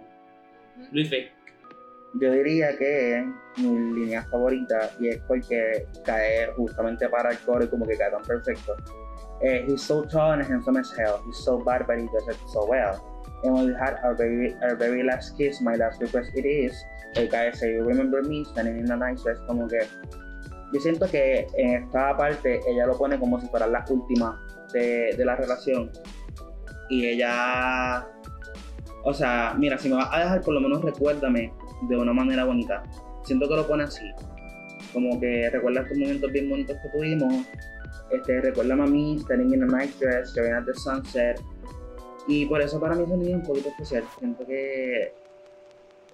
Ujú. 0.78 0.88
Luis. 0.92 1.12
Yo 2.14 2.32
diría 2.32 2.78
que 2.78 3.26
mi 3.58 3.94
línea 3.94 4.24
favorita, 4.24 4.92
y 5.00 5.10
es 5.10 5.22
porque 5.28 5.88
cae 6.04 6.48
justamente 6.58 7.08
para 7.08 7.32
el 7.32 7.40
coro 7.40 7.64
y 7.64 7.68
como 7.68 7.86
que 7.88 7.98
cae 7.98 8.12
tan 8.12 8.22
perfecto. 8.24 8.76
Eh, 9.42 9.66
he's 9.68 9.82
so 9.82 10.04
tall 10.04 10.34
and 10.34 10.44
handsome 10.44 10.78
as 10.78 10.92
hell. 10.98 11.20
He's 11.26 11.38
so 11.38 11.58
bad, 11.58 11.88
but 11.88 11.98
he 11.98 12.08
does 12.14 12.28
it 12.28 12.38
so 12.48 12.66
well. 12.66 13.00
And 13.44 13.54
when 13.54 13.68
we 13.68 13.74
had 13.74 13.96
our 14.04 14.14
very, 14.16 14.54
our 14.62 14.76
very 14.76 15.04
last 15.04 15.38
kiss, 15.38 15.62
my 15.62 15.76
last 15.76 16.02
request 16.02 16.32
it 16.36 16.46
is, 16.46 16.74
el 17.16 17.28
cae 17.28 17.52
say, 17.54 17.74
you 17.74 17.84
remember 17.84 18.22
me, 18.22 18.44
standing 18.46 18.78
in 18.80 18.92
a 18.92 18.98
nice 18.98 19.24
dress, 19.24 19.40
como 19.48 19.68
que 19.68 19.80
yo 20.74 20.80
siento 20.80 21.10
que 21.10 21.48
en 21.58 21.84
esta 21.84 22.16
parte 22.16 22.62
ella 22.68 22.86
lo 22.86 22.98
pone 22.98 23.20
como 23.20 23.40
si 23.42 23.48
fuera 23.48 23.68
la 23.68 23.84
última 23.90 24.40
de, 24.74 25.16
de 25.18 25.26
la 25.26 25.36
relación. 25.36 25.92
Y 26.90 27.08
ella, 27.08 28.08
o 29.04 29.14
sea, 29.14 29.56
mira, 29.58 29.78
si 29.78 29.90
me 29.90 29.96
vas 29.96 30.10
a 30.12 30.20
dejar, 30.20 30.42
por 30.42 30.54
lo 30.54 30.62
menos 30.62 30.82
recuérdame 30.82 31.52
de 31.82 31.98
una 31.98 32.14
manera 32.14 32.46
bonita. 32.46 32.84
Siento 33.24 33.48
que 33.48 33.56
lo 33.56 33.68
pone 33.68 33.84
así. 33.84 34.06
Como 34.94 35.20
que 35.20 35.50
recuerda 35.50 35.82
estos 35.82 35.98
momentos 35.98 36.32
bien 36.32 36.50
bonitos 36.50 36.78
que 36.82 36.90
tuvimos. 36.90 37.46
Este, 38.12 38.42
recuerda 38.42 38.74
a 38.74 38.88
mí, 38.88 39.18
standing 39.20 39.54
in 39.54 39.64
a 39.64 39.66
nice 39.68 39.94
dress, 40.00 40.30
staring 40.32 40.54
at 40.54 40.66
the 40.66 40.74
sunset. 40.74 41.40
Y 42.28 42.46
por 42.46 42.62
eso 42.62 42.80
para 42.80 42.96
mí 42.96 43.04
es 43.04 43.10
un 43.10 43.24
día 43.24 43.36
un 43.36 43.44
poquito 43.44 43.70
especial. 43.70 44.04
Siento 44.20 44.46
que, 44.46 45.14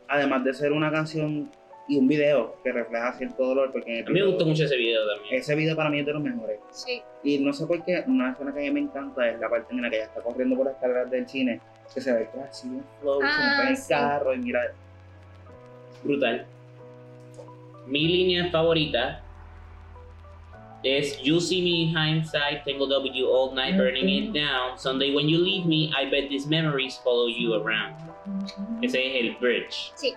además 0.07 0.43
de 0.43 0.53
ser 0.53 0.71
una 0.71 0.91
canción 0.91 1.49
y 1.89 1.97
un 1.97 2.07
video 2.07 2.55
que 2.63 2.71
refleja 2.71 3.13
cierto 3.13 3.45
dolor, 3.47 3.71
porque 3.71 3.91
en 3.91 3.97
el 3.99 4.05
A 4.07 4.09
mí 4.09 4.19
me 4.19 4.25
gustó 4.27 4.45
mucho 4.45 4.65
ese 4.65 4.75
video 4.75 4.99
también. 5.07 5.35
ese 5.35 5.55
video 5.55 5.75
para 5.75 5.89
mí 5.89 5.99
es 5.99 6.05
de 6.05 6.13
los 6.13 6.21
mejores. 6.21 6.59
Sí. 6.71 7.01
Y 7.23 7.39
no 7.39 7.53
sé 7.53 7.65
por 7.65 7.83
qué, 7.85 8.03
una 8.07 8.31
escena 8.31 8.53
que 8.53 8.59
a 8.59 8.63
mí 8.63 8.71
me 8.71 8.79
encanta 8.81 9.27
es 9.29 9.39
la 9.39 9.49
parte 9.49 9.73
en 9.73 9.81
la 9.81 9.89
que 9.89 9.95
ella 9.97 10.05
está 10.05 10.21
corriendo 10.21 10.55
por 10.57 10.65
las 10.65 10.75
escaleras 10.75 11.09
del 11.09 11.27
cine, 11.27 11.61
que 11.93 12.01
se 12.01 12.13
ve 12.13 12.29
que 12.33 12.41
así 12.41 12.67
un 12.67 12.83
flow, 13.01 13.21
se 13.21 13.25
Ah, 13.27 13.37
monta 13.47 13.63
en 13.63 13.67
el 13.69 13.77
sí. 13.77 13.89
carro 13.89 14.33
y 14.33 14.37
mira, 14.39 14.61
Brutal. 16.07 16.45
Mi 17.85 18.07
línea 18.07 18.49
favorita 18.49 19.19
es 20.83 21.21
You 21.21 21.41
see 21.41 21.61
me 21.61 21.83
in 21.83 21.95
hindsight, 21.95 22.63
Tangled 22.63 22.93
up 22.93 23.03
with 23.03 23.13
you 23.13 23.27
all 23.27 23.53
night, 23.53 23.75
burning 23.75 24.07
it 24.07 24.33
down. 24.33 24.77
Sunday 24.77 25.13
when 25.13 25.27
you 25.27 25.37
leave 25.37 25.65
me, 25.65 25.91
I 25.95 26.09
bet 26.09 26.29
these 26.29 26.47
memories 26.47 26.97
follow 27.03 27.27
you 27.27 27.55
around. 27.55 27.95
Ese 28.81 28.95
es 28.95 29.15
el 29.19 29.37
bridge. 29.39 29.91
Sí. 29.95 30.13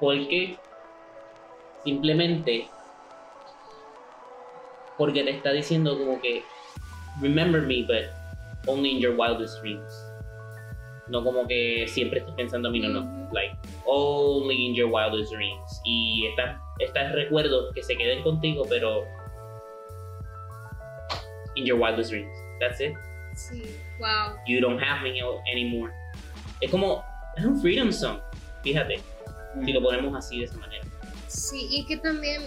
Porque 0.00 0.56
simplemente 1.84 2.68
porque 4.96 5.24
te 5.24 5.30
está 5.30 5.52
diciendo 5.52 5.96
como 5.98 6.20
que 6.20 6.42
remember 7.20 7.62
me 7.62 7.82
but 7.82 8.10
only 8.66 8.92
in 8.92 8.98
your 8.98 9.14
wildest 9.14 9.60
dreams. 9.60 9.92
No 11.08 11.22
como 11.22 11.46
que 11.46 11.86
siempre 11.88 12.20
estés 12.20 12.34
pensando 12.34 12.68
en 12.68 12.72
mí, 12.72 12.80
no, 12.80 12.88
no. 12.88 13.19
Like 13.32 13.56
only 13.86 14.66
in 14.66 14.74
your 14.74 14.88
wildest 14.88 15.32
dreams. 15.32 15.80
Y 15.84 16.26
estas 16.30 16.60
estas 16.78 17.12
recuerdos 17.12 17.72
que 17.74 17.82
se 17.82 17.96
queden 17.96 18.22
contigo, 18.22 18.64
pero 18.68 19.04
in 21.56 21.64
your 21.64 21.78
wildest 21.78 22.10
dreams. 22.10 22.36
That's 22.60 22.80
it. 22.80 22.94
Sí. 23.34 23.76
Wow. 23.98 24.36
You 24.46 24.60
don't 24.60 24.80
have 24.82 25.02
me 25.02 25.20
anymore. 25.50 25.92
Es 26.60 26.70
como 26.70 27.04
es 27.36 27.44
un 27.44 27.60
freedom 27.60 27.92
song. 27.92 28.20
Fíjate, 28.62 29.00
si 29.64 29.72
lo 29.72 29.80
ponemos 29.80 30.14
así 30.14 30.38
de 30.38 30.44
esa 30.44 30.58
manera. 30.58 30.84
Sí, 31.28 31.68
y 31.70 31.86
que 31.86 31.96
también, 31.98 32.42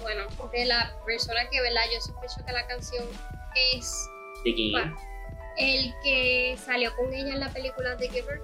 bueno, 0.00 0.24
de 0.52 0.64
la 0.66 0.92
persona 1.06 1.48
que, 1.50 1.60
¿verdad? 1.60 1.82
Yo 1.92 2.00
sospecho 2.00 2.44
que 2.44 2.52
la 2.52 2.66
canción 2.66 3.04
es 3.54 4.08
¿De 4.44 4.54
quién? 4.54 4.94
El 5.56 5.94
que 6.02 6.56
salió 6.58 6.94
con 6.96 7.12
ella 7.12 7.32
en 7.32 7.40
la 7.40 7.52
película 7.52 7.96
The 7.96 8.08
Giver. 8.08 8.40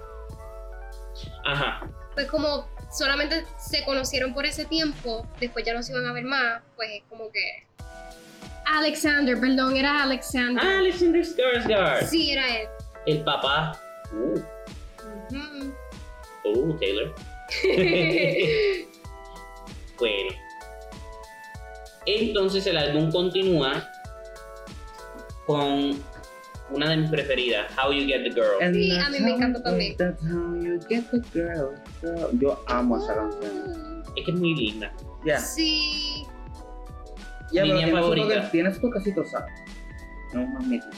Ajá. 1.45 1.87
Pues 2.13 2.27
como 2.27 2.67
solamente 2.91 3.45
se 3.57 3.83
conocieron 3.85 4.33
por 4.33 4.45
ese 4.45 4.65
tiempo, 4.65 5.27
después 5.39 5.65
ya 5.65 5.73
no 5.73 5.81
se 5.81 5.91
iban 5.91 6.05
a 6.05 6.13
ver 6.13 6.25
más, 6.25 6.61
pues 6.75 6.89
es 6.91 7.03
como 7.09 7.31
que... 7.31 7.65
Alexander, 8.65 9.39
perdón, 9.39 9.75
era 9.75 10.03
Alexander. 10.03 10.63
Ah, 10.63 10.77
Alexander 10.79 11.21
Skarsgård. 11.21 12.07
Sí, 12.07 12.31
era 12.31 12.61
él. 12.61 12.67
El 13.05 13.23
papá. 13.23 13.79
Uh, 14.11 14.39
Ujú. 15.35 15.73
uh, 16.45 16.77
Taylor. 16.79 17.13
bueno. 19.99 20.35
Entonces 22.05 22.65
el 22.67 22.77
álbum 22.77 23.11
continúa 23.11 23.89
con 25.45 26.01
una 26.73 26.89
de 26.89 26.97
mis 26.97 27.09
preferidas, 27.09 27.71
How 27.77 27.91
You 27.91 28.05
Get 28.07 28.23
the 28.23 28.31
Girl. 28.31 28.61
And 28.61 28.75
Sí, 28.75 28.91
a 28.91 29.09
mí 29.09 29.19
me 29.19 29.31
encanta 29.31 29.61
también. 29.61 29.95
That's 29.97 30.21
how 30.23 30.55
you 30.55 30.79
get 30.89 31.03
the 31.11 31.21
girl, 31.33 31.75
girl. 32.01 32.29
Yo 32.39 32.63
amo 32.67 32.97
esa 32.97 33.15
canción. 33.15 34.03
Es 34.15 34.25
que 34.25 34.31
es 34.31 34.37
muy 34.37 34.55
linda. 34.55 34.91
Sí. 35.39 36.25
ya, 37.51 37.63
pero 37.63 37.79
su 37.79 37.87
favorita. 37.91 38.51
tiene 38.51 38.73
su 38.73 38.81
toquecito, 38.81 39.23
¿sabes? 39.25 39.53
No 40.33 40.41
es 40.41 40.49
más 40.49 40.65
mítico. 40.65 40.91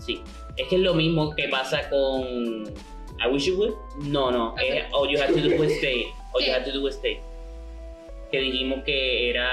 Sí. 0.00 0.22
Es 0.56 0.68
que 0.68 0.76
es 0.76 0.82
lo 0.82 0.94
mismo 0.94 1.34
que 1.34 1.48
pasa 1.48 1.88
con 1.88 2.22
I 2.22 3.28
Wish 3.30 3.46
You 3.46 3.56
Would. 3.56 3.74
No, 4.08 4.30
no. 4.30 4.50
Ok. 4.50 4.60
es 4.62 4.84
All 4.92 5.08
You 5.08 5.20
Have 5.22 5.32
to 5.34 5.40
Do 5.48 5.56
Was 5.60 5.72
Stay. 5.78 6.06
All 6.34 6.42
you 6.42 6.52
had 6.52 6.64
to 6.64 6.72
do 6.72 6.82
was 6.82 6.94
stay. 6.96 7.20
Que 8.30 8.40
dijimos 8.40 8.82
que 8.84 9.30
era 9.30 9.48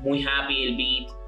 muy 0.00 0.24
happy 0.24 0.64
el 0.64 0.76
beat. 0.76 1.21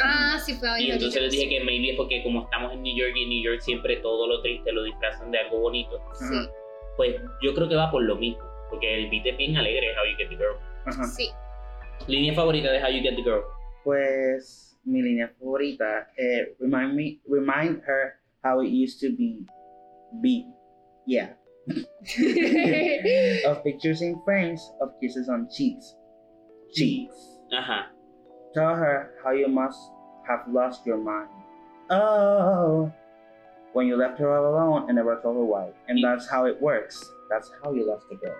Ah, 0.00 0.38
sí 0.44 0.54
fue 0.54 0.68
Y 0.80 0.84
hoy. 0.86 0.90
entonces 0.92 1.22
les 1.22 1.32
dije 1.32 1.48
que 1.48 1.64
maybe 1.64 1.90
es 1.90 1.96
porque 1.96 2.22
como 2.22 2.42
estamos 2.44 2.72
en 2.72 2.82
New 2.82 2.96
York 2.96 3.12
y 3.16 3.22
en 3.24 3.28
New 3.28 3.42
York 3.42 3.60
siempre 3.60 3.96
todo 3.96 4.26
lo 4.26 4.40
triste 4.42 4.72
lo 4.72 4.82
disfrazan 4.84 5.30
de 5.30 5.38
algo 5.38 5.60
bonito. 5.60 6.00
Sí, 6.14 6.48
Pues 6.96 7.16
yo 7.42 7.54
creo 7.54 7.68
que 7.68 7.74
va 7.76 7.90
por 7.90 8.02
lo 8.02 8.16
mismo. 8.16 8.42
Porque 8.70 8.94
el 8.94 9.10
beat 9.10 9.26
es 9.26 9.36
bien 9.36 9.56
alegre, 9.56 9.88
How 9.98 10.10
You 10.10 10.16
Get 10.16 10.28
the 10.30 10.36
Girl. 10.36 10.56
Ajá. 10.86 11.04
sí. 11.04 11.28
Línea 12.06 12.32
favorita 12.34 12.70
de 12.72 12.82
How 12.82 12.90
You 12.90 13.02
Get 13.02 13.16
the 13.16 13.22
Girl. 13.22 13.42
Pues 13.84 14.78
mi 14.84 15.02
línea 15.02 15.28
favorita, 15.38 16.08
eh, 16.16 16.54
remind 16.58 16.94
me, 16.94 17.20
remind 17.28 17.82
her 17.86 18.14
how 18.42 18.60
it 18.62 18.70
used 18.72 19.00
to 19.00 19.14
be, 19.16 19.44
be, 20.22 20.46
yeah. 21.06 21.36
of 23.46 23.62
pictures 23.62 24.02
in 24.02 24.20
frames, 24.24 24.60
of 24.80 24.88
kisses 25.00 25.28
on 25.28 25.48
cheeks, 25.56 25.94
cheeks. 26.74 27.38
Ajá. 27.52 27.92
Tell 28.54 28.74
her 28.74 29.10
how 29.24 29.32
you 29.32 29.48
must 29.48 29.78
have 30.28 30.42
lost 30.52 30.84
your 30.86 30.98
mind. 30.98 31.28
Oh, 31.90 32.90
when 33.72 33.86
you 33.86 33.96
left 33.96 34.18
her 34.18 34.28
all 34.30 34.46
alone 34.54 34.88
and 34.88 34.96
never 34.96 35.18
told 35.22 35.36
her 35.36 35.44
why. 35.44 35.70
And 35.88 36.02
that's 36.02 36.28
how 36.28 36.46
it 36.46 36.60
works. 36.60 37.02
That's 37.30 37.50
how 37.62 37.72
you 37.72 37.86
lost 37.86 38.06
the 38.10 38.16
girl. 38.16 38.36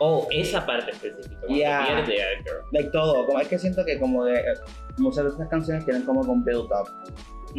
Oh, 0.00 0.26
esa 0.32 0.60
parte 0.66 0.90
específica. 0.90 1.46
Yeah. 1.48 1.86
pierde 1.86 2.18
a 2.20 2.42
girl. 2.42 2.64
Like 2.72 2.90
todo, 2.92 3.24
como 3.26 3.38
es 3.40 3.48
que 3.48 3.58
siento 3.58 3.84
que 3.84 3.98
como 4.00 4.24
de 4.24 4.34
eh, 4.40 4.54
muchas 4.98 5.24
de 5.24 5.30
estas 5.30 5.48
canciones 5.48 5.84
tienen 5.84 6.02
como 6.04 6.20
un 6.22 6.44
build 6.44 6.70
up. 6.72 6.88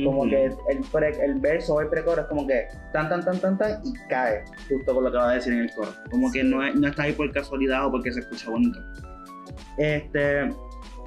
Como 0.04 0.28
que 0.28 0.46
el, 0.46 0.82
pre- 0.92 1.24
el 1.24 1.40
verso 1.40 1.76
o 1.76 1.82
el 1.82 1.88
precoro 1.88 2.22
es 2.22 2.28
como 2.28 2.48
que 2.48 2.68
tan, 2.92 3.08
tan, 3.10 3.24
tan, 3.24 3.38
tan, 3.40 3.58
tan 3.60 3.80
y 3.86 3.94
cae 4.10 4.44
justo 4.68 4.94
con 4.96 5.04
lo 5.04 5.12
que 5.12 5.18
va 5.18 5.30
a 5.30 5.34
decir 5.36 5.54
en 5.54 5.60
el 5.62 5.72
coro. 5.76 5.92
Como 6.12 6.32
que 6.32 6.44
no, 6.44 6.64
es- 6.66 6.76
no 6.76 6.88
está 6.88 7.04
ahí 7.04 7.14
por 7.14 7.32
casualidad 7.32 7.86
o 7.86 7.92
porque 7.92 8.12
se 8.12 8.20
escucha 8.22 8.50
bonito. 8.50 8.80
Este, 9.78 10.52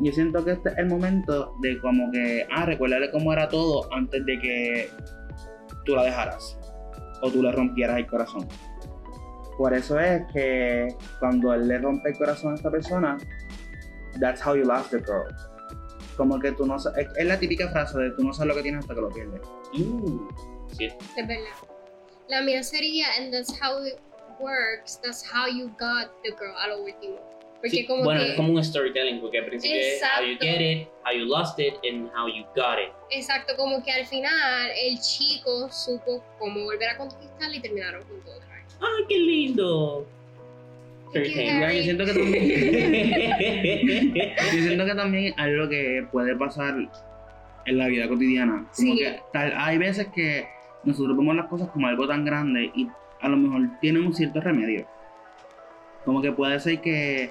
yo 0.00 0.12
siento 0.12 0.44
que 0.44 0.52
este 0.52 0.70
es 0.70 0.78
el 0.78 0.86
momento 0.86 1.54
de 1.60 1.80
como 1.80 2.10
que, 2.10 2.46
ah, 2.50 2.66
recordarle 2.66 3.10
cómo 3.10 3.32
era 3.32 3.48
todo 3.48 3.92
antes 3.92 4.24
de 4.26 4.38
que 4.38 4.90
tú 5.84 5.94
la 5.94 6.04
dejaras 6.04 6.58
o 7.22 7.30
tú 7.30 7.42
le 7.42 7.52
rompieras 7.52 7.98
el 7.98 8.06
corazón. 8.06 8.46
Por 9.56 9.72
eso 9.72 9.98
es 9.98 10.22
que 10.32 10.94
cuando 11.18 11.54
él 11.54 11.66
le 11.66 11.78
rompe 11.78 12.10
el 12.10 12.18
corazón 12.18 12.52
a 12.52 12.54
esta 12.56 12.70
persona, 12.70 13.16
that's 14.20 14.44
how 14.44 14.54
you 14.54 14.64
lost 14.64 14.90
the 14.90 14.98
girl. 14.98 15.26
Como 16.16 16.38
que 16.38 16.52
tú 16.52 16.66
no 16.66 16.78
sabes, 16.78 17.06
es, 17.06 17.18
es 17.18 17.26
la 17.26 17.38
típica 17.38 17.68
frase 17.70 17.98
de 17.98 18.10
tú 18.10 18.24
no 18.24 18.32
sabes 18.34 18.48
lo 18.48 18.54
que 18.54 18.62
tienes 18.62 18.80
hasta 18.80 18.94
que 18.94 19.00
lo 19.00 19.08
pierdes. 19.08 19.40
Mm, 19.72 20.28
sí. 20.76 20.86
Es 21.16 21.26
verdad. 21.26 21.44
La 22.28 22.42
mía 22.42 22.62
sería, 22.62 23.06
and 23.18 23.32
that's 23.32 23.52
how 23.62 23.82
it 23.82 23.98
works, 24.40 25.00
that's 25.02 25.24
how 25.24 25.46
you 25.46 25.68
got 25.78 26.10
the 26.22 26.32
girl 26.32 26.54
a 26.58 26.68
lo 26.68 26.82
último. 26.82 27.35
Porque 27.56 27.70
Sí, 27.70 27.86
como 27.86 28.04
bueno, 28.04 28.20
que, 28.20 28.28
es 28.30 28.34
como 28.34 28.52
un 28.52 28.62
storytelling, 28.62 29.20
porque 29.20 29.38
al 29.38 29.46
principio 29.46 29.76
es 29.76 30.00
how 30.02 30.24
you 30.24 30.36
get 30.40 30.60
it, 30.60 30.88
how 31.04 31.12
you 31.12 31.24
lost 31.24 31.58
it, 31.58 31.74
and 31.90 32.08
how 32.14 32.28
you 32.28 32.44
got 32.54 32.78
it. 32.78 32.92
exacto, 33.10 33.54
como 33.56 33.82
que 33.82 33.90
al 33.92 34.06
final 34.06 34.70
el 34.82 34.98
chico 35.00 35.68
supo 35.70 36.22
cómo 36.38 36.64
volver 36.64 36.90
a 36.90 36.96
conquistarla 36.98 37.56
y 37.56 37.60
terminaron 37.60 38.02
juntos 38.04 38.34
otra 38.36 38.54
vez. 38.54 38.64
¡Ay, 38.80 39.04
qué 39.08 39.18
lindo! 39.18 40.06
Yo 41.14 41.22
siento 41.82 42.04
que 42.04 42.12
también, 42.12 44.14
yo 44.52 44.62
siento 44.62 44.84
que 44.84 44.94
también 44.94 45.34
algo 45.38 45.68
que 45.68 46.06
puede 46.12 46.36
pasar 46.36 46.74
en 47.64 47.78
la 47.78 47.86
vida 47.86 48.06
cotidiana. 48.08 48.66
Como 48.76 48.92
Sí. 48.94 48.98
que 48.98 49.20
tal, 49.32 49.54
hay 49.56 49.78
veces 49.78 50.08
que 50.14 50.46
nosotros 50.84 51.16
vemos 51.16 51.34
las 51.36 51.46
cosas 51.46 51.68
como 51.70 51.86
algo 51.86 52.06
tan 52.06 52.24
grande 52.24 52.70
y 52.74 52.88
a 53.20 53.28
lo 53.28 53.36
mejor 53.38 53.68
tienen 53.80 54.04
un 54.06 54.14
cierto 54.14 54.40
remedio. 54.40 54.86
Como 56.04 56.20
que 56.20 56.32
puede 56.32 56.60
ser 56.60 56.80
que, 56.80 57.30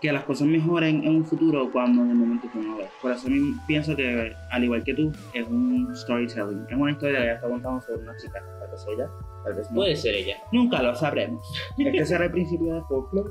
que 0.00 0.12
las 0.12 0.24
cosas 0.24 0.48
mejoren 0.48 1.04
en 1.04 1.16
un 1.16 1.24
futuro 1.24 1.70
cuando 1.70 2.02
en 2.02 2.10
el 2.10 2.16
momento 2.16 2.48
tú 2.52 2.60
no 2.62 2.78
ves. 2.78 2.88
Por 3.02 3.12
eso 3.12 3.28
mismo 3.28 3.62
pienso 3.66 3.94
que, 3.94 4.34
al 4.50 4.64
igual 4.64 4.82
que 4.82 4.94
tú, 4.94 5.12
es 5.34 5.46
un 5.46 5.94
storytelling. 5.94 6.66
Es 6.68 6.76
una 6.76 6.92
historia 6.92 7.20
que 7.20 7.26
ya 7.26 7.32
está 7.34 7.48
contando 7.48 7.80
sobre 7.82 8.02
una 8.02 8.16
chica. 8.16 8.42
Tal 8.58 8.70
vez 8.70 8.86
ella, 8.88 9.10
tal 9.44 9.54
vez 9.54 9.70
no. 9.70 9.76
Puede 9.76 9.96
ser 9.96 10.14
ella. 10.14 10.36
Nunca 10.52 10.82
lo 10.82 10.94
sabremos. 10.94 11.44
Este 11.78 12.06
será 12.06 12.24
el 12.24 12.32
principio 12.32 12.74
de 12.74 12.80
folklore. 12.82 13.30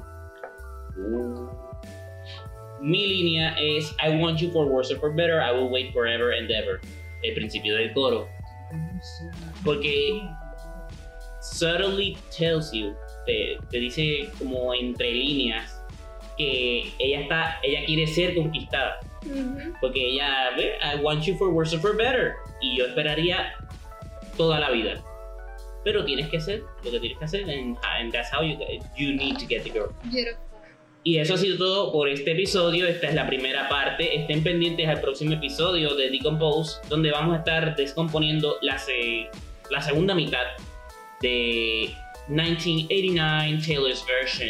Mi 2.81 3.07
línea 3.07 3.55
es 3.59 3.95
I 4.05 4.21
want 4.21 4.39
you 4.39 4.51
for 4.51 4.65
worse 4.67 4.93
or 4.93 4.99
for 4.99 5.13
better, 5.13 5.41
I 5.41 5.51
will 5.51 5.69
wait 5.71 5.91
forever 5.91 6.33
and 6.33 6.49
ever. 6.51 6.79
El 7.23 7.33
principio 7.33 7.75
del 7.75 7.93
coro. 7.93 8.27
Porque 9.65 10.21
subtly 11.41 12.15
tells 12.37 12.71
you, 12.71 12.93
te, 13.25 13.57
te 13.69 13.79
dice 13.79 14.29
como 14.37 14.73
entre 14.73 15.11
líneas 15.11 15.78
que 16.39 16.91
ella 16.97 17.19
está, 17.21 17.59
ella 17.61 17.85
quiere 17.85 18.07
ser 18.07 18.33
conquistada. 18.33 18.99
Ujú. 19.25 19.73
Porque 19.81 20.13
ella 20.13 20.51
ve, 20.57 20.73
I 20.81 20.97
want 21.03 21.23
you 21.25 21.35
for 21.37 21.49
worse 21.49 21.75
or 21.75 21.81
for 21.81 21.95
better. 21.95 22.33
Y 22.61 22.77
yo 22.77 22.85
esperaría 22.87 23.53
toda 24.37 24.59
la 24.59 24.71
vida. 24.71 25.03
Pero 25.83 26.03
tienes 26.05 26.27
que 26.29 26.37
hacer 26.37 26.63
lo 26.83 26.91
que 26.91 26.99
tienes 26.99 27.17
que 27.19 27.25
hacer, 27.25 27.43
and, 27.49 27.77
and 27.83 28.11
that's 28.11 28.29
how 28.33 28.41
you, 28.41 28.57
you 28.97 29.13
need 29.13 29.37
to 29.37 29.45
get 29.47 29.63
the 29.63 29.69
girl. 29.69 29.89
Beautiful. 30.05 30.39
Y 31.03 31.17
eso 31.17 31.33
ha 31.35 31.37
sido 31.37 31.57
todo 31.57 31.91
por 31.93 32.09
este 32.09 32.31
episodio. 32.33 32.85
Esta 32.87 33.07
es 33.07 33.15
la 33.15 33.25
primera 33.27 33.69
parte. 33.69 34.15
Estén 34.17 34.43
pendientes 34.43 34.87
al 34.87 34.99
próximo 34.99 35.33
episodio 35.33 35.95
de 35.95 36.09
Decompose, 36.09 36.79
donde 36.89 37.11
vamos 37.11 37.35
a 37.35 37.39
estar 37.39 37.75
descomponiendo 37.77 38.57
la, 38.61 38.77
se- 38.77 39.29
la 39.69 39.81
segunda 39.81 40.13
mitad 40.13 40.43
de 41.21 41.89
1989 42.27 43.59
Taylor's 43.65 44.05
version. 44.05 44.49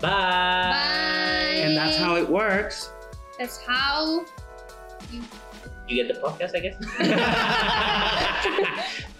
Bye. 0.00 0.10
Bye. 0.10 1.60
And 1.62 1.76
that's 1.76 1.96
how 1.96 2.16
it 2.16 2.28
works. 2.28 2.90
That's 3.38 3.58
how 3.64 4.24
You 5.10 6.04
get 6.04 6.08
the 6.14 6.20
podcast, 6.20 6.56
I 6.56 6.60
guess. 6.60 6.76